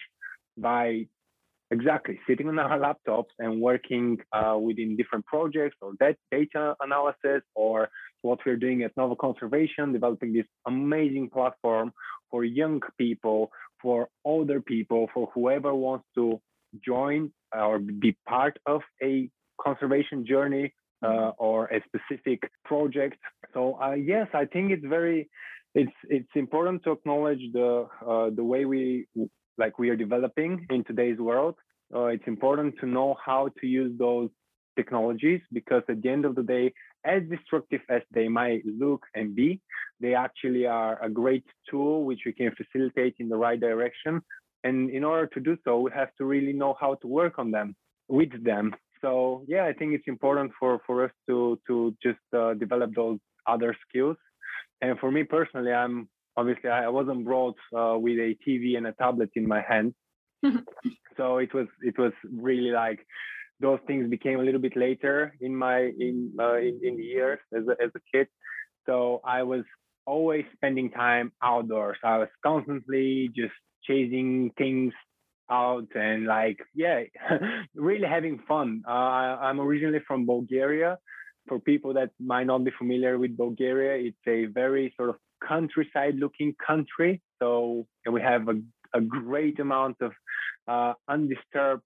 by 0.56 1.06
Exactly, 1.70 2.20
sitting 2.28 2.46
on 2.48 2.58
our 2.58 2.78
laptops 2.78 3.32
and 3.38 3.60
working 3.60 4.18
uh, 4.32 4.56
within 4.56 4.96
different 4.96 5.24
projects 5.26 5.76
or 5.80 5.92
that 5.98 6.16
data 6.30 6.76
analysis 6.80 7.42
or 7.54 7.88
what 8.22 8.38
we're 8.44 8.56
doing 8.56 8.82
at 8.82 8.92
Nova 8.96 9.16
Conservation, 9.16 9.92
developing 9.92 10.32
this 10.32 10.46
amazing 10.66 11.30
platform 11.30 11.92
for 12.30 12.44
young 12.44 12.80
people, 12.98 13.50
for 13.80 14.08
older 14.24 14.60
people, 14.60 15.08
for 15.12 15.30
whoever 15.34 15.74
wants 15.74 16.04
to 16.14 16.40
join 16.84 17.32
or 17.52 17.78
be 17.78 18.16
part 18.28 18.56
of 18.66 18.82
a 19.02 19.28
conservation 19.60 20.26
journey 20.26 20.72
uh, 21.02 21.30
or 21.38 21.66
a 21.66 21.80
specific 21.88 22.40
project. 22.64 23.18
So 23.52 23.78
uh, 23.80 23.92
yes, 23.92 24.28
I 24.34 24.44
think 24.46 24.70
it's 24.70 24.84
very 24.86 25.28
it's 25.74 25.92
it's 26.08 26.30
important 26.34 26.84
to 26.84 26.92
acknowledge 26.92 27.42
the 27.52 27.86
uh, 28.06 28.30
the 28.34 28.44
way 28.44 28.64
we 28.64 29.06
like 29.58 29.78
we 29.78 29.90
are 29.90 29.96
developing 29.96 30.66
in 30.70 30.84
today's 30.84 31.18
world. 31.18 31.56
Uh, 31.94 32.06
it's 32.06 32.26
important 32.26 32.74
to 32.80 32.86
know 32.86 33.16
how 33.24 33.50
to 33.60 33.66
use 33.66 33.92
those 33.98 34.30
technologies 34.76 35.40
because 35.52 35.82
at 35.88 36.02
the 36.02 36.08
end 36.08 36.24
of 36.24 36.34
the 36.34 36.42
day, 36.42 36.72
as 37.04 37.22
destructive 37.30 37.80
as 37.88 38.02
they 38.12 38.28
might 38.28 38.62
look 38.66 39.04
and 39.14 39.34
be, 39.34 39.60
they 40.00 40.14
actually 40.14 40.66
are 40.66 41.02
a 41.04 41.10
great 41.10 41.44
tool 41.70 42.04
which 42.04 42.20
we 42.26 42.32
can 42.32 42.52
facilitate 42.52 43.14
in 43.18 43.28
the 43.28 43.36
right 43.36 43.60
direction. 43.60 44.20
And 44.64 44.90
in 44.90 45.04
order 45.04 45.26
to 45.28 45.40
do 45.40 45.56
so, 45.64 45.80
we 45.80 45.90
have 45.94 46.08
to 46.18 46.24
really 46.24 46.52
know 46.52 46.74
how 46.80 46.94
to 46.94 47.06
work 47.06 47.38
on 47.38 47.50
them 47.50 47.76
with 48.08 48.32
them. 48.42 48.74
So 49.00 49.44
yeah, 49.46 49.64
I 49.64 49.72
think 49.72 49.94
it's 49.94 50.08
important 50.08 50.52
for, 50.58 50.80
for 50.86 51.04
us 51.04 51.10
to 51.28 51.58
to 51.66 51.96
just 52.02 52.18
uh, 52.36 52.54
develop 52.54 52.94
those 52.94 53.18
other 53.46 53.76
skills. 53.88 54.16
And 54.80 54.98
for 54.98 55.10
me 55.10 55.24
personally, 55.24 55.72
I'm 55.72 56.08
obviously 56.36 56.70
I 56.70 56.88
wasn't 56.88 57.24
brought 57.24 57.56
uh, 57.76 57.96
with 57.98 58.18
a 58.18 58.36
TV 58.46 58.76
and 58.76 58.86
a 58.86 58.92
tablet 58.92 59.30
in 59.34 59.46
my 59.46 59.60
hand, 59.60 59.94
so 61.16 61.38
it 61.38 61.52
was 61.54 61.66
it 61.82 61.98
was 61.98 62.12
really 62.32 62.70
like 62.70 63.00
those 63.60 63.78
things 63.86 64.10
became 64.10 64.40
a 64.40 64.42
little 64.42 64.60
bit 64.60 64.76
later 64.76 65.34
in 65.40 65.54
my 65.54 65.92
in 65.98 66.32
uh, 66.38 66.56
in, 66.56 66.80
in, 66.82 66.96
the 66.96 67.04
years 67.04 67.38
as 67.56 67.64
a, 67.68 67.82
as 67.82 67.90
a 67.94 68.00
kid. 68.12 68.26
So 68.86 69.20
I 69.24 69.42
was 69.42 69.64
always 70.06 70.44
spending 70.54 70.90
time 70.90 71.32
outdoors. 71.42 71.98
I 72.04 72.18
was 72.18 72.28
constantly 72.42 73.30
just 73.34 73.54
chasing 73.84 74.50
things 74.58 74.92
out 75.50 75.88
and 75.94 76.26
like 76.26 76.58
yeah, 76.74 77.02
really 77.74 78.06
having 78.06 78.40
fun. 78.48 78.82
Uh, 78.86 78.90
I'm 78.90 79.60
originally 79.60 80.00
from 80.06 80.26
Bulgaria. 80.26 80.98
For 81.46 81.60
people 81.60 81.92
that 81.94 82.10
might 82.18 82.46
not 82.46 82.64
be 82.64 82.70
familiar 82.78 83.18
with 83.18 83.36
Bulgaria, 83.36 84.08
it's 84.08 84.26
a 84.26 84.46
very 84.46 84.94
sort 84.96 85.10
of 85.10 85.16
countryside 85.46 86.14
looking 86.16 86.54
country. 86.66 87.20
So 87.38 87.86
we 88.10 88.22
have 88.22 88.48
a, 88.48 88.56
a 88.94 89.02
great 89.02 89.60
amount 89.60 89.96
of 90.00 90.12
uh, 90.66 90.94
undisturbed 91.06 91.84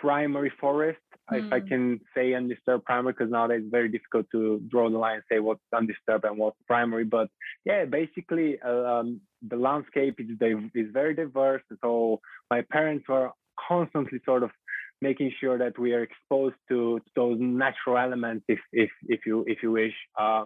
primary 0.00 0.52
forest, 0.60 0.98
mm. 1.36 1.46
if 1.46 1.52
I 1.52 1.60
hmm. 1.60 1.66
can 1.68 2.00
say 2.14 2.34
undisturbed 2.34 2.84
primary, 2.84 3.12
because 3.12 3.30
nowadays 3.30 3.60
it's 3.62 3.70
very 3.70 3.88
difficult 3.88 4.26
to 4.32 4.60
draw 4.68 4.90
the 4.90 4.98
line 4.98 5.16
and 5.16 5.24
say 5.30 5.40
what's 5.40 5.60
undisturbed 5.74 6.24
and 6.24 6.38
what's 6.38 6.56
primary. 6.66 7.04
But 7.04 7.28
yeah, 7.64 7.84
basically 7.84 8.58
uh, 8.64 8.84
um, 8.84 9.20
the 9.46 9.56
landscape 9.56 10.16
is, 10.18 10.28
is 10.74 10.90
very 10.92 11.14
diverse. 11.14 11.62
So 11.82 12.20
my 12.50 12.62
parents 12.70 13.06
were 13.08 13.30
constantly 13.68 14.20
sort 14.24 14.42
of 14.42 14.50
making 15.00 15.32
sure 15.40 15.58
that 15.58 15.78
we 15.78 15.92
are 15.92 16.02
exposed 16.02 16.56
to 16.68 17.00
those 17.14 17.38
natural 17.40 17.98
elements, 17.98 18.44
if 18.48 18.60
if 18.72 18.90
if 19.06 19.20
you 19.26 19.44
if 19.46 19.62
you 19.62 19.72
wish. 19.72 19.94
Uh, 20.18 20.44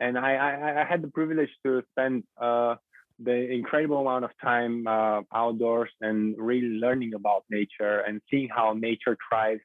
and 0.00 0.16
I, 0.16 0.34
I, 0.34 0.82
I 0.82 0.84
had 0.84 1.02
the 1.02 1.08
privilege 1.08 1.50
to 1.66 1.82
spend 1.90 2.22
uh, 2.40 2.76
the 3.18 3.50
incredible 3.50 3.98
amount 3.98 4.24
of 4.24 4.30
time 4.40 4.86
uh, 4.86 5.22
outdoors 5.34 5.90
and 6.00 6.36
really 6.38 6.68
learning 6.68 7.14
about 7.14 7.44
nature 7.50 8.00
and 8.06 8.20
seeing 8.30 8.48
how 8.48 8.74
nature 8.74 9.16
thrives 9.28 9.60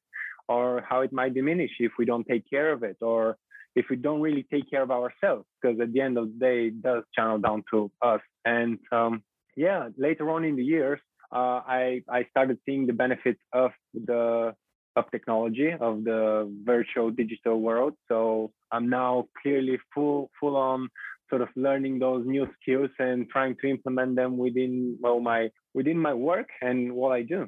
or 0.48 0.84
how 0.88 1.02
it 1.02 1.14
might 1.14 1.34
diminish 1.34 1.72
if 1.80 1.92
we 1.98 2.06
don't 2.06 2.28
take 2.28 2.50
care 2.50 2.72
of 2.72 2.84
it 2.84 2.98
or 3.02 3.38
if 3.76 3.86
we 3.90 3.96
don't 3.96 4.22
really 4.22 4.46
take 4.52 4.70
care 4.70 4.84
of 4.84 4.92
ourselves 4.92 5.46
because 5.62 5.80
at 5.80 5.92
the 5.94 6.02
end 6.02 6.18
of 6.18 6.28
the 6.28 6.40
day 6.40 6.68
it 6.68 6.82
does 6.82 7.04
channel 7.16 7.40
down 7.40 7.64
to 7.72 7.92
us 8.02 8.22
and 8.46 8.78
um, 8.92 9.24
yeah 9.56 9.90
later 9.98 10.30
on 10.30 10.44
in 10.44 10.56
the 10.56 10.64
years 10.64 11.00
uh, 11.34 11.62
I, 11.66 12.04
I 12.08 12.26
started 12.30 12.60
seeing 12.66 12.86
the 12.86 12.94
benefits 12.94 13.40
of 13.54 13.72
the 13.94 14.54
of 14.96 15.10
technology 15.10 15.72
of 15.80 16.04
the 16.04 16.52
virtual 16.64 17.10
digital 17.10 17.60
world. 17.60 17.94
So 18.08 18.52
I'm 18.72 18.90
now 18.90 19.28
clearly 19.42 19.80
full 19.94 20.30
full 20.40 20.56
on 20.56 20.90
sort 21.30 21.42
of 21.42 21.50
learning 21.56 22.00
those 22.00 22.26
new 22.28 22.48
skills 22.62 22.92
and 23.00 23.28
trying 23.30 23.56
to 23.62 23.70
implement 23.70 24.16
them 24.16 24.38
within 24.38 24.98
well 25.02 25.20
my 25.20 25.50
within 25.74 25.98
my 25.98 26.14
work 26.14 26.50
and 26.62 26.94
what 26.94 27.12
I 27.12 27.24
do. 27.24 27.48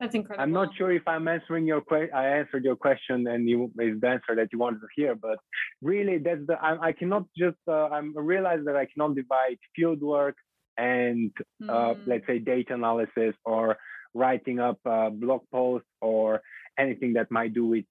That's 0.00 0.14
incredible. 0.14 0.42
I'm 0.42 0.52
not 0.52 0.74
sure 0.76 0.90
if 0.90 1.06
I'm 1.06 1.28
answering 1.28 1.66
your 1.66 1.82
question. 1.82 2.10
I 2.14 2.26
answered 2.26 2.64
your 2.64 2.76
question 2.76 3.26
and 3.26 3.48
you 3.48 3.70
is 3.78 4.00
the 4.00 4.08
answer 4.08 4.34
that 4.34 4.48
you 4.52 4.58
wanted 4.58 4.80
to 4.80 4.88
hear, 4.96 5.14
but 5.14 5.38
really 5.82 6.16
that's 6.18 6.46
the 6.46 6.54
I, 6.54 6.88
I 6.88 6.92
cannot 6.92 7.24
just 7.36 7.58
uh, 7.68 7.88
I'm 7.88 8.16
realize 8.16 8.60
that 8.64 8.76
I 8.76 8.86
cannot 8.86 9.14
divide 9.14 9.58
field 9.76 10.00
work 10.00 10.36
and 10.78 11.30
uh, 11.68 11.94
mm. 11.94 11.98
let's 12.06 12.26
say 12.26 12.38
data 12.38 12.72
analysis 12.74 13.34
or 13.44 13.76
writing 14.14 14.58
up 14.58 14.78
a 14.86 15.10
blog 15.10 15.42
posts 15.52 15.88
or 16.00 16.40
anything 16.78 17.12
that 17.12 17.30
might 17.30 17.52
do 17.52 17.66
with 17.66 17.84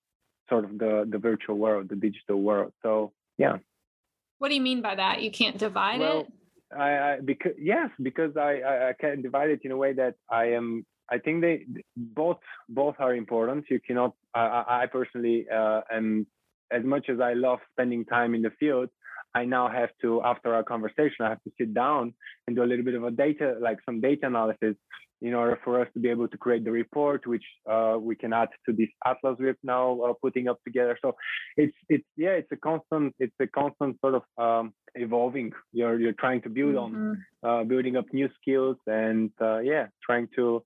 sort 0.50 0.66
of 0.66 0.80
the 0.80 1.08
the 1.08 1.20
virtual 1.20 1.58
world, 1.58 1.90
the 1.90 1.96
digital 1.96 2.42
world. 2.42 2.74
So 2.82 3.14
yeah. 3.38 3.58
What 4.40 4.50
do 4.50 4.56
you 4.56 4.62
mean 4.62 4.82
by 4.82 4.96
that? 4.96 5.22
You 5.22 5.32
can't 5.32 5.58
divide 5.58 6.00
well, 6.00 6.22
it? 6.22 6.28
I, 6.76 6.90
I 6.98 7.20
because 7.24 7.54
yes, 7.60 7.90
because 8.02 8.36
I, 8.36 8.62
I, 8.62 8.90
I 8.90 8.94
can 9.00 9.22
divide 9.22 9.50
it 9.52 9.62
in 9.64 9.72
a 9.72 9.78
way 9.78 9.94
that 9.94 10.16
I 10.30 10.46
am. 10.54 10.86
I 11.12 11.18
think 11.18 11.42
they 11.42 11.66
both 11.96 12.40
both 12.68 12.96
are 13.00 13.16
important. 13.16 13.66
You 13.70 13.80
cannot. 13.80 14.14
I, 14.34 14.84
I 14.84 14.86
personally 14.92 15.48
uh, 15.54 15.82
am 15.92 16.28
as 16.72 16.84
much 16.84 17.10
as 17.10 17.20
I 17.20 17.34
love 17.34 17.60
spending 17.72 18.06
time 18.06 18.36
in 18.36 18.42
the 18.42 18.52
field. 18.60 18.90
I 19.36 19.46
now 19.46 19.70
have 19.70 19.90
to, 20.02 20.24
after 20.24 20.56
our 20.56 20.64
conversation, 20.64 21.22
I 21.22 21.30
have 21.30 21.44
to 21.44 21.52
sit 21.58 21.74
down 21.74 22.14
and 22.48 22.56
do 22.56 22.64
a 22.64 22.66
little 22.66 22.86
bit 22.86 22.96
of 22.96 23.04
a 23.04 23.12
data, 23.12 23.58
like 23.62 23.78
some 23.86 24.02
data 24.02 24.26
analysis 24.26 24.76
in 25.22 25.34
order 25.34 25.60
for 25.64 25.82
us 25.82 25.88
to 25.94 26.00
be 26.00 26.10
able 26.10 26.28
to 26.28 26.38
create 26.38 26.64
the 26.64 26.72
report, 26.72 27.28
which 27.28 27.44
uh, 27.70 27.98
we 28.00 28.16
can 28.16 28.32
add 28.32 28.48
to 28.66 28.74
this 28.74 28.88
atlas 29.06 29.36
we're 29.38 29.58
now 29.64 30.00
uh, 30.02 30.14
putting 30.22 30.48
up 30.48 30.58
together. 30.64 30.98
So 31.02 31.16
it's 31.58 31.76
it's 31.90 32.06
yeah, 32.16 32.32
it's 32.32 32.52
a 32.52 32.56
constant 32.56 33.14
it's 33.20 33.36
a 33.42 33.48
constant 33.48 33.98
sort 34.00 34.16
of 34.16 34.24
um, 34.38 34.74
evolving. 34.96 35.52
You're 35.74 36.00
you're 36.00 36.14
trying 36.14 36.42
to 36.44 36.50
build 36.50 36.76
mm-hmm. 36.76 37.12
on 37.12 37.26
uh, 37.44 37.64
building 37.66 37.98
up 37.98 38.06
new 38.14 38.30
skills 38.42 38.78
and 38.88 39.32
uh, 39.42 39.60
yeah, 39.60 39.88
trying 40.02 40.30
to 40.38 40.64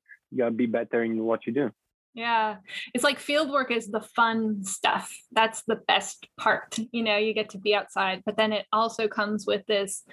be 0.55 0.65
better 0.65 1.03
in 1.03 1.23
what 1.23 1.45
you 1.45 1.53
do. 1.53 1.71
Yeah. 2.13 2.57
It's 2.93 3.03
like 3.03 3.17
field 3.17 3.49
work 3.49 3.71
is 3.71 3.87
the 3.87 4.01
fun 4.01 4.63
stuff. 4.63 5.11
That's 5.31 5.63
the 5.63 5.77
best 5.87 6.27
part. 6.39 6.77
You 6.91 7.03
know, 7.03 7.17
you 7.17 7.33
get 7.33 7.49
to 7.49 7.57
be 7.57 7.73
outside, 7.73 8.21
but 8.25 8.37
then 8.37 8.53
it 8.53 8.65
also 8.71 9.07
comes 9.07 9.47
with 9.47 9.65
this 9.65 10.03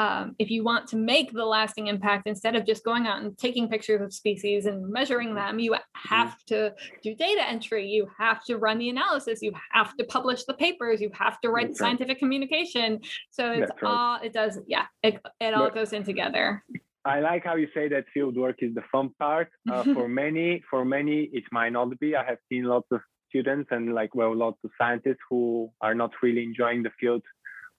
um, 0.00 0.34
if 0.38 0.50
you 0.50 0.64
want 0.64 0.86
to 0.88 0.96
make 0.96 1.30
the 1.30 1.44
lasting 1.44 1.88
impact 1.88 2.26
instead 2.26 2.56
of 2.56 2.64
just 2.64 2.84
going 2.84 3.06
out 3.06 3.20
and 3.20 3.36
taking 3.36 3.68
pictures 3.68 4.00
of 4.00 4.14
species 4.14 4.64
and 4.64 4.88
measuring 4.88 5.34
them 5.34 5.58
you 5.58 5.76
have 5.94 6.42
to 6.46 6.72
do 7.02 7.14
data 7.14 7.46
entry 7.46 7.86
you 7.86 8.08
have 8.16 8.42
to 8.44 8.56
run 8.56 8.78
the 8.78 8.88
analysis 8.88 9.42
you 9.42 9.52
have 9.72 9.94
to 9.98 10.04
publish 10.04 10.44
the 10.44 10.54
papers 10.54 11.02
you 11.02 11.10
have 11.12 11.38
to 11.42 11.50
write 11.50 11.68
the 11.68 11.74
scientific 11.74 12.18
communication 12.18 12.98
so 13.30 13.52
it's 13.52 13.70
right. 13.82 13.90
all 13.90 14.18
it 14.22 14.32
does 14.32 14.58
yeah 14.66 14.86
it, 15.02 15.20
it 15.38 15.52
all 15.52 15.68
goes 15.68 15.92
in 15.92 16.02
together 16.02 16.64
I 17.04 17.20
like 17.20 17.44
how 17.44 17.56
you 17.56 17.68
say 17.72 17.88
that 17.88 18.04
field 18.12 18.36
work 18.36 18.56
is 18.60 18.74
the 18.74 18.84
fun 18.92 19.10
part. 19.18 19.48
Uh, 19.70 19.84
for 19.94 20.08
many, 20.08 20.62
for 20.68 20.84
many, 20.84 21.30
it 21.32 21.44
might 21.52 21.72
not 21.72 21.98
be. 22.00 22.16
I 22.16 22.24
have 22.24 22.38
seen 22.48 22.64
lots 22.64 22.88
of 22.90 23.00
students 23.28 23.68
and 23.70 23.94
like 23.94 24.14
well, 24.14 24.34
lots 24.36 24.58
of 24.64 24.70
scientists 24.80 25.22
who 25.28 25.70
are 25.80 25.94
not 25.94 26.10
really 26.22 26.42
enjoying 26.42 26.82
the 26.82 26.90
field 26.98 27.22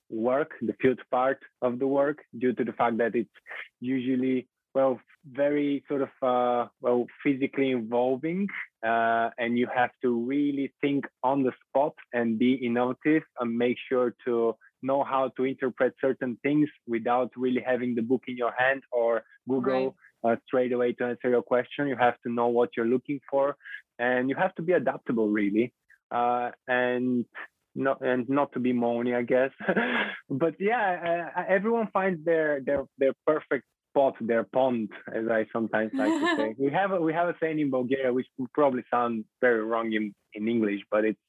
work, 0.10 0.52
the 0.62 0.76
field 0.82 1.00
part 1.12 1.40
of 1.62 1.80
the 1.80 1.88
work, 1.88 2.20
due 2.38 2.54
to 2.54 2.64
the 2.64 2.74
fact 2.74 2.98
that 2.98 3.16
it's 3.16 3.38
usually 3.80 4.48
well 4.74 5.00
very 5.30 5.84
sort 5.88 6.02
of 6.02 6.10
uh, 6.22 6.68
well 6.82 7.06
physically 7.24 7.72
involving, 7.72 8.48
uh, 8.86 9.30
and 9.38 9.58
you 9.58 9.68
have 9.74 9.92
to 10.02 10.10
really 10.26 10.74
think 10.82 11.06
on 11.24 11.44
the 11.44 11.52
spot 11.68 11.94
and 12.14 12.40
be 12.40 12.54
innovative 12.54 13.24
and 13.40 13.58
make 13.58 13.78
sure 13.90 14.16
to 14.26 14.56
know 14.82 15.04
how 15.04 15.30
to 15.38 15.44
interpret 15.44 15.94
certain 16.02 16.38
things 16.44 16.70
without 16.88 17.32
really 17.36 17.64
having 17.66 17.96
the 17.96 18.02
book 18.02 18.24
in 18.28 18.38
your 18.38 18.54
hand 18.58 18.84
or 18.92 19.24
Google 19.48 19.96
right. 20.24 20.34
uh, 20.34 20.36
straight 20.48 20.72
away 20.72 20.94
to 20.94 21.06
answer 21.06 21.30
your 21.30 21.42
question. 21.42 21.88
You 21.88 21.98
have 21.98 22.20
to 22.26 22.32
know 22.32 22.48
what 22.48 22.70
you're 22.76 22.86
looking 22.86 23.20
for, 23.30 23.56
and 24.00 24.30
you 24.30 24.36
have 24.36 24.56
to 24.56 24.62
be 24.62 24.74
adaptable, 24.74 25.30
really. 25.30 25.74
Uh, 26.12 26.52
and 26.68 27.26
not 27.74 28.02
and 28.02 28.28
not 28.28 28.52
to 28.54 28.60
be 28.60 28.74
moany, 28.74 29.16
I 29.16 29.22
guess. 29.22 29.52
but 30.30 30.56
yeah, 30.60 31.30
uh, 31.36 31.44
everyone 31.48 31.88
finds 31.94 32.24
their 32.26 32.62
their 32.62 32.84
their 32.98 33.14
perfect 33.26 33.66
spot, 33.92 34.16
their 34.22 34.44
pond, 34.44 34.90
as 35.14 35.28
I 35.30 35.46
sometimes 35.54 35.92
like 35.94 36.10
to 36.10 36.36
say. 36.38 36.56
we 36.66 36.72
have 36.72 36.92
a, 36.92 37.02
we 37.02 37.14
have 37.14 37.30
a 37.30 37.36
saying 37.42 37.60
in 37.60 37.70
Bulgaria, 37.70 38.14
which 38.14 38.28
will 38.38 38.48
probably 38.54 38.84
sound 38.92 39.26
very 39.42 39.64
wrong 39.64 39.92
in, 39.94 40.14
in 40.34 40.48
English, 40.48 40.82
but 40.90 41.06
it's 41.06 41.20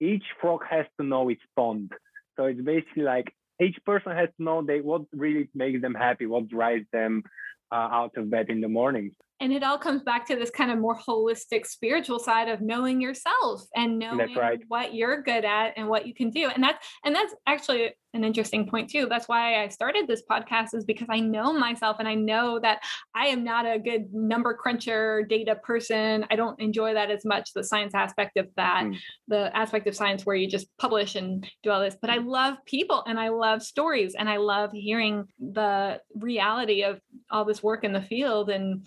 each 0.00 0.24
frog 0.40 0.60
has 0.68 0.86
to 0.98 1.06
know 1.06 1.28
its 1.28 1.42
pond. 1.56 1.92
So 2.36 2.44
it's 2.44 2.60
basically 2.60 3.02
like 3.02 3.32
each 3.60 3.76
person 3.84 4.12
has 4.12 4.28
to 4.36 4.42
know 4.42 4.62
they 4.62 4.80
what 4.80 5.02
really 5.12 5.48
makes 5.54 5.80
them 5.82 5.94
happy, 5.94 6.26
what 6.26 6.48
drives 6.48 6.86
them 6.92 7.22
uh, 7.70 7.88
out 7.90 8.16
of 8.16 8.30
bed 8.30 8.46
in 8.48 8.60
the 8.60 8.68
morning 8.68 9.12
and 9.42 9.52
it 9.52 9.64
all 9.64 9.76
comes 9.76 10.02
back 10.04 10.24
to 10.28 10.36
this 10.36 10.50
kind 10.50 10.70
of 10.70 10.78
more 10.78 10.96
holistic 10.96 11.66
spiritual 11.66 12.20
side 12.20 12.48
of 12.48 12.60
knowing 12.60 13.00
yourself 13.00 13.62
and 13.74 13.98
knowing 13.98 14.34
right. 14.36 14.60
what 14.68 14.94
you're 14.94 15.20
good 15.20 15.44
at 15.44 15.72
and 15.76 15.88
what 15.88 16.06
you 16.06 16.14
can 16.14 16.30
do 16.30 16.48
and 16.48 16.62
that's 16.62 16.86
and 17.04 17.14
that's 17.14 17.34
actually 17.46 17.92
an 18.14 18.24
interesting 18.24 18.68
point 18.68 18.88
too 18.88 19.06
that's 19.08 19.26
why 19.26 19.62
i 19.62 19.68
started 19.68 20.06
this 20.06 20.22
podcast 20.30 20.74
is 20.74 20.84
because 20.84 21.08
i 21.10 21.18
know 21.18 21.52
myself 21.52 21.96
and 21.98 22.06
i 22.06 22.14
know 22.14 22.60
that 22.60 22.80
i 23.14 23.26
am 23.26 23.42
not 23.42 23.66
a 23.66 23.78
good 23.78 24.12
number 24.12 24.54
cruncher 24.54 25.22
data 25.24 25.56
person 25.56 26.24
i 26.30 26.36
don't 26.36 26.60
enjoy 26.60 26.94
that 26.94 27.10
as 27.10 27.24
much 27.24 27.52
the 27.54 27.64
science 27.64 27.94
aspect 27.94 28.36
of 28.36 28.46
that 28.56 28.84
mm. 28.84 28.96
the 29.28 29.54
aspect 29.56 29.86
of 29.86 29.96
science 29.96 30.24
where 30.24 30.36
you 30.36 30.46
just 30.46 30.66
publish 30.78 31.16
and 31.16 31.50
do 31.62 31.70
all 31.70 31.80
this 31.80 31.96
but 32.00 32.10
i 32.10 32.18
love 32.18 32.56
people 32.66 33.02
and 33.06 33.18
i 33.18 33.28
love 33.28 33.62
stories 33.62 34.14
and 34.14 34.28
i 34.28 34.36
love 34.36 34.70
hearing 34.72 35.24
the 35.40 35.98
reality 36.14 36.84
of 36.84 37.00
all 37.30 37.44
this 37.44 37.62
work 37.62 37.82
in 37.82 37.92
the 37.92 38.02
field 38.02 38.50
and 38.50 38.86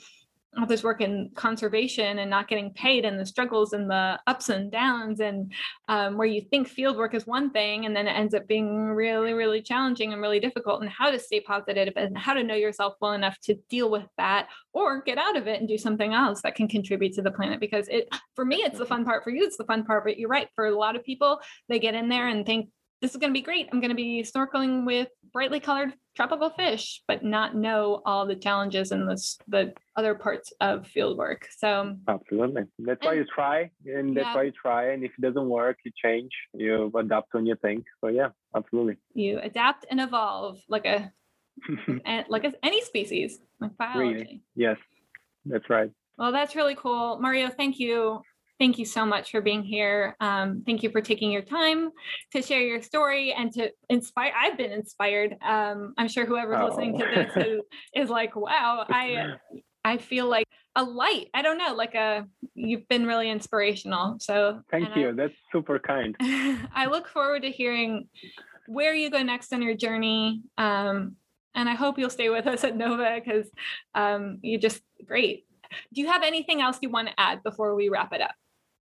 all 0.57 0.65
this 0.65 0.83
work 0.83 1.01
in 1.01 1.29
conservation 1.35 2.19
and 2.19 2.29
not 2.29 2.47
getting 2.47 2.71
paid 2.71 3.05
and 3.05 3.19
the 3.19 3.25
struggles 3.25 3.73
and 3.73 3.89
the 3.89 4.19
ups 4.27 4.49
and 4.49 4.71
downs 4.71 5.19
and 5.19 5.51
um, 5.87 6.17
where 6.17 6.27
you 6.27 6.41
think 6.41 6.67
field 6.67 6.97
work 6.97 7.13
is 7.13 7.27
one 7.27 7.49
thing 7.51 7.85
and 7.85 7.95
then 7.95 8.07
it 8.07 8.11
ends 8.11 8.33
up 8.33 8.47
being 8.47 8.77
really 8.77 9.33
really 9.33 9.61
challenging 9.61 10.13
and 10.13 10.21
really 10.21 10.39
difficult 10.39 10.81
and 10.81 10.89
how 10.89 11.11
to 11.11 11.19
stay 11.19 11.39
positive 11.39 11.93
and 11.95 12.17
how 12.17 12.33
to 12.33 12.43
know 12.43 12.55
yourself 12.55 12.93
well 13.01 13.13
enough 13.13 13.37
to 13.39 13.55
deal 13.69 13.89
with 13.89 14.05
that 14.17 14.47
or 14.73 15.01
get 15.01 15.17
out 15.17 15.35
of 15.35 15.47
it 15.47 15.59
and 15.59 15.67
do 15.67 15.77
something 15.77 16.13
else 16.13 16.41
that 16.41 16.55
can 16.55 16.67
contribute 16.67 17.13
to 17.13 17.21
the 17.21 17.31
planet 17.31 17.59
because 17.59 17.87
it 17.89 18.07
for 18.35 18.45
me 18.45 18.57
it's 18.57 18.79
the 18.79 18.85
fun 18.85 19.03
part 19.03 19.23
for 19.23 19.29
you 19.31 19.43
it's 19.43 19.57
the 19.57 19.65
fun 19.65 19.83
part 19.83 20.03
but 20.03 20.17
you're 20.17 20.29
right 20.29 20.49
for 20.55 20.65
a 20.65 20.77
lot 20.77 20.95
of 20.95 21.03
people 21.03 21.39
they 21.69 21.79
get 21.79 21.95
in 21.95 22.09
there 22.09 22.27
and 22.27 22.45
think 22.45 22.69
this 23.01 23.11
is 23.11 23.17
going 23.17 23.31
to 23.31 23.37
be 23.37 23.43
great. 23.43 23.67
I'm 23.71 23.79
going 23.79 23.89
to 23.89 23.95
be 23.95 24.23
snorkeling 24.23 24.85
with 24.85 25.09
brightly 25.33 25.59
colored 25.59 25.93
tropical 26.15 26.49
fish, 26.49 27.01
but 27.07 27.23
not 27.23 27.55
know 27.55 28.01
all 28.05 28.25
the 28.25 28.35
challenges 28.35 28.91
and 28.91 29.07
the, 29.07 29.21
the 29.47 29.73
other 29.95 30.15
parts 30.15 30.53
of 30.61 30.87
field 30.87 31.17
work. 31.17 31.47
So 31.57 31.97
absolutely, 32.07 32.63
that's 32.79 33.01
and, 33.01 33.09
why 33.09 33.13
you 33.13 33.25
try, 33.25 33.69
and 33.85 34.15
that's 34.15 34.25
yeah. 34.27 34.35
why 34.35 34.43
you 34.43 34.51
try. 34.51 34.91
And 34.91 35.03
if 35.03 35.11
it 35.17 35.21
doesn't 35.21 35.49
work, 35.49 35.77
you 35.83 35.91
change, 36.01 36.31
you 36.53 36.91
adapt 36.97 37.31
to 37.33 37.43
you 37.43 37.55
think. 37.61 37.85
So 38.01 38.07
yeah, 38.07 38.29
absolutely. 38.55 38.97
You 39.13 39.39
adapt 39.39 39.85
and 39.91 39.99
evolve 39.99 40.59
like 40.69 40.85
a 40.85 41.11
and 42.05 42.25
like 42.29 42.45
a, 42.45 42.53
any 42.63 42.81
species, 42.81 43.39
like 43.59 43.75
biology. 43.77 44.13
Really? 44.13 44.41
Yes, 44.55 44.77
that's 45.45 45.69
right. 45.69 45.91
Well, 46.17 46.31
that's 46.31 46.55
really 46.55 46.75
cool, 46.75 47.19
Mario. 47.19 47.49
Thank 47.49 47.77
you 47.77 48.21
thank 48.59 48.77
you 48.77 48.85
so 48.85 49.05
much 49.05 49.31
for 49.31 49.41
being 49.41 49.63
here. 49.63 50.15
Um, 50.19 50.63
thank 50.65 50.83
you 50.83 50.89
for 50.89 51.01
taking 51.01 51.31
your 51.31 51.41
time 51.41 51.89
to 52.33 52.41
share 52.41 52.61
your 52.61 52.81
story 52.81 53.33
and 53.33 53.51
to 53.53 53.71
inspire. 53.89 54.31
I've 54.37 54.57
been 54.57 54.71
inspired. 54.71 55.35
Um, 55.41 55.93
I'm 55.97 56.07
sure 56.07 56.25
whoever's 56.25 56.57
oh. 56.59 56.67
listening 56.67 56.99
to 56.99 57.05
this 57.05 57.45
is, 57.45 57.61
is 57.93 58.09
like, 58.09 58.35
wow, 58.35 58.85
I 58.89 59.35
I 59.83 59.97
feel 59.97 60.27
like 60.27 60.47
a 60.75 60.83
light. 60.83 61.27
I 61.33 61.41
don't 61.41 61.57
know, 61.57 61.73
like 61.73 61.95
a 61.95 62.25
you've 62.53 62.87
been 62.87 63.05
really 63.05 63.29
inspirational. 63.29 64.17
So 64.19 64.61
thank 64.71 64.95
you. 64.95 65.09
I, 65.09 65.11
That's 65.13 65.33
super 65.51 65.79
kind. 65.79 66.15
I 66.73 66.87
look 66.87 67.07
forward 67.07 67.43
to 67.43 67.51
hearing 67.51 68.07
where 68.67 68.93
you 68.93 69.09
go 69.09 69.21
next 69.21 69.53
on 69.53 69.61
your 69.61 69.75
journey. 69.75 70.41
Um, 70.57 71.15
and 71.53 71.69
I 71.69 71.75
hope 71.75 71.97
you'll 71.97 72.09
stay 72.09 72.29
with 72.29 72.47
us 72.47 72.63
at 72.63 72.75
Nova 72.75 73.21
because 73.23 73.49
um, 73.93 74.39
you're 74.41 74.59
just 74.59 74.81
great. 75.05 75.45
Do 75.93 76.01
you 76.01 76.07
have 76.07 76.23
anything 76.23 76.61
else 76.61 76.79
you 76.81 76.89
want 76.89 77.07
to 77.07 77.19
add 77.19 77.43
before 77.43 77.75
we 77.75 77.89
wrap 77.89 78.11
it 78.13 78.21
up? 78.21 78.35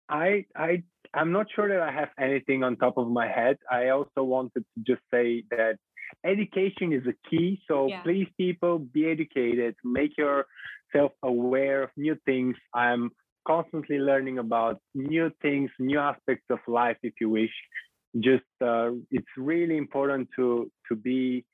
I 0.09 0.45
I 0.57 0.83
I'm 1.13 1.33
not 1.33 1.47
sure 1.55 1.69
that 1.69 1.81
I 1.81 1.93
have 1.93 2.11
anything 2.19 2.63
on 2.65 2.77
top 2.77 2.99
of 2.99 3.09
my 3.09 3.29
head. 3.29 3.57
I 3.71 3.89
also 3.89 4.23
wanted 4.23 4.65
to 4.75 4.85
just 4.87 5.03
say 5.13 5.45
that 5.51 5.77
education 6.25 6.93
is 6.93 7.03
a 7.07 7.15
key. 7.29 7.61
So 7.69 7.89
yeah. 7.89 8.03
please, 8.03 8.29
people, 8.37 8.79
be 8.79 9.07
educated. 9.07 9.77
Make 9.85 10.17
yourself 10.19 11.13
aware 11.23 11.85
of 11.85 11.91
new 11.97 12.17
things. 12.27 12.57
I'm 12.75 13.11
constantly 13.47 13.99
learning 13.99 14.39
about 14.39 14.81
new 14.95 15.31
things, 15.43 15.71
new 15.79 15.99
aspects 15.99 16.47
of 16.51 16.59
life, 16.67 16.97
if 17.03 17.15
you 17.21 17.29
wish. 17.31 17.53
Just 18.21 18.45
uh, 18.61 18.91
it's 19.11 19.35
really 19.37 19.77
important 19.77 20.29
to 20.37 20.71
to 20.89 20.95
be 20.97 21.45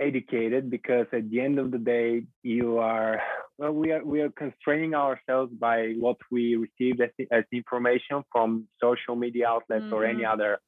educated 0.00 0.70
because 0.70 1.06
at 1.12 1.28
the 1.30 1.40
end 1.40 1.58
of 1.58 1.70
the 1.70 1.78
day 1.78 2.22
you 2.42 2.78
are 2.78 3.20
well 3.58 3.72
we 3.72 3.90
are 3.90 4.04
we 4.04 4.20
are 4.20 4.30
constraining 4.30 4.94
ourselves 4.94 5.52
by 5.58 5.94
what 5.98 6.16
we 6.30 6.54
received 6.56 7.00
as, 7.00 7.10
as 7.32 7.44
information 7.52 8.22
from 8.30 8.66
social 8.80 9.16
media 9.16 9.48
outlets 9.48 9.84
mm-hmm. 9.84 9.94
or 9.94 10.04
any 10.04 10.22
mm-hmm. 10.22 10.32
other 10.32 10.58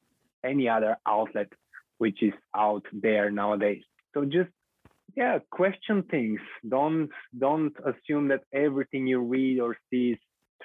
any 0.45 0.69
other 0.69 0.97
outlet 1.07 1.49
which 1.99 2.23
is 2.23 2.33
out 2.57 2.85
there 2.93 3.31
nowadays 3.31 3.83
so 4.15 4.25
just 4.25 4.51
yeah 5.17 5.39
question 5.51 6.03
things 6.11 6.41
don't 6.69 7.11
don't 7.39 7.75
assume 7.85 8.29
that 8.29 8.43
everything 8.53 9.07
you 9.07 9.21
read 9.21 9.61
or 9.61 9.77
see 9.91 10.11
is 10.13 10.19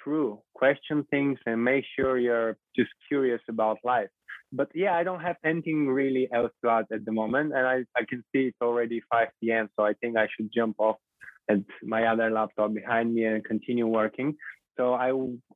true 0.03 0.39
question 0.53 1.05
things 1.11 1.37
and 1.45 1.63
make 1.63 1.85
sure 1.95 2.17
you're 2.17 2.57
just 2.75 2.91
curious 3.07 3.41
about 3.47 3.77
life 3.83 4.09
but 4.51 4.69
yeah, 4.73 4.95
I 4.95 5.03
don't 5.03 5.21
have 5.21 5.37
anything 5.43 5.87
really 5.87 6.27
else 6.33 6.51
to 6.63 6.69
add 6.69 6.85
at 6.91 7.05
the 7.05 7.11
moment. 7.11 7.53
And 7.53 7.65
I, 7.67 7.83
I 7.97 8.05
can 8.07 8.23
see 8.31 8.47
it's 8.47 8.57
already 8.61 9.01
5 9.11 9.27
p.m. 9.41 9.69
So 9.75 9.85
I 9.85 9.93
think 9.93 10.17
I 10.17 10.27
should 10.35 10.49
jump 10.53 10.75
off 10.79 10.97
at 11.49 11.59
my 11.83 12.05
other 12.07 12.29
laptop 12.29 12.73
behind 12.73 13.13
me 13.13 13.25
and 13.25 13.43
continue 13.43 13.87
working. 13.87 14.35
So 14.77 14.93
I, 14.93 15.11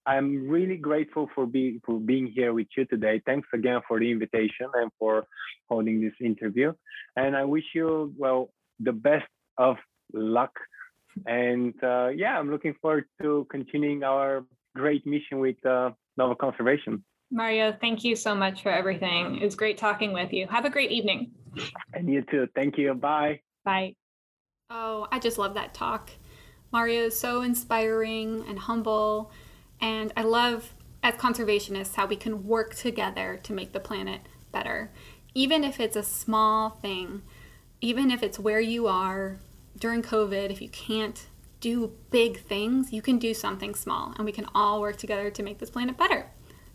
I'm 0.05 0.47
really 0.47 0.77
grateful 0.77 1.29
for, 1.35 1.45
being 1.45 1.81
for 1.85 1.99
being 1.99 2.27
here 2.27 2.53
with 2.53 2.67
you 2.77 2.85
today. 2.85 3.21
Thanks 3.25 3.47
again 3.53 3.81
for 3.87 3.99
the 3.99 4.09
invitation 4.09 4.67
and 4.73 4.91
for 4.97 5.25
holding 5.67 6.01
this 6.01 6.13
interview. 6.21 6.73
And 7.15 7.35
I 7.35 7.43
wish 7.43 7.65
you, 7.75 8.13
well, 8.17 8.51
the 8.79 8.93
best 8.93 9.27
of 9.57 9.75
luck. 10.13 10.51
And 11.25 11.73
uh, 11.83 12.09
yeah, 12.15 12.39
I'm 12.39 12.49
looking 12.49 12.75
forward 12.81 13.05
to 13.21 13.45
continuing 13.51 14.03
our 14.03 14.45
great 14.75 15.05
mission 15.05 15.39
with 15.39 15.63
uh, 15.65 15.91
Nova 16.17 16.35
Conservation. 16.35 17.03
Mario, 17.31 17.75
thank 17.79 18.03
you 18.03 18.15
so 18.15 18.33
much 18.33 18.63
for 18.63 18.71
everything. 18.71 19.37
It 19.37 19.45
was 19.45 19.55
great 19.55 19.77
talking 19.77 20.13
with 20.13 20.33
you. 20.33 20.47
Have 20.47 20.65
a 20.65 20.69
great 20.69 20.91
evening. 20.91 21.31
And 21.93 22.09
you 22.09 22.23
too. 22.23 22.47
Thank 22.55 22.77
you. 22.77 22.93
Bye. 22.93 23.41
Bye. 23.63 23.95
Oh, 24.69 25.07
I 25.11 25.19
just 25.19 25.37
love 25.37 25.53
that 25.53 25.73
talk. 25.73 26.11
Mario 26.71 27.05
is 27.05 27.19
so 27.19 27.41
inspiring 27.41 28.43
and 28.47 28.57
humble. 28.57 29.31
And 29.81 30.11
I 30.17 30.23
love, 30.23 30.73
as 31.03 31.15
conservationists, 31.15 31.95
how 31.95 32.05
we 32.05 32.15
can 32.15 32.45
work 32.45 32.75
together 32.75 33.39
to 33.43 33.53
make 33.53 33.73
the 33.73 33.79
planet 33.79 34.21
better. 34.51 34.91
Even 35.35 35.63
if 35.63 35.79
it's 35.79 35.95
a 35.95 36.03
small 36.03 36.71
thing, 36.71 37.21
even 37.81 38.11
if 38.11 38.23
it's 38.23 38.39
where 38.39 38.59
you 38.59 38.87
are 38.87 39.39
during 39.77 40.01
COVID, 40.01 40.51
if 40.51 40.61
you 40.61 40.69
can't 40.69 41.27
do 41.59 41.93
big 42.09 42.41
things, 42.41 42.91
you 42.91 43.01
can 43.01 43.19
do 43.19 43.33
something 43.33 43.75
small. 43.75 44.13
And 44.17 44.25
we 44.25 44.31
can 44.31 44.45
all 44.55 44.81
work 44.81 44.97
together 44.97 45.29
to 45.29 45.43
make 45.43 45.59
this 45.59 45.69
planet 45.69 45.97
better. 45.97 46.27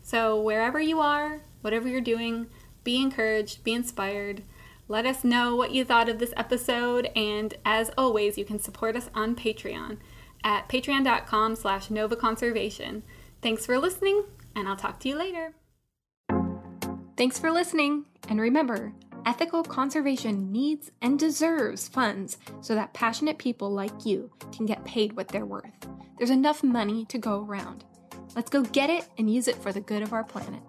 So, 0.05 0.39
wherever 0.39 0.79
you 0.79 0.99
are, 0.99 1.41
whatever 1.61 1.89
you're 1.89 1.99
doing, 1.99 2.45
be 2.83 3.01
encouraged, 3.01 3.63
be 3.63 3.73
inspired. 3.73 4.43
Let 4.87 5.07
us 5.07 5.23
know 5.23 5.55
what 5.55 5.71
you 5.71 5.83
thought 5.83 6.09
of 6.09 6.19
this 6.19 6.33
episode, 6.37 7.09
and 7.15 7.55
as 7.65 7.89
always, 7.97 8.37
you 8.37 8.45
can 8.45 8.59
support 8.59 8.95
us 8.95 9.09
on 9.15 9.35
Patreon 9.35 9.97
at 10.43 10.69
patreon.com 10.69 11.55
slash 11.55 11.87
novaconservation. 11.87 13.01
Thanks 13.41 13.65
for 13.65 13.79
listening, 13.79 14.25
and 14.55 14.69
I'll 14.69 14.75
talk 14.75 14.99
to 14.99 15.09
you 15.09 15.17
later. 15.17 15.53
Thanks 17.17 17.39
for 17.39 17.49
listening, 17.49 18.05
and 18.29 18.39
remember, 18.39 18.93
ethical 19.25 19.63
conservation 19.63 20.51
needs 20.51 20.91
and 21.01 21.17
deserves 21.17 21.87
funds 21.87 22.37
so 22.61 22.75
that 22.75 22.93
passionate 22.93 23.39
people 23.39 23.71
like 23.71 24.05
you 24.05 24.29
can 24.55 24.67
get 24.67 24.85
paid 24.85 25.13
what 25.13 25.29
they're 25.29 25.47
worth. 25.47 25.87
There's 26.19 26.29
enough 26.29 26.63
money 26.63 27.05
to 27.05 27.17
go 27.17 27.43
around. 27.43 27.85
Let's 28.35 28.49
go 28.49 28.63
get 28.63 28.89
it 28.89 29.05
and 29.17 29.33
use 29.33 29.47
it 29.47 29.57
for 29.57 29.71
the 29.71 29.81
good 29.81 30.01
of 30.01 30.13
our 30.13 30.23
planet. 30.23 30.61